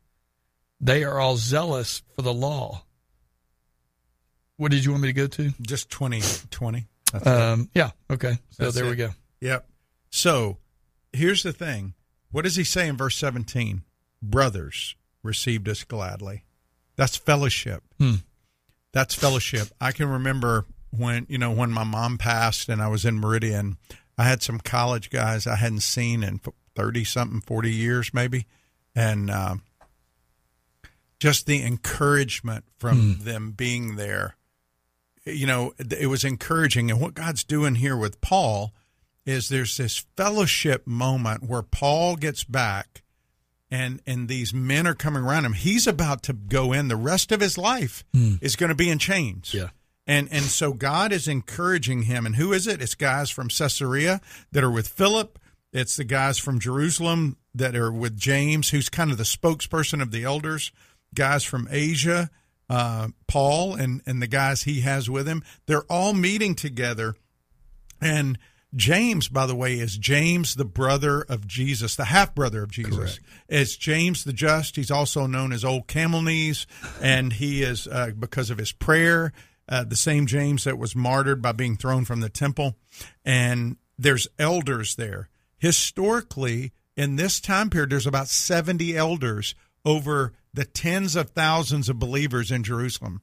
They 0.81 1.03
are 1.03 1.19
all 1.19 1.37
zealous 1.37 2.01
for 2.15 2.23
the 2.23 2.33
law. 2.33 2.83
What 4.57 4.71
did 4.71 4.83
you 4.83 4.91
want 4.91 5.03
me 5.03 5.09
to 5.09 5.13
go 5.13 5.27
to? 5.27 5.51
Just 5.61 5.89
20. 5.91 6.21
20. 6.49 6.87
Um, 7.25 7.69
yeah, 7.73 7.91
okay. 8.09 8.33
So 8.49 8.63
That's 8.63 8.75
there 8.75 8.89
we 8.89 8.95
go. 8.95 9.11
Yep. 9.41 9.67
So 10.09 10.57
here's 11.13 11.43
the 11.43 11.53
thing. 11.53 11.93
What 12.31 12.43
does 12.43 12.55
he 12.55 12.63
say 12.63 12.87
in 12.87 12.97
verse 12.97 13.15
17? 13.17 13.83
Brothers 14.23 14.95
received 15.23 15.69
us 15.69 15.83
gladly. 15.83 16.45
That's 16.95 17.15
fellowship. 17.15 17.83
Hmm. 17.99 18.15
That's 18.91 19.13
fellowship. 19.13 19.69
I 19.79 19.91
can 19.91 20.07
remember 20.09 20.65
when, 20.89 21.25
you 21.29 21.37
know, 21.37 21.51
when 21.51 21.71
my 21.71 21.83
mom 21.83 22.17
passed 22.17 22.69
and 22.69 22.81
I 22.81 22.87
was 22.87 23.05
in 23.05 23.19
Meridian, 23.19 23.77
I 24.17 24.23
had 24.23 24.41
some 24.41 24.59
college 24.59 25.09
guys 25.09 25.47
I 25.47 25.55
hadn't 25.55 25.81
seen 25.81 26.23
in 26.23 26.39
30 26.75 27.03
something, 27.03 27.41
40 27.41 27.71
years 27.71 28.13
maybe. 28.13 28.45
And, 28.95 29.29
uh, 29.29 29.55
just 31.21 31.45
the 31.45 31.63
encouragement 31.63 32.65
from 32.77 33.13
hmm. 33.13 33.23
them 33.23 33.51
being 33.51 33.95
there 33.95 34.35
you 35.25 35.45
know, 35.45 35.73
it 35.77 36.07
was 36.07 36.23
encouraging. 36.23 36.89
And 36.89 36.99
what 36.99 37.13
God's 37.13 37.43
doing 37.43 37.75
here 37.75 37.97
with 37.97 38.21
Paul 38.21 38.73
is 39.25 39.49
there's 39.49 39.77
this 39.77 40.05
fellowship 40.17 40.87
moment 40.87 41.43
where 41.43 41.61
Paul 41.61 42.15
gets 42.15 42.43
back 42.43 43.03
and 43.69 44.01
and 44.05 44.27
these 44.27 44.53
men 44.53 44.87
are 44.87 44.95
coming 44.95 45.23
around 45.23 45.45
him. 45.45 45.53
He's 45.53 45.87
about 45.87 46.23
to 46.23 46.33
go 46.33 46.73
in. 46.73 46.87
The 46.87 46.95
rest 46.95 47.31
of 47.31 47.39
his 47.39 47.57
life 47.57 48.03
hmm. 48.13 48.35
is 48.41 48.55
going 48.55 48.69
to 48.69 48.75
be 48.75 48.89
in 48.89 48.97
chains. 48.97 49.53
Yeah. 49.53 49.69
And 50.07 50.27
and 50.31 50.45
so 50.45 50.73
God 50.73 51.11
is 51.11 51.27
encouraging 51.27 52.03
him. 52.03 52.25
And 52.25 52.35
who 52.35 52.51
is 52.51 52.67
it? 52.67 52.81
It's 52.81 52.95
guys 52.95 53.29
from 53.29 53.49
Caesarea 53.49 54.21
that 54.51 54.63
are 54.63 54.71
with 54.71 54.87
Philip. 54.87 55.39
It's 55.71 55.95
the 55.95 56.03
guys 56.03 56.37
from 56.37 56.59
Jerusalem 56.59 57.37
that 57.55 57.75
are 57.75 57.91
with 57.91 58.17
James, 58.17 58.71
who's 58.71 58.89
kind 58.89 59.11
of 59.11 59.17
the 59.17 59.23
spokesperson 59.23 60.01
of 60.01 60.11
the 60.11 60.23
elders. 60.23 60.71
Guys 61.13 61.43
from 61.43 61.67
Asia, 61.69 62.29
uh, 62.69 63.09
Paul, 63.27 63.75
and 63.75 64.01
and 64.05 64.21
the 64.21 64.27
guys 64.27 64.63
he 64.63 64.81
has 64.81 65.09
with 65.09 65.27
him. 65.27 65.43
They're 65.65 65.83
all 65.89 66.13
meeting 66.13 66.55
together. 66.55 67.15
And 67.99 68.37
James, 68.75 69.27
by 69.27 69.45
the 69.45 69.55
way, 69.55 69.79
is 69.79 69.97
James, 69.97 70.55
the 70.55 70.65
brother 70.65 71.21
of 71.21 71.45
Jesus, 71.45 71.95
the 71.95 72.05
half 72.05 72.33
brother 72.33 72.63
of 72.63 72.71
Jesus. 72.71 73.19
It's 73.49 73.75
James 73.75 74.23
the 74.23 74.31
Just. 74.31 74.77
He's 74.77 74.91
also 74.91 75.27
known 75.27 75.51
as 75.51 75.65
Old 75.65 75.87
Camel 75.87 76.21
Knees, 76.21 76.67
and 77.01 77.33
he 77.33 77.63
is 77.63 77.87
uh, 77.87 78.11
because 78.17 78.49
of 78.49 78.57
his 78.57 78.71
prayer, 78.71 79.33
uh, 79.67 79.83
the 79.83 79.97
same 79.97 80.25
James 80.25 80.63
that 80.63 80.77
was 80.77 80.95
martyred 80.95 81.41
by 81.41 81.51
being 81.51 81.75
thrown 81.75 82.05
from 82.05 82.21
the 82.21 82.29
temple. 82.29 82.77
And 83.25 83.75
there's 83.97 84.27
elders 84.39 84.95
there. 84.95 85.27
Historically, 85.57 86.71
in 86.95 87.17
this 87.17 87.41
time 87.41 87.69
period, 87.69 87.89
there's 87.89 88.07
about 88.07 88.29
70 88.29 88.95
elders 88.95 89.53
over 89.83 90.33
the 90.53 90.65
tens 90.65 91.15
of 91.15 91.29
thousands 91.31 91.87
of 91.89 91.97
believers 91.99 92.51
in 92.51 92.63
Jerusalem. 92.63 93.21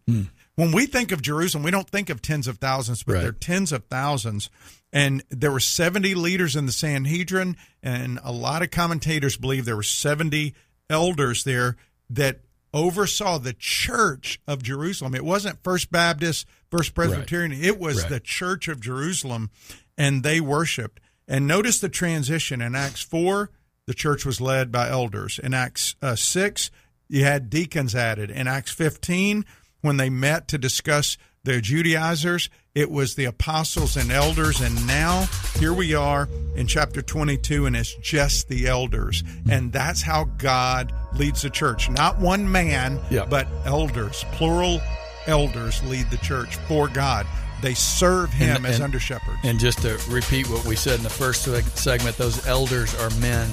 When 0.54 0.72
we 0.72 0.86
think 0.86 1.12
of 1.12 1.22
Jerusalem, 1.22 1.62
we 1.62 1.70
don't 1.70 1.88
think 1.88 2.08
of 2.10 2.20
tens 2.22 2.48
of 2.48 2.58
thousands, 2.58 3.02
but 3.02 3.12
Right. 3.14 3.20
there 3.20 3.28
are 3.30 3.32
tens 3.32 3.70
of 3.72 3.84
thousands. 3.84 4.48
And 4.92 5.22
there 5.28 5.52
were 5.52 5.60
70 5.60 6.14
leaders 6.14 6.56
in 6.56 6.64
the 6.66 6.72
Sanhedrin, 6.72 7.56
and 7.82 8.18
a 8.24 8.32
lot 8.32 8.62
of 8.62 8.70
commentators 8.70 9.36
believe 9.36 9.66
there 9.66 9.76
were 9.76 9.82
70 9.82 10.54
elders 10.88 11.44
there 11.44 11.76
that 12.08 12.40
oversaw 12.72 13.38
the 13.38 13.52
church 13.52 14.40
of 14.46 14.62
Jerusalem. 14.62 15.14
It 15.14 15.24
wasn't 15.24 15.62
First 15.62 15.90
Baptist, 15.92 16.46
First 16.70 16.94
Presbyterian, 16.94 17.52
it 17.52 17.78
was 17.78 18.00
Right. 18.02 18.08
the 18.10 18.20
church 18.20 18.68
of 18.68 18.80
Jerusalem, 18.80 19.50
and 19.96 20.22
they 20.22 20.40
worshiped. 20.40 21.00
And 21.26 21.46
notice 21.46 21.78
the 21.78 21.88
transition 21.90 22.60
in 22.62 22.74
Acts 22.74 23.02
4, 23.02 23.50
the 23.86 23.94
church 23.94 24.24
was 24.24 24.40
led 24.40 24.72
by 24.72 24.88
elders. 24.88 25.38
In 25.38 25.52
Acts 25.54 25.94
uh, 26.00 26.14
6, 26.16 26.70
you 27.08 27.24
had 27.24 27.50
deacons 27.50 27.94
added. 27.94 28.30
In 28.30 28.46
Acts 28.46 28.70
15, 28.72 29.44
when 29.80 29.96
they 29.96 30.10
met 30.10 30.48
to 30.48 30.58
discuss 30.58 31.16
the 31.44 31.60
Judaizers, 31.60 32.50
it 32.74 32.90
was 32.90 33.14
the 33.14 33.24
apostles 33.24 33.96
and 33.96 34.10
elders. 34.12 34.60
And 34.60 34.86
now 34.86 35.26
here 35.58 35.72
we 35.72 35.94
are 35.94 36.28
in 36.54 36.66
chapter 36.66 37.00
22, 37.00 37.66
and 37.66 37.74
it's 37.76 37.94
just 37.96 38.48
the 38.48 38.66
elders. 38.66 39.22
And 39.50 39.72
that's 39.72 40.02
how 40.02 40.24
God 40.24 40.92
leads 41.14 41.42
the 41.42 41.50
church. 41.50 41.88
Not 41.90 42.18
one 42.18 42.50
man, 42.50 43.00
Yeah. 43.10 43.24
but 43.24 43.48
elders, 43.64 44.24
plural 44.32 44.80
elders 45.26 45.82
lead 45.84 46.10
the 46.10 46.16
church 46.18 46.56
for 46.68 46.88
God. 46.88 47.26
They 47.62 47.74
serve 47.74 48.32
Him 48.32 48.56
And- 48.56 48.66
as 48.66 48.74
and- 48.76 48.84
under 48.84 49.00
shepherds. 49.00 49.38
And 49.42 49.58
just 49.58 49.82
to 49.82 49.98
repeat 50.08 50.48
what 50.48 50.64
we 50.64 50.76
said 50.76 50.98
in 50.98 51.02
the 51.02 51.10
first 51.10 51.42
segment, 51.76 52.16
those 52.16 52.46
elders 52.46 52.94
are 52.96 53.10
men. 53.18 53.48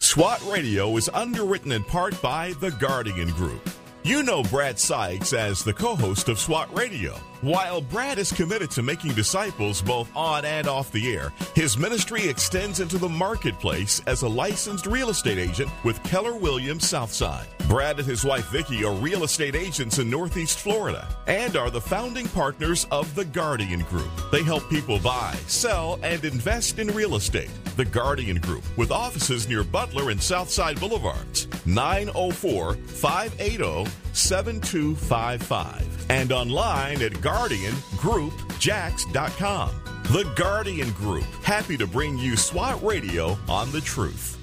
SWAT 0.00 0.44
Radio 0.48 0.96
is 0.96 1.08
underwritten 1.14 1.70
in 1.70 1.84
part 1.84 2.20
by 2.20 2.54
The 2.60 2.72
Guardian 2.72 3.30
Group. 3.30 3.70
You 4.02 4.22
know 4.22 4.42
Brad 4.44 4.78
Sykes 4.78 5.34
as 5.34 5.62
the 5.62 5.74
co 5.74 5.94
host 5.94 6.30
of 6.30 6.38
SWAT 6.38 6.74
Radio. 6.74 7.12
While 7.42 7.82
Brad 7.82 8.18
is 8.18 8.32
committed 8.32 8.70
to 8.72 8.82
making 8.82 9.12
disciples 9.12 9.82
both 9.82 10.10
on 10.16 10.46
and 10.46 10.66
off 10.66 10.90
the 10.90 11.14
air, 11.14 11.32
his 11.54 11.76
ministry 11.76 12.26
extends 12.26 12.80
into 12.80 12.96
the 12.96 13.08
marketplace 13.08 14.00
as 14.06 14.22
a 14.22 14.28
licensed 14.28 14.86
real 14.86 15.10
estate 15.10 15.36
agent 15.36 15.70
with 15.84 16.02
Keller 16.02 16.34
Williams 16.34 16.88
Southside. 16.88 17.46
Brad 17.68 17.98
and 17.98 18.08
his 18.08 18.24
wife 18.24 18.46
Vicki 18.50 18.84
are 18.84 18.94
real 18.94 19.22
estate 19.24 19.54
agents 19.54 19.98
in 19.98 20.08
Northeast 20.08 20.58
Florida 20.58 21.06
and 21.26 21.56
are 21.56 21.70
the 21.70 21.80
founding 21.80 22.26
partners 22.28 22.86
of 22.90 23.14
The 23.14 23.24
Guardian 23.26 23.80
Group. 23.82 24.10
They 24.32 24.42
help 24.42 24.68
people 24.70 24.98
buy, 24.98 25.34
sell, 25.46 25.98
and 26.02 26.24
invest 26.24 26.78
in 26.78 26.88
real 26.88 27.16
estate. 27.16 27.50
The 27.76 27.84
Guardian 27.84 28.38
Group, 28.40 28.64
with 28.76 28.90
offices 28.90 29.48
near 29.48 29.62
Butler 29.62 30.10
and 30.10 30.22
Southside 30.22 30.80
Boulevards, 30.80 31.46
904 31.66 32.74
580 32.74 33.90
7255 34.12 36.10
and 36.10 36.32
online 36.32 37.00
at 37.02 37.12
guardiangroupjax.com. 37.12 39.70
The 40.04 40.32
Guardian 40.36 40.90
Group, 40.92 41.26
happy 41.44 41.76
to 41.76 41.86
bring 41.86 42.16
you 42.18 42.36
SWAT 42.36 42.82
Radio 42.82 43.38
on 43.48 43.70
the 43.70 43.80
truth. 43.80 44.40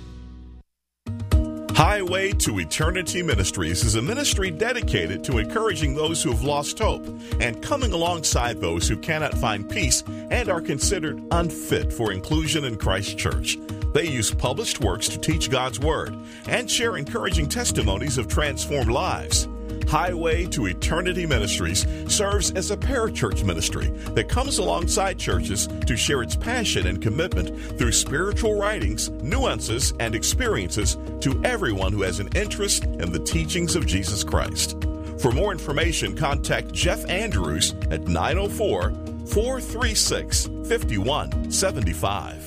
Highway 1.78 2.32
to 2.32 2.60
Eternity 2.60 3.22
Ministries 3.22 3.84
is 3.84 3.94
a 3.94 4.02
ministry 4.02 4.50
dedicated 4.50 5.24
to 5.26 5.38
encouraging 5.38 5.94
those 5.94 6.24
who 6.24 6.32
have 6.32 6.42
lost 6.42 6.80
hope 6.80 7.06
and 7.40 7.62
coming 7.62 7.94
alongside 7.94 8.60
those 8.60 8.88
who 8.88 8.98
cannot 8.98 9.36
find 9.36 9.70
peace 9.70 10.04
and 10.32 10.50
are 10.50 10.60
considered 10.60 11.22
unfit 11.30 11.94
for 11.94 12.12
inclusion 12.12 12.66
in 12.66 12.78
Christ's 12.78 13.14
church. 13.14 13.60
They 13.98 14.06
use 14.06 14.32
published 14.32 14.80
works 14.80 15.10
to 15.10 15.18
teach 15.18 15.50
God's 15.50 15.80
Word 15.80 16.16
and 16.48 16.70
share 16.70 16.98
encouraging 16.98 17.50
testimonies 17.50 18.20
of 18.20 18.28
transformed 18.28 18.92
lives. 18.92 19.48
Highway 19.88 20.46
to 20.50 20.68
Eternity 20.68 21.26
Ministries 21.26 21.88
serves 22.08 22.52
as 22.52 22.70
a 22.70 22.78
parachurch 22.78 23.44
ministry 23.44 23.88
that 24.14 24.30
comes 24.30 24.60
alongside 24.60 25.18
churches 25.18 25.66
to 25.88 25.98
share 25.98 26.22
its 26.22 26.36
passion 26.36 26.86
and 26.86 27.02
commitment 27.02 27.80
through 27.80 27.92
spiritual 27.92 28.54
writings, 28.54 29.10
nuances, 29.10 29.96
and 30.00 30.14
experiences 30.14 31.00
to 31.22 31.42
everyone 31.44 31.92
who 31.92 32.04
has 32.04 32.20
an 32.20 32.30
interest 32.36 32.84
in 32.84 33.12
the 33.12 33.24
teachings 33.24 33.76
of 33.76 33.88
Jesus 33.88 34.24
Christ. 34.24 34.78
For 35.18 35.32
more 35.32 35.52
information, 35.52 36.16
contact 36.16 36.72
Jeff 36.72 37.04
Andrews 37.10 37.74
at 37.90 38.08
904 38.08 38.92
436 39.26 40.46
5175. 40.46 42.47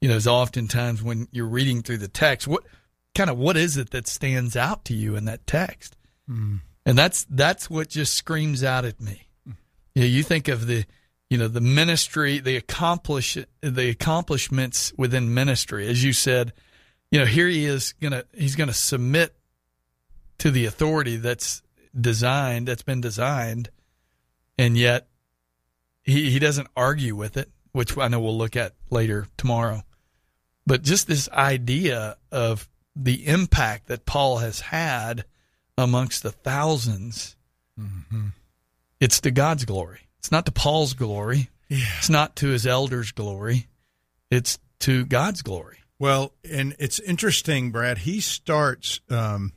You 0.00 0.08
know, 0.08 0.14
as 0.14 0.28
oftentimes 0.28 1.02
when 1.02 1.26
you're 1.32 1.46
reading 1.48 1.82
through 1.82 1.98
the 1.98 2.06
text, 2.08 2.46
what 2.46 2.62
kind 3.16 3.28
of 3.28 3.36
what 3.38 3.56
is 3.56 3.76
it 3.76 3.90
that 3.90 4.06
stands 4.06 4.54
out 4.56 4.84
to 4.86 4.94
you 4.94 5.16
in 5.16 5.24
that 5.24 5.46
text? 5.48 5.96
And 6.86 6.98
that's 6.98 7.26
that's 7.30 7.70
what 7.70 7.88
just 7.88 8.14
screams 8.14 8.62
out 8.62 8.84
at 8.84 9.00
me. 9.00 9.28
You 9.94 10.02
know, 10.02 10.08
you 10.08 10.22
think 10.22 10.48
of 10.48 10.66
the 10.66 10.84
you 11.30 11.38
know 11.38 11.48
the 11.48 11.60
ministry, 11.60 12.38
the 12.38 12.56
accomplish 12.56 13.38
the 13.60 13.88
accomplishments 13.88 14.92
within 14.96 15.34
ministry, 15.34 15.88
as 15.88 16.04
you 16.04 16.12
said. 16.12 16.52
You 17.10 17.20
know, 17.20 17.26
here 17.26 17.48
he 17.48 17.64
is 17.64 17.94
gonna 18.00 18.24
he's 18.32 18.56
gonna 18.56 18.72
submit 18.72 19.34
to 20.38 20.50
the 20.50 20.66
authority 20.66 21.16
that's 21.16 21.62
designed 21.98 22.68
that's 22.68 22.82
been 22.82 23.00
designed, 23.00 23.70
and 24.58 24.76
yet 24.76 25.08
he 26.02 26.30
he 26.30 26.38
doesn't 26.38 26.68
argue 26.76 27.16
with 27.16 27.36
it, 27.36 27.50
which 27.72 27.96
I 27.96 28.08
know 28.08 28.20
we'll 28.20 28.36
look 28.36 28.56
at 28.56 28.74
later 28.90 29.26
tomorrow. 29.36 29.82
But 30.66 30.82
just 30.82 31.06
this 31.06 31.28
idea 31.30 32.16
of 32.32 32.68
the 32.96 33.26
impact 33.26 33.88
that 33.88 34.06
Paul 34.06 34.38
has 34.38 34.60
had 34.60 35.24
amongst 35.76 36.22
the 36.22 36.32
1000s 36.32 37.34
it's 39.00 39.20
to 39.20 39.30
God's 39.30 39.64
glory. 39.64 40.00
It's 40.18 40.30
not 40.30 40.46
to 40.46 40.52
Paul's 40.52 40.94
glory. 40.94 41.50
It's 41.68 42.08
not 42.08 42.36
to 42.36 42.48
his 42.48 42.66
elders' 42.66 43.12
glory. 43.12 43.66
It's 44.30 44.58
to 44.80 45.04
God's 45.04 45.42
glory. 45.42 45.78
Well, 45.98 46.32
and 46.48 46.74
it's 46.78 47.00
interesting, 47.00 47.70
Brad. 47.70 47.98
He 47.98 48.20
starts. 48.20 49.00
Um, 49.10 49.52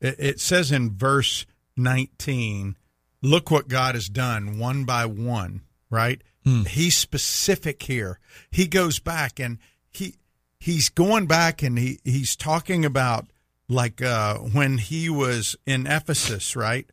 it, 0.00 0.16
it 0.18 0.40
says 0.40 0.70
in 0.72 0.96
verse 0.96 1.46
nineteen, 1.76 2.76
"Look 3.22 3.50
what 3.50 3.68
God 3.68 3.94
has 3.94 4.08
done, 4.08 4.58
one 4.58 4.84
by 4.84 5.06
one." 5.06 5.62
Right? 5.90 6.22
He's 6.66 6.96
specific 6.96 7.82
here. 7.82 8.18
He 8.50 8.66
goes 8.66 8.98
back 8.98 9.38
and 9.38 9.58
he 9.90 10.14
he's 10.58 10.88
going 10.88 11.26
back 11.26 11.62
and 11.62 11.78
he 11.78 11.98
he's 12.04 12.36
talking 12.36 12.84
about 12.84 13.26
like 13.72 14.02
uh, 14.02 14.38
when 14.38 14.78
he 14.78 15.08
was 15.08 15.56
in 15.66 15.86
Ephesus, 15.86 16.54
right? 16.56 16.86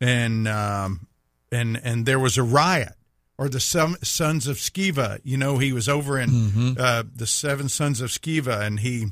And 0.00 0.46
um, 0.46 1.06
and 1.50 1.80
and 1.82 2.06
there 2.06 2.18
was 2.18 2.36
a 2.36 2.42
riot 2.42 2.92
or 3.38 3.48
the 3.48 3.60
son- 3.60 3.96
sons 4.02 4.46
of 4.46 4.56
Sceva. 4.56 5.20
You 5.24 5.36
know, 5.36 5.58
he 5.58 5.72
was 5.72 5.88
over 5.88 6.18
in 6.18 6.76
uh, 6.78 7.02
the 7.14 7.26
seven 7.26 7.68
sons 7.68 8.00
of 8.00 8.10
Sceva, 8.10 8.60
and 8.60 8.80
he, 8.80 9.06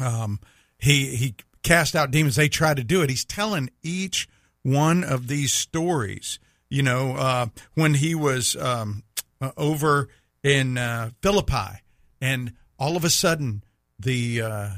um, 0.00 0.40
he 0.78 1.16
he 1.16 1.34
cast 1.62 1.94
out 1.96 2.10
demons. 2.10 2.36
They 2.36 2.48
tried 2.48 2.76
to 2.76 2.84
do 2.84 3.02
it. 3.02 3.10
He's 3.10 3.24
telling 3.24 3.70
each 3.82 4.28
one 4.62 5.04
of 5.04 5.28
these 5.28 5.52
stories. 5.52 6.38
You 6.68 6.82
know, 6.82 7.12
uh, 7.16 7.46
when 7.74 7.94
he 7.94 8.14
was 8.14 8.56
um, 8.56 9.04
uh, 9.40 9.52
over 9.56 10.08
in 10.42 10.76
uh, 10.78 11.10
Philippi, 11.22 11.80
and 12.20 12.52
all 12.78 12.96
of 12.96 13.04
a 13.04 13.10
sudden 13.10 13.62
the 13.98 14.42
uh, 14.42 14.68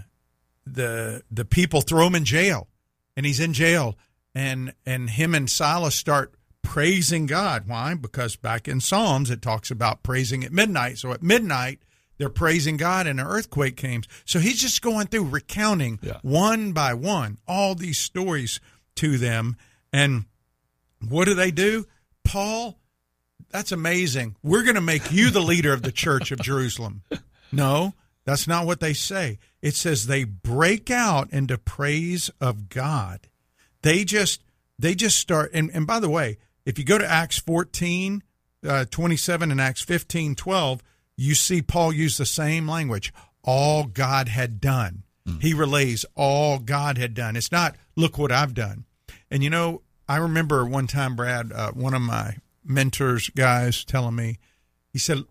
the 0.66 1.22
the 1.30 1.44
people 1.44 1.80
throw 1.80 2.06
him 2.08 2.14
in 2.14 2.24
jail, 2.24 2.68
and 3.16 3.24
he's 3.24 3.40
in 3.40 3.52
jail, 3.52 3.96
and 4.34 4.74
and 4.84 5.10
him 5.10 5.34
and 5.34 5.48
Silas 5.48 5.94
start 5.94 6.34
praising 6.62 7.26
God. 7.26 7.68
Why? 7.68 7.94
Because 7.94 8.34
back 8.36 8.66
in 8.66 8.80
Psalms 8.80 9.30
it 9.30 9.40
talks 9.40 9.70
about 9.70 10.02
praising 10.02 10.42
at 10.44 10.52
midnight. 10.52 10.98
So 10.98 11.12
at 11.12 11.22
midnight 11.22 11.80
they're 12.18 12.28
praising 12.30 12.76
God, 12.76 13.06
and 13.06 13.20
an 13.20 13.26
earthquake 13.26 13.76
came. 13.76 14.02
So 14.24 14.38
he's 14.40 14.60
just 14.60 14.82
going 14.82 15.06
through 15.06 15.24
recounting 15.28 15.98
Yeah. 16.02 16.18
one 16.22 16.72
by 16.72 16.94
one 16.94 17.38
all 17.46 17.74
these 17.74 17.98
stories 17.98 18.58
to 18.96 19.18
them, 19.18 19.56
and 19.92 20.24
what 21.06 21.26
do 21.26 21.34
they 21.34 21.50
do? 21.50 21.86
Paul, 22.24 22.78
that's 23.50 23.70
amazing. 23.70 24.34
We're 24.42 24.62
going 24.64 24.74
to 24.74 24.80
make 24.80 25.12
you 25.12 25.30
the 25.30 25.40
leader 25.42 25.72
of 25.72 25.82
the 25.82 25.92
church 25.92 26.32
of 26.32 26.40
Jerusalem. 26.40 27.02
No, 27.52 27.94
that's 28.24 28.48
not 28.48 28.66
what 28.66 28.80
they 28.80 28.94
say. 28.94 29.38
It 29.66 29.74
says 29.74 30.06
they 30.06 30.22
break 30.22 30.92
out 30.92 31.32
into 31.32 31.58
praise 31.58 32.30
of 32.40 32.68
God. 32.68 33.26
They 33.82 34.04
just 34.04 34.44
they 34.78 34.94
just 34.94 35.18
start 35.18 35.50
and, 35.52 35.72
and 35.74 35.88
by 35.88 35.98
the 35.98 36.08
way, 36.08 36.38
if 36.64 36.78
you 36.78 36.84
go 36.84 36.98
to 36.98 37.10
Acts 37.10 37.40
14, 37.40 38.22
uh, 38.64 38.84
27 38.88 39.50
and 39.50 39.60
Acts 39.60 39.82
15, 39.82 40.36
12, 40.36 40.82
you 41.16 41.34
see 41.34 41.62
Paul 41.62 41.92
use 41.92 42.16
the 42.16 42.24
same 42.24 42.68
language. 42.68 43.12
All 43.42 43.82
God 43.86 44.28
had 44.28 44.60
done. 44.60 45.02
He 45.40 45.52
relays 45.52 46.06
all 46.14 46.60
God 46.60 46.96
had 46.96 47.12
done. 47.12 47.34
It's 47.34 47.50
not, 47.50 47.74
look 47.96 48.16
what 48.18 48.30
I've 48.30 48.54
done. 48.54 48.84
And 49.32 49.42
you 49.42 49.50
know, 49.50 49.82
I 50.08 50.18
remember 50.18 50.64
one 50.64 50.86
time, 50.86 51.16
Brad, 51.16 51.50
uh, 51.50 51.72
one 51.72 51.94
of 51.94 52.02
my 52.02 52.36
mentors 52.64 53.30
guys 53.30 53.84
telling 53.84 54.14
me, 54.14 54.38
he 54.92 55.00
said, 55.00 55.16
"D- 55.18 55.26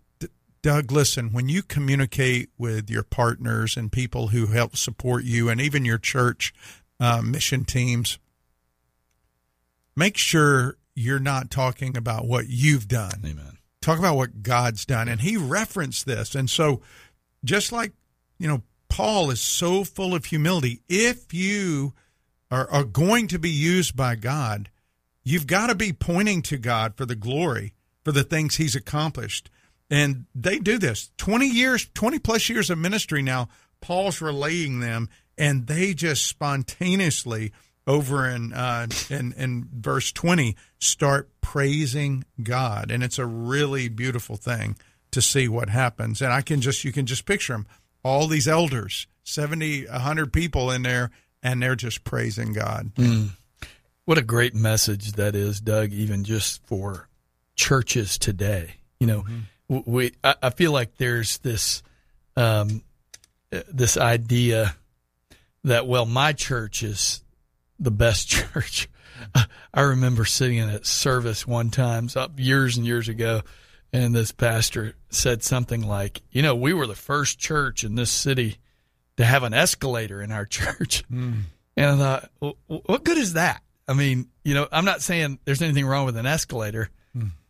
Doug, 0.66 0.92
listen, 0.92 1.32
when 1.32 1.48
you 1.48 1.62
communicate 1.62 2.50
with 2.58 2.90
your 2.90 3.04
partners 3.04 3.78
and 3.78 3.92
people 3.92 4.30
who 4.30 4.48
help 4.48 4.76
support 4.76 5.24
you 5.24 5.48
and 5.48 5.62
even 5.62 5.86
your 5.86 6.00
church 6.00 6.56
uh, 7.00 7.22
mission 7.22 7.66
teams, 7.66 8.18
make 9.96 10.18
sure 10.18 10.78
you're 10.96 11.20
not 11.20 11.52
talking 11.52 11.96
about 11.96 12.26
what 12.26 12.48
you've 12.48 12.88
done. 12.88 13.22
Amen. 13.24 13.60
Talk 13.80 14.00
about 14.00 14.16
what 14.16 14.42
God's 14.42 14.88
done. 14.88 15.08
And 15.08 15.22
he 15.22 15.38
referenced 15.38 16.08
this. 16.08 16.34
And 16.34 16.50
so, 16.50 16.82
just 17.44 17.72
like, 17.72 17.92
you 18.40 18.48
know, 18.48 18.64
Paul 18.90 19.30
is 19.30 19.42
so 19.42 19.84
full 19.84 20.16
of 20.16 20.26
humility, 20.26 20.82
if 20.90 21.32
you 21.32 21.94
are, 22.50 22.68
are 22.72 22.86
going 22.86 23.28
to 23.28 23.38
be 23.38 23.52
used 23.52 23.96
by 23.96 24.16
God, 24.16 24.72
you've 25.24 25.46
got 25.46 25.68
to 25.68 25.76
be 25.76 25.94
pointing 25.94 26.42
to 26.42 26.58
God 26.58 26.96
for 26.96 27.06
the 27.06 27.16
glory, 27.16 27.76
for 28.04 28.12
the 28.12 28.24
things 28.24 28.56
he's 28.56 28.76
accomplished. 28.76 29.52
And 29.90 30.26
they 30.34 30.60
do 30.60 30.78
this 30.78 31.12
20 31.18 31.48
years, 31.48 31.88
20 31.94 32.20
plus 32.20 32.50
years 32.50 32.70
of 32.70 32.78
ministry 32.78 33.22
now. 33.22 33.50
Paul's 33.82 34.22
relaying 34.22 34.80
them, 34.80 35.10
and 35.38 35.68
they 35.68 35.94
just 35.94 36.26
spontaneously 36.26 37.52
over 37.88 38.28
in 38.28 38.52
uh, 38.54 38.88
in 39.10 39.34
in 39.34 39.70
verse 39.72 40.12
20 40.12 40.56
start 40.80 41.30
praising 41.42 42.26
God, 42.42 42.90
and 42.90 43.04
it's 43.04 43.20
a 43.20 43.26
really 43.26 43.88
beautiful 43.90 44.38
thing 44.38 44.76
to 45.12 45.22
see 45.22 45.48
what 45.48 45.70
happens. 45.70 46.22
And 46.22 46.34
I 46.34 46.42
can 46.42 46.62
just 46.62 46.84
you 46.84 46.92
can 46.92 47.06
just 47.06 47.26
picture 47.26 47.54
them, 47.54 47.68
all 48.04 48.28
these 48.28 48.48
elders, 48.48 49.08
70, 49.24 49.86
100 49.86 50.34
people 50.34 50.72
in 50.72 50.82
there, 50.82 51.12
and 51.44 51.62
they're 51.62 51.76
just 51.76 52.04
praising 52.04 52.54
God. 52.54 52.92
What 54.06 54.18
a 54.18 54.24
great 54.24 54.54
message 54.54 55.14
that 55.14 55.36
is, 55.36 55.60
Doug, 55.60 55.92
even 55.92 56.24
just 56.24 56.66
for 56.68 57.08
churches 57.56 58.18
today. 58.18 58.76
You 59.00 59.08
know, 59.08 59.22
w 59.22 59.46
we 59.68 60.14
I, 60.24 60.36
I 60.44 60.50
feel 60.52 60.72
like 60.72 60.98
there's 60.98 61.38
this 61.40 61.84
um, 62.36 62.84
this 63.50 63.98
idea 63.98 64.76
that 65.64 65.88
well, 65.88 66.06
my 66.06 66.34
church 66.34 66.84
is 66.84 67.24
the 67.80 67.92
best 67.92 68.28
church. 68.30 68.90
I 69.74 69.82
remember 69.82 70.26
sitting 70.26 70.58
in 70.58 70.70
a 70.70 70.84
service 70.84 71.48
one 71.48 71.70
time, 71.70 72.10
years 72.36 72.76
and 72.78 72.86
years 72.86 73.08
ago, 73.08 73.42
and 73.94 74.14
this 74.14 74.32
pastor 74.34 74.94
said 75.10 75.42
something 75.44 75.88
like, 75.88 76.22
"You 76.32 76.42
know, 76.42 76.56
we 76.56 76.74
were 76.74 76.88
the 76.88 76.96
first 76.96 77.40
church 77.40 77.84
in 77.84 77.96
this 77.96 78.12
city 78.12 78.58
to 79.18 79.24
have 79.26 79.44
an 79.44 79.54
escalator 79.54 80.22
in 80.22 80.32
our 80.32 80.46
church." 80.46 81.04
And 81.10 81.46
I 81.78 81.98
thought, 81.98 82.30
well, 82.40 82.56
what 82.68 83.04
good 83.04 83.18
is 83.18 83.34
that? 83.34 83.62
I 83.88 83.94
mean, 83.94 84.28
you 84.44 84.54
know, 84.54 84.68
I'm 84.72 84.86
not 84.86 85.02
saying 85.02 85.40
there's 85.46 85.62
anything 85.62 85.86
wrong 85.86 86.06
with 86.06 86.18
an 86.18 86.26
escalator, 86.26 86.90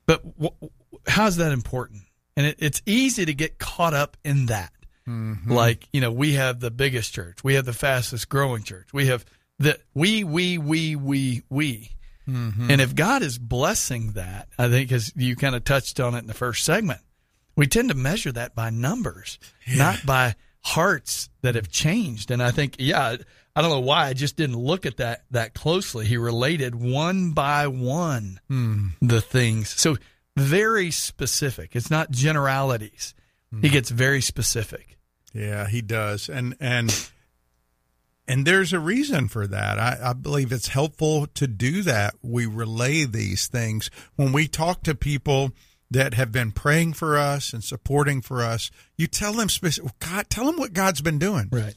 but 0.05 0.23
w- 0.39 0.71
how 1.07 1.27
is 1.27 1.37
that 1.37 1.51
important? 1.51 2.03
And 2.37 2.47
it, 2.47 2.57
it's 2.59 2.81
easy 2.85 3.25
to 3.25 3.33
get 3.33 3.59
caught 3.59 3.93
up 3.93 4.17
in 4.23 4.47
that. 4.47 4.71
Mm-hmm. 5.07 5.51
Like, 5.51 5.87
you 5.93 6.01
know, 6.01 6.11
we 6.11 6.33
have 6.33 6.59
the 6.59 6.71
biggest 6.71 7.13
church, 7.13 7.43
we 7.43 7.55
have 7.55 7.65
the 7.65 7.73
fastest 7.73 8.27
growing 8.29 8.63
church, 8.63 8.87
we 8.91 9.07
have 9.07 9.23
the 9.59 9.79
we, 9.93 10.23
we, 10.23 10.57
we, 10.57 10.95
we, 10.95 11.43
we. 11.49 11.91
Mm-hmm. 12.27 12.71
And 12.71 12.81
if 12.81 12.95
God 12.95 13.21
is 13.21 13.37
blessing 13.37 14.13
that, 14.13 14.47
I 14.57 14.67
think, 14.67 14.91
as 14.91 15.13
you 15.15 15.35
kind 15.35 15.55
of 15.55 15.63
touched 15.63 15.99
on 15.99 16.15
it 16.15 16.19
in 16.19 16.27
the 16.27 16.33
first 16.33 16.65
segment, 16.65 17.01
we 17.55 17.67
tend 17.67 17.89
to 17.89 17.95
measure 17.95 18.31
that 18.31 18.55
by 18.55 18.71
numbers, 18.71 19.37
not 19.75 20.05
by 20.05 20.35
hearts 20.61 21.29
that 21.43 21.55
have 21.55 21.69
changed. 21.69 22.31
And 22.31 22.41
I 22.41 22.49
think, 22.49 22.77
yeah, 22.79 23.17
I 23.55 23.61
don't 23.61 23.69
know 23.69 23.79
why 23.79 24.07
I 24.07 24.13
just 24.13 24.35
didn't 24.35 24.57
look 24.57 24.85
at 24.85 24.97
that 24.97 25.23
that 25.31 25.53
closely. 25.53 26.05
He 26.05 26.17
related 26.17 26.75
one 26.75 27.31
by 27.31 27.67
one 27.67 28.39
hmm. 28.47 28.87
the 29.01 29.21
things. 29.21 29.69
So 29.69 29.97
very 30.37 30.91
specific. 30.91 31.75
It's 31.75 31.89
not 31.91 32.11
generalities. 32.11 33.13
He 33.61 33.69
gets 33.69 33.89
very 33.89 34.19
specific. 34.21 34.97
Yeah, 35.33 35.67
he 35.67 35.81
does, 35.81 36.27
and 36.29 36.55
and 36.59 36.93
and 38.27 38.45
there's 38.45 38.73
a 38.73 38.79
reason 38.79 39.27
for 39.27 39.45
that. 39.47 39.79
I, 39.79 39.97
I 40.09 40.13
believe 40.13 40.51
it's 40.51 40.69
helpful 40.69 41.27
to 41.35 41.47
do 41.47 41.81
that. 41.83 42.15
We 42.21 42.45
relay 42.47 43.05
these 43.05 43.47
things 43.47 43.89
when 44.15 44.31
we 44.33 44.47
talk 44.47 44.83
to 44.83 44.95
people 44.95 45.51
that 45.91 46.15
have 46.15 46.31
been 46.31 46.51
praying 46.51 46.93
for 46.93 47.17
us 47.17 47.53
and 47.53 47.63
supporting 47.63 48.21
for 48.21 48.41
us. 48.41 48.71
You 48.97 49.07
tell 49.07 49.33
them 49.33 49.47
specific. 49.49 49.91
God, 49.99 50.29
tell 50.29 50.45
them 50.45 50.57
what 50.57 50.73
God's 50.73 51.01
been 51.01 51.19
doing, 51.19 51.47
Right. 51.51 51.75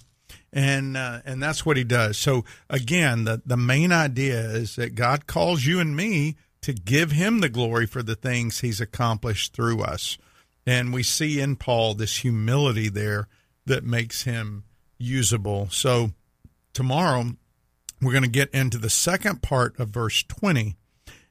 and 0.52 0.96
uh, 0.96 1.20
and 1.24 1.42
that's 1.42 1.64
what 1.66 1.76
He 1.76 1.84
does. 1.84 2.16
So 2.18 2.44
again, 2.70 3.24
the 3.24 3.42
the 3.44 3.56
main 3.56 3.92
idea 3.92 4.40
is 4.40 4.76
that 4.76 4.94
God 4.94 5.26
calls 5.26 5.64
you 5.64 5.78
and 5.80 5.94
me 5.94 6.36
to 6.62 6.72
give 6.72 7.12
Him 7.12 7.40
the 7.40 7.48
glory 7.48 7.86
for 7.86 8.02
the 8.02 8.14
things 8.14 8.60
He's 8.60 8.80
accomplished 8.80 9.52
through 9.52 9.82
us, 9.82 10.18
and 10.66 10.92
we 10.92 11.02
see 11.02 11.40
in 11.40 11.56
Paul 11.56 11.94
this 11.94 12.18
humility 12.18 12.88
there 12.88 13.28
that 13.68 13.84
makes 13.84 14.22
him 14.22 14.64
usable. 14.98 15.68
So 15.70 16.10
tomorrow 16.72 17.36
we're 18.02 18.12
going 18.12 18.24
to 18.24 18.30
get 18.30 18.50
into 18.50 18.78
the 18.78 18.90
second 18.90 19.42
part 19.42 19.78
of 19.78 19.90
verse 19.90 20.22
20 20.24 20.76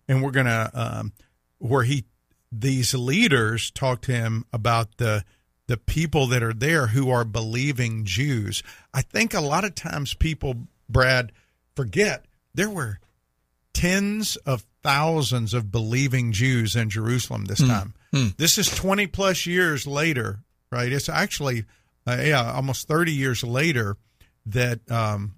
and 0.07 0.23
we're 0.23 0.31
going 0.31 0.45
to 0.45 0.71
um, 0.73 1.13
where 1.57 1.83
he 1.83 2.05
these 2.49 2.93
leaders 2.93 3.71
talk 3.71 4.01
to 4.01 4.13
him 4.13 4.45
about 4.53 4.97
the 4.97 5.25
the 5.67 5.77
people 5.77 6.27
that 6.27 6.41
are 6.41 6.53
there 6.53 6.87
who 6.87 7.09
are 7.09 7.25
believing 7.25 8.05
Jews. 8.05 8.63
I 8.93 9.01
think 9.01 9.33
a 9.33 9.41
lot 9.41 9.65
of 9.65 9.75
times 9.75 10.13
people 10.13 10.55
Brad 10.87 11.33
forget 11.75 12.25
there 12.53 12.69
were 12.69 12.99
tens 13.73 14.37
of 14.37 14.65
thousands 14.83 15.53
of 15.53 15.71
believing 15.71 16.31
Jews 16.31 16.75
in 16.75 16.89
Jerusalem 16.89 17.45
this 17.45 17.59
time. 17.67 17.93
This 18.37 18.57
is 18.57 18.69
20 18.69 19.07
plus 19.07 19.45
years 19.45 19.85
later, 19.85 20.39
right? 20.71 20.91
It's 20.91 21.09
actually 21.09 21.65
uh, 22.07 22.21
yeah, 22.23 22.53
almost 22.53 22.87
30 22.87 23.11
years 23.11 23.43
later 23.43 23.97
that 24.45 24.89
um, 24.89 25.35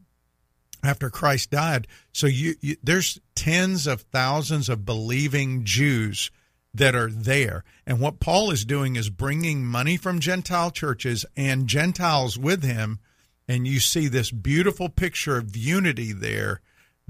after 0.84 1.10
Christ 1.10 1.50
died. 1.50 1.88
So 2.14 2.28
you, 2.28 2.56
you 2.62 2.76
there's 2.84 3.20
tens 3.34 3.88
of 3.88 4.02
thousands 4.02 4.70
of 4.70 4.86
believing 4.86 5.66
Jews 5.66 6.30
that 6.74 6.94
are 6.94 7.10
there. 7.10 7.64
And 7.88 8.00
what 8.00 8.20
Paul 8.20 8.52
is 8.52 8.64
doing 8.64 8.96
is 8.96 9.10
bringing 9.10 9.66
money 9.66 9.98
from 9.98 10.20
Gentile 10.20 10.70
churches 10.70 11.26
and 11.36 11.68
Gentiles 11.68 12.38
with 12.38 12.64
him. 12.64 13.00
And 13.48 13.68
you 13.68 13.80
see 13.80 14.08
this 14.08 14.30
beautiful 14.30 14.90
picture 14.90 15.38
of 15.38 15.58
unity 15.58 16.14
there 16.14 16.62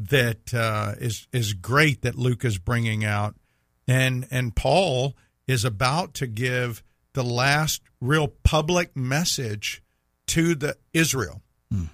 that 0.08 0.54
uh, 0.54 0.96
is 1.00 1.28
is 1.34 1.54
great 1.54 2.02
that 2.04 2.16
Luke 2.16 2.46
is 2.46 2.58
bringing 2.58 3.04
out. 3.04 3.36
And 3.88 4.28
and 4.32 4.56
Paul 4.56 5.16
is 5.48 5.66
about 5.66 6.14
to 6.16 6.28
give 6.28 6.84
the 7.14 7.24
last 7.24 7.82
real 8.00 8.28
public 8.28 8.96
message 8.96 9.82
to 10.28 10.56
the 10.56 10.78
Israel, 10.94 11.42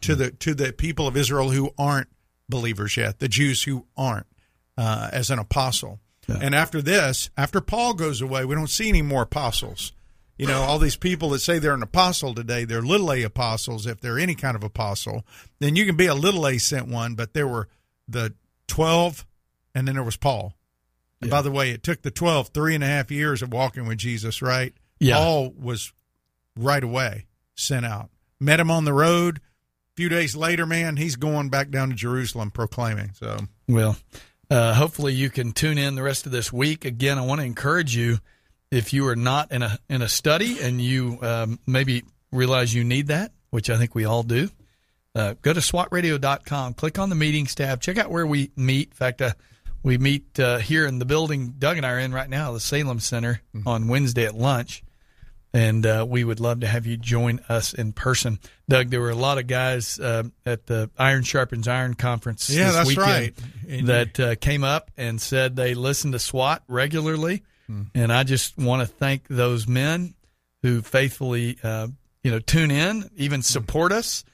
to 0.01 0.16
the 0.16 0.32
to 0.32 0.53
the 0.53 0.74
people 0.74 1.08
of 1.08 1.18
Israel 1.18 1.49
who 1.51 1.72
aren't 1.78 2.10
believers 2.47 2.97
yet, 2.97 3.20
the 3.20 3.28
Jews 3.28 3.64
who 3.64 3.88
aren't, 3.97 4.28
uh, 4.78 5.10
as 5.12 5.30
an 5.32 5.39
apostle. 5.39 5.99
And 6.41 6.56
after 6.56 6.82
this, 6.82 7.30
after 7.38 7.62
Paul 7.62 7.93
goes 7.93 8.20
away, 8.22 8.45
we 8.45 8.56
don't 8.56 8.70
see 8.70 8.89
any 8.89 9.03
more 9.03 9.24
apostles. 9.24 9.93
You 10.38 10.47
know, 10.47 10.64
all 10.64 10.80
these 10.80 10.97
people 10.97 11.30
that 11.30 11.39
say 11.39 11.60
they're 11.60 11.74
an 11.74 11.84
apostle 11.84 12.34
today, 12.34 12.66
they're 12.66 12.82
little 12.82 13.12
a 13.14 13.24
apostles, 13.24 13.86
if 13.86 14.01
they're 14.01 14.20
any 14.20 14.36
kind 14.36 14.56
of 14.56 14.64
apostle. 14.64 15.24
Then 15.60 15.76
you 15.76 15.86
can 15.86 15.95
be 15.95 16.08
a 16.08 16.16
little 16.16 16.45
a 16.45 16.58
sent 16.58 16.88
one, 16.88 17.16
but 17.16 17.34
there 17.34 17.47
were 17.47 17.70
the 18.08 18.34
12, 18.68 19.26
and 19.74 19.88
then 19.88 19.95
there 19.95 20.03
was 20.03 20.18
Paul. 20.18 20.53
And 21.22 21.32
by 21.32 21.41
the 21.41 21.51
way, 21.51 21.72
it 21.72 21.82
took 21.82 22.01
the 22.01 22.12
12 22.12 22.49
three 22.49 22.76
and 22.76 22.84
a 22.84 22.88
half 22.88 23.10
years 23.10 23.41
of 23.41 23.51
walking 23.51 23.88
with 23.88 23.97
Jesus, 23.97 24.41
right? 24.41 24.74
Yeah. 24.99 25.18
Paul 25.18 25.53
was 25.58 25.91
right 26.56 26.84
away 26.84 27.26
sent 27.56 27.86
out. 27.86 28.10
Met 28.39 28.60
him 28.60 28.70
on 28.70 28.86
the 28.86 28.93
road. 28.93 29.38
A 29.38 29.95
few 29.95 30.10
days 30.10 30.36
later, 30.36 30.66
man, 30.66 30.97
he's 30.97 31.16
going 31.16 31.49
back 31.49 31.70
down 31.70 31.89
to 31.89 31.95
Jerusalem 31.95 32.51
proclaiming. 32.51 33.12
So, 33.14 33.38
Well, 33.68 33.97
uh, 34.49 34.74
hopefully 34.74 35.14
you 35.14 35.30
can 35.30 35.53
tune 35.53 35.78
in 35.78 35.95
the 35.95 36.03
rest 36.03 36.26
of 36.26 36.32
this 36.32 36.51
week. 36.51 36.86
Again, 36.86 37.18
I 37.18 37.22
want 37.22 37.39
to 37.39 37.45
encourage 37.45 37.95
you 37.95 38.20
if 38.72 38.93
you 38.93 39.08
are 39.08 39.16
not 39.16 39.51
in 39.51 39.64
a 39.64 39.80
in 39.89 40.01
a 40.01 40.10
study 40.10 40.60
and 40.62 40.82
you 40.82 41.18
um, 41.22 41.60
maybe 41.66 42.03
realize 42.32 42.74
you 42.74 42.84
need 42.84 43.08
that, 43.08 43.32
which 43.49 43.70
I 43.70 43.78
think 43.78 43.95
we 43.95 44.06
all 44.06 44.24
do. 44.24 44.49
Uh, 45.16 45.34
go 45.41 45.53
to 45.53 45.61
swatradio.com, 45.61 46.74
click 46.74 46.99
on 46.99 47.09
the 47.09 47.16
meetings 47.16 47.55
tab, 47.55 47.82
check 47.82 47.97
out 47.97 48.11
where 48.11 48.28
we 48.28 48.51
meet. 48.57 48.89
In 48.89 48.95
fact, 48.95 49.22
uh, 49.22 49.32
we 49.82 49.97
meet 49.97 50.39
uh, 50.39 50.57
here 50.57 50.86
in 50.86 50.99
the 50.99 51.05
building 51.05 51.55
Doug 51.57 51.78
and 51.78 51.86
I 51.86 51.91
are 51.91 51.99
in 51.99 52.11
right 52.13 52.30
now, 52.30 52.51
the 52.51 52.59
Salem 52.59 52.99
Center, 52.99 53.41
on 53.66 53.88
Wednesday 53.88 54.26
at 54.26 54.36
lunch. 54.36 54.84
And 55.53 55.86
uh, 55.86 56.05
we 56.05 56.26
would 56.26 56.41
love 56.41 56.59
to 56.61 56.68
have 56.68 56.86
you 56.86 56.97
join 56.97 57.39
us 57.47 57.74
in 57.74 57.93
person. 57.93 58.39
Doug, 58.68 58.89
there 58.89 58.99
were 58.99 59.11
a 59.11 59.16
lot 59.16 59.38
of 59.38 59.47
guys 59.47 59.97
uh, 59.97 60.24
at 60.45 60.66
the 60.66 60.89
Iron 60.97 61.24
Sharpens 61.24 61.70
Iron 61.70 61.93
conference 61.93 62.49
Yeah, 62.49 62.66
this 62.66 62.76
that's 62.76 62.88
weekend 62.89 63.07
right. 63.07 63.86
That 63.86 64.20
uh, 64.20 64.36
came 64.36 64.66
up 64.66 64.91
and 64.97 65.22
said 65.22 65.55
they 65.55 65.74
listen 65.74 66.11
to 66.11 66.20
SWAT 66.20 66.61
regularly. 66.68 67.43
And 67.95 68.11
I 68.11 68.24
just 68.24 68.57
want 68.57 68.82
to 68.82 68.86
thank 68.86 69.28
those 69.28 69.66
men 69.66 70.13
who 70.61 70.82
faithfully, 70.82 71.57
uh, 71.63 71.88
you 72.22 72.32
know, 72.32 72.39
tune 72.39 72.70
in, 72.70 73.09
even 73.16 73.41
support 73.41 73.91
us. 73.93 74.26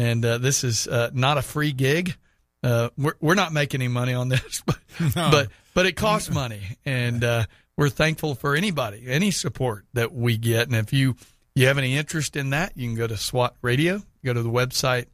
And 0.00 0.24
uh, 0.24 0.38
this 0.38 0.64
is 0.64 0.88
uh, 0.88 1.10
not 1.12 1.36
a 1.36 1.42
free 1.42 1.72
gig. 1.72 2.16
Uh, 2.62 2.88
we're 2.96 3.16
we're 3.20 3.34
not 3.34 3.52
making 3.52 3.82
any 3.82 3.88
money 3.88 4.14
on 4.14 4.30
this, 4.30 4.62
but 4.66 4.78
but, 5.14 5.48
but 5.74 5.84
it 5.84 5.94
costs 5.94 6.30
money, 6.30 6.62
and 6.86 7.22
uh, 7.22 7.44
we're 7.76 7.90
thankful 7.90 8.34
for 8.34 8.56
anybody, 8.56 9.04
any 9.06 9.30
support 9.30 9.84
that 9.92 10.10
we 10.14 10.38
get. 10.38 10.68
And 10.68 10.76
if 10.76 10.94
you 10.94 11.16
you 11.54 11.66
have 11.66 11.76
any 11.76 11.98
interest 11.98 12.34
in 12.34 12.50
that, 12.50 12.78
you 12.78 12.88
can 12.88 12.96
go 12.96 13.06
to 13.06 13.18
SWAT 13.18 13.56
Radio, 13.60 14.00
go 14.24 14.32
to 14.32 14.42
the 14.42 14.48
website, 14.48 15.08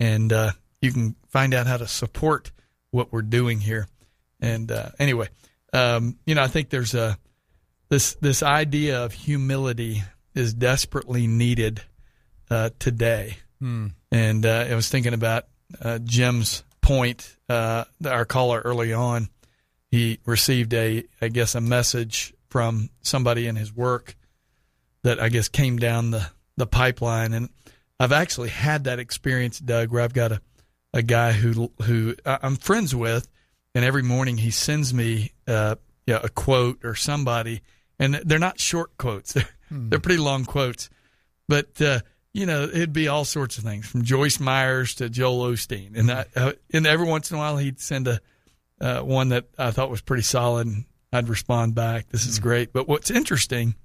and 0.00 0.32
uh, 0.32 0.50
you 0.82 0.90
can 0.90 1.14
find 1.28 1.54
out 1.54 1.68
how 1.68 1.76
to 1.76 1.86
support 1.86 2.50
what 2.90 3.12
we're 3.12 3.22
doing 3.22 3.60
here. 3.60 3.86
And 4.40 4.72
uh, 4.72 4.88
anyway, 4.98 5.28
um, 5.72 6.18
you 6.26 6.34
know, 6.34 6.42
I 6.42 6.48
think 6.48 6.70
there's 6.70 6.94
a 6.94 7.18
this 7.88 8.14
this 8.14 8.42
idea 8.42 9.04
of 9.04 9.12
humility 9.12 10.02
is 10.34 10.54
desperately 10.54 11.28
needed 11.28 11.82
uh, 12.50 12.70
today. 12.80 13.36
And 14.10 14.46
uh, 14.46 14.66
I 14.70 14.74
was 14.74 14.88
thinking 14.88 15.14
about 15.14 15.46
uh, 15.80 15.98
Jim's 15.98 16.64
point. 16.80 17.36
Uh, 17.48 17.84
our 18.06 18.24
caller 18.24 18.60
early 18.60 18.92
on, 18.92 19.28
he 19.90 20.18
received 20.26 20.74
a, 20.74 21.04
I 21.20 21.28
guess, 21.28 21.54
a 21.54 21.60
message 21.60 22.34
from 22.48 22.90
somebody 23.02 23.46
in 23.46 23.56
his 23.56 23.74
work 23.74 24.16
that 25.02 25.20
I 25.20 25.28
guess 25.28 25.48
came 25.48 25.78
down 25.78 26.10
the 26.10 26.30
the 26.56 26.66
pipeline, 26.66 27.32
and 27.32 27.48
I've 27.98 28.12
actually 28.12 28.50
had 28.50 28.84
that 28.84 29.00
experience, 29.00 29.58
Doug, 29.58 29.90
where 29.90 30.02
I've 30.02 30.14
got 30.14 30.32
a 30.32 30.40
a 30.94 31.02
guy 31.02 31.32
who 31.32 31.70
who 31.82 32.14
I'm 32.24 32.56
friends 32.56 32.94
with, 32.94 33.28
and 33.74 33.84
every 33.84 34.02
morning 34.02 34.38
he 34.38 34.50
sends 34.50 34.94
me 34.94 35.32
uh, 35.46 35.74
yeah, 36.06 36.20
a 36.22 36.28
quote 36.28 36.84
or 36.84 36.94
somebody, 36.94 37.62
and 37.98 38.14
they're 38.14 38.38
not 38.38 38.60
short 38.60 38.96
quotes; 38.96 39.32
they're 39.34 39.48
they're 39.70 39.98
pretty 39.98 40.22
long 40.22 40.44
quotes, 40.44 40.88
but 41.48 41.82
uh, 41.82 42.00
you 42.34 42.44
know 42.44 42.64
it'd 42.64 42.92
be 42.92 43.08
all 43.08 43.24
sorts 43.24 43.56
of 43.56 43.64
things 43.64 43.86
from 43.86 44.02
Joyce 44.02 44.38
Meyers 44.38 44.94
to 44.96 45.08
Joel 45.08 45.52
Osteen, 45.52 45.96
and 45.96 46.10
I, 46.10 46.26
uh, 46.36 46.52
and 46.72 46.86
every 46.86 47.06
once 47.06 47.30
in 47.30 47.36
a 47.36 47.40
while 47.40 47.56
he'd 47.56 47.80
send 47.80 48.06
a 48.08 48.20
uh, 48.80 49.00
one 49.00 49.30
that 49.30 49.46
I 49.56 49.70
thought 49.70 49.88
was 49.88 50.02
pretty 50.02 50.24
solid, 50.24 50.66
and 50.66 50.84
I'd 51.12 51.28
respond 51.28 51.74
back, 51.74 52.10
"This 52.10 52.26
is 52.26 52.38
great." 52.38 52.72
But 52.72 52.86
what's 52.88 53.10
interesting 53.10 53.76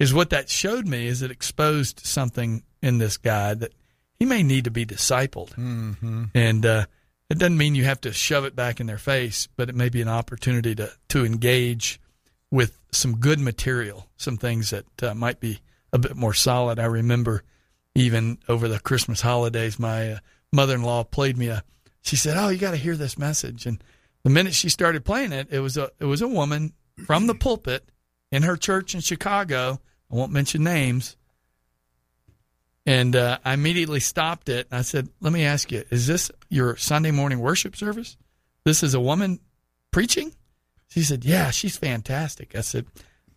is 0.00 0.12
what 0.12 0.30
that 0.30 0.50
showed 0.50 0.88
me 0.88 1.06
is 1.06 1.22
it 1.22 1.30
exposed 1.30 2.00
something 2.00 2.64
in 2.82 2.98
this 2.98 3.18
guy 3.18 3.54
that 3.54 3.72
he 4.18 4.26
may 4.26 4.42
need 4.42 4.64
to 4.64 4.70
be 4.70 4.84
discipled. 4.86 5.50
Mm-hmm. 5.54 6.24
And 6.34 6.66
uh, 6.66 6.86
it 7.30 7.38
doesn't 7.38 7.56
mean 7.56 7.74
you 7.74 7.84
have 7.84 8.00
to 8.02 8.12
shove 8.12 8.44
it 8.44 8.56
back 8.56 8.80
in 8.80 8.86
their 8.86 8.98
face, 8.98 9.48
but 9.56 9.68
it 9.68 9.74
may 9.74 9.88
be 9.88 10.02
an 10.02 10.08
opportunity 10.08 10.74
to, 10.74 10.90
to 11.08 11.24
engage 11.24 12.00
with 12.50 12.78
some 12.90 13.16
good 13.16 13.40
material, 13.40 14.06
some 14.16 14.36
things 14.36 14.70
that 14.70 15.02
uh, 15.02 15.14
might 15.14 15.40
be 15.40 15.60
a 15.92 15.98
bit 15.98 16.16
more 16.16 16.34
solid. 16.34 16.78
I 16.78 16.84
remember 16.84 17.42
even 17.94 18.38
over 18.48 18.68
the 18.68 18.80
Christmas 18.80 19.20
holidays, 19.20 19.78
my 19.78 20.12
uh, 20.12 20.18
mother 20.52 20.74
in 20.74 20.82
law 20.82 21.04
played 21.04 21.36
me 21.36 21.48
a. 21.48 21.62
She 22.02 22.16
said, 22.16 22.36
"Oh, 22.36 22.48
you 22.48 22.58
got 22.58 22.72
to 22.72 22.76
hear 22.76 22.96
this 22.96 23.18
message." 23.18 23.66
And 23.66 23.82
the 24.22 24.30
minute 24.30 24.54
she 24.54 24.68
started 24.68 25.04
playing 25.04 25.32
it, 25.32 25.48
it 25.50 25.60
was 25.60 25.76
a 25.76 25.90
it 26.00 26.06
was 26.06 26.22
a 26.22 26.28
woman 26.28 26.72
from 27.06 27.26
the 27.26 27.34
pulpit 27.34 27.90
in 28.30 28.42
her 28.42 28.56
church 28.56 28.94
in 28.94 29.00
Chicago. 29.00 29.80
I 30.10 30.16
won't 30.16 30.32
mention 30.32 30.64
names. 30.64 31.16
And 32.84 33.14
uh, 33.14 33.38
I 33.44 33.54
immediately 33.54 34.00
stopped 34.00 34.48
it. 34.48 34.66
I 34.72 34.82
said, 34.82 35.08
"Let 35.20 35.32
me 35.32 35.44
ask 35.44 35.70
you: 35.70 35.84
Is 35.90 36.06
this 36.06 36.30
your 36.48 36.76
Sunday 36.76 37.10
morning 37.10 37.38
worship 37.38 37.76
service? 37.76 38.16
This 38.64 38.82
is 38.82 38.94
a 38.94 39.00
woman 39.00 39.38
preaching?" 39.90 40.34
She 40.88 41.02
said, 41.02 41.24
"Yeah, 41.24 41.50
she's 41.50 41.76
fantastic." 41.76 42.56
I 42.56 42.62
said, 42.62 42.86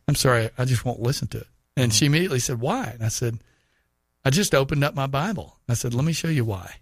"I'm 0.08 0.16
sorry, 0.16 0.50
I 0.58 0.66
just 0.66 0.84
won't 0.86 1.02
listen 1.02 1.28
to 1.30 1.40
it." 1.40 1.48
And 1.78 1.94
she 1.94 2.08
immediately 2.08 2.40
said, 2.40 2.60
"Why?" 2.60 2.86
And 2.86 3.04
I 3.04 3.10
said, 3.10 3.40
"I 4.26 4.32
just 4.32 4.54
opened 4.56 4.84
up 4.84 4.96
my 4.96 5.08
Bible." 5.08 5.60
I 5.70 5.76
said, 5.76 5.94
"Let 5.94 6.04
me 6.04 6.14
show 6.14 6.28
you 6.28 6.44
why." 6.44 6.76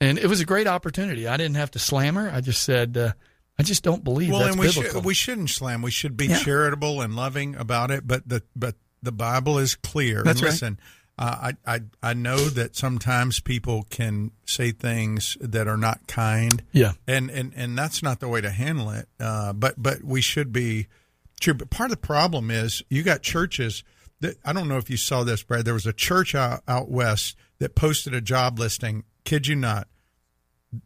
And 0.00 0.18
it 0.18 0.26
was 0.26 0.40
a 0.40 0.44
great 0.44 0.66
opportunity. 0.66 1.26
I 1.26 1.36
didn't 1.36 1.54
have 1.56 1.70
to 1.72 1.78
slam 1.78 2.16
her. 2.16 2.28
I 2.30 2.40
just 2.40 2.62
said, 2.62 2.96
uh, 2.96 3.12
"I 3.58 3.62
just 3.62 3.82
don't 3.84 4.02
believe 4.04 4.30
well, 4.30 4.40
that's 4.40 4.50
and 4.52 4.60
we 4.60 4.66
biblical." 4.66 4.92
should 5.00 5.04
we 5.04 5.14
shouldn't 5.14 5.50
slam. 5.50 5.80
We 5.82 5.90
should 5.92 6.16
be 6.16 6.26
Yeah. 6.26 6.38
charitable 6.40 7.00
and 7.00 7.14
loving 7.16 7.54
about 7.54 7.90
it. 7.90 8.06
But 8.06 8.28
the 8.28 8.42
but 8.56 8.74
the 9.02 9.12
Bible 9.12 9.58
is 9.58 9.74
clear. 9.76 10.22
That's 10.22 10.40
and 10.40 10.44
right. 10.44 10.50
listen, 10.50 10.80
uh, 11.18 11.52
I 11.66 11.74
I 11.76 11.80
I 12.02 12.14
know 12.14 12.38
that 12.38 12.74
sometimes 12.76 13.38
people 13.40 13.84
can 13.88 14.32
say 14.44 14.72
things 14.72 15.36
that 15.40 15.68
are 15.68 15.76
not 15.76 16.06
kind. 16.08 16.62
yeah, 16.72 16.92
and 17.06 17.30
and 17.30 17.52
and 17.54 17.78
that's 17.78 18.02
not 18.02 18.18
the 18.20 18.28
way 18.28 18.40
to 18.40 18.50
handle 18.50 18.90
it. 18.90 19.08
Uh, 19.20 19.52
but 19.52 19.74
but 19.80 20.02
we 20.02 20.20
should 20.20 20.52
be 20.52 20.88
true. 21.40 21.54
But 21.54 21.70
part 21.70 21.90
of 21.92 21.96
the 22.00 22.06
problem 22.06 22.50
is 22.50 22.82
you 22.90 23.02
got 23.04 23.22
churches 23.22 23.84
that 24.24 24.38
I 24.42 24.54
don't 24.54 24.68
know 24.68 24.78
if 24.78 24.88
you 24.88 24.96
saw 24.96 25.22
this, 25.22 25.42
Brad. 25.42 25.66
There 25.66 25.74
was 25.74 25.86
a 25.86 25.92
church 25.92 26.34
out, 26.34 26.62
out 26.66 26.90
west 26.90 27.36
that 27.58 27.74
posted 27.74 28.14
a 28.14 28.22
job 28.22 28.58
listing. 28.58 29.04
Kid 29.24 29.46
you 29.46 29.54
not, 29.54 29.86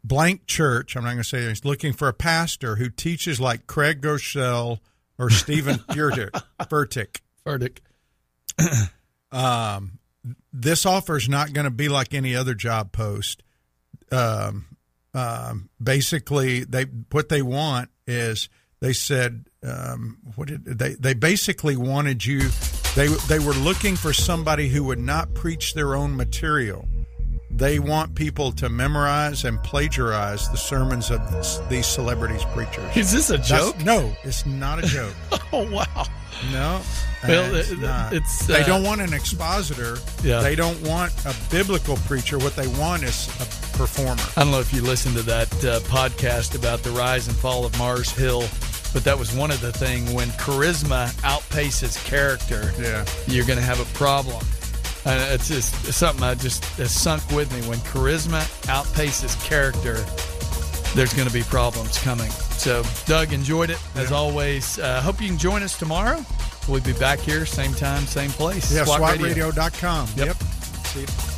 blank 0.02 0.46
church. 0.46 0.96
I'm 0.96 1.04
not 1.04 1.10
going 1.10 1.22
to 1.22 1.28
say 1.28 1.48
he's 1.48 1.64
looking 1.64 1.92
for 1.92 2.08
a 2.08 2.12
pastor 2.12 2.76
who 2.76 2.90
teaches 2.90 3.40
like 3.40 3.68
Craig 3.68 4.00
Groeschel 4.00 4.80
or 5.18 5.30
Steven 5.30 5.76
Furtick. 5.88 7.20
Furtick. 7.46 7.78
Um, 9.30 9.98
this 10.54 10.86
offer 10.86 11.14
is 11.14 11.28
not 11.28 11.52
going 11.52 11.66
to 11.66 11.70
be 11.70 11.90
like 11.90 12.14
any 12.14 12.34
other 12.34 12.54
job 12.54 12.92
post. 12.92 13.42
Um, 14.10 14.74
um, 15.12 15.68
basically, 15.82 16.64
they 16.64 16.84
what 17.12 17.28
they 17.28 17.42
want 17.42 17.90
is 18.06 18.48
they 18.80 18.94
said 18.94 19.44
um, 19.62 20.16
what 20.34 20.48
did 20.48 20.64
they 20.64 20.94
they 20.94 21.12
basically 21.12 21.76
wanted 21.76 22.24
you 22.24 22.48
they 22.94 23.06
they 23.28 23.38
were 23.38 23.52
looking 23.54 23.96
for 23.96 24.12
somebody 24.12 24.68
who 24.68 24.82
would 24.84 24.98
not 24.98 25.32
preach 25.34 25.74
their 25.74 25.94
own 25.94 26.16
material. 26.16 26.88
They 27.50 27.78
want 27.80 28.14
people 28.14 28.52
to 28.52 28.68
memorize 28.68 29.44
and 29.44 29.60
plagiarize 29.62 30.48
the 30.50 30.56
sermons 30.56 31.10
of 31.10 31.20
these 31.68 31.86
celebrities 31.86 32.44
preachers. 32.54 32.96
Is 32.96 33.10
this 33.12 33.30
a 33.30 33.38
That's- 33.38 33.48
joke? 33.48 33.84
no, 33.84 34.12
it's 34.22 34.46
not 34.46 34.78
a 34.82 34.86
joke. 34.86 35.14
Oh 35.50 35.66
wow! 35.72 36.04
No, 36.52 36.82
Well, 37.26 37.54
it's, 37.54 37.70
it- 37.70 37.78
not. 37.78 38.12
it's, 38.12 38.46
they 38.46 38.60
uh, 38.62 38.66
don't 38.66 38.82
want 38.84 39.00
an 39.00 39.14
expositor. 39.14 39.96
Yeah. 40.22 40.40
They 40.42 40.54
don't 40.54 40.78
want 40.86 41.10
a 41.24 41.34
biblical 41.50 41.96
preacher. 42.06 42.36
What 42.38 42.54
they 42.54 42.66
want 42.68 43.02
is 43.02 43.28
a 43.40 43.78
performer. 43.78 44.22
I 44.36 44.42
don't 44.42 44.50
know 44.52 44.60
if 44.60 44.74
you 44.74 44.82
listened 44.82 45.16
to 45.16 45.22
that 45.22 45.48
uh, 45.64 45.80
podcast 45.88 46.54
about 46.54 46.82
the 46.82 46.90
rise 46.90 47.28
and 47.28 47.36
fall 47.36 47.64
of 47.64 47.76
Mars 47.78 48.10
Hill, 48.10 48.42
but 48.98 49.04
that 49.04 49.16
was 49.16 49.32
one 49.32 49.52
of 49.52 49.60
the 49.60 49.70
things 49.70 50.12
when 50.12 50.26
charisma 50.30 51.06
outpaces 51.22 52.04
character, 52.04 52.72
Yeah. 52.82 53.04
you're 53.28 53.44
going 53.46 53.60
to 53.60 53.64
have 53.64 53.78
a 53.78 53.84
problem. 53.96 54.44
And 55.04 55.22
it's 55.32 55.46
just 55.46 55.72
it's 55.86 55.96
something 55.96 56.24
I 56.24 56.34
just 56.34 56.64
has 56.78 56.90
sunk 56.90 57.22
with 57.30 57.48
me. 57.54 57.60
When 57.68 57.78
charisma 57.78 58.40
outpaces 58.66 59.40
character, 59.44 60.04
there's 60.96 61.14
going 61.14 61.28
to 61.28 61.32
be 61.32 61.44
problems 61.44 61.96
coming. 61.98 62.28
So, 62.58 62.82
Doug, 63.06 63.32
enjoyed 63.32 63.70
it 63.70 63.78
as 63.94 64.10
always. 64.10 64.80
Uh, 64.80 65.00
hope 65.00 65.20
you 65.20 65.28
can 65.28 65.38
join 65.38 65.62
us 65.62 65.78
tomorrow. 65.78 66.26
We'll 66.66 66.80
be 66.80 66.92
back 66.94 67.20
here, 67.20 67.46
same 67.46 67.74
time, 67.74 68.02
same 68.02 68.30
place. 68.30 68.74
Yeah, 68.74 68.82
SWAT 68.82 69.20
Radio. 69.20 69.52
Yep. 70.16 70.26
Yep. 70.26 70.36
See 70.86 71.00
you. 71.02 71.37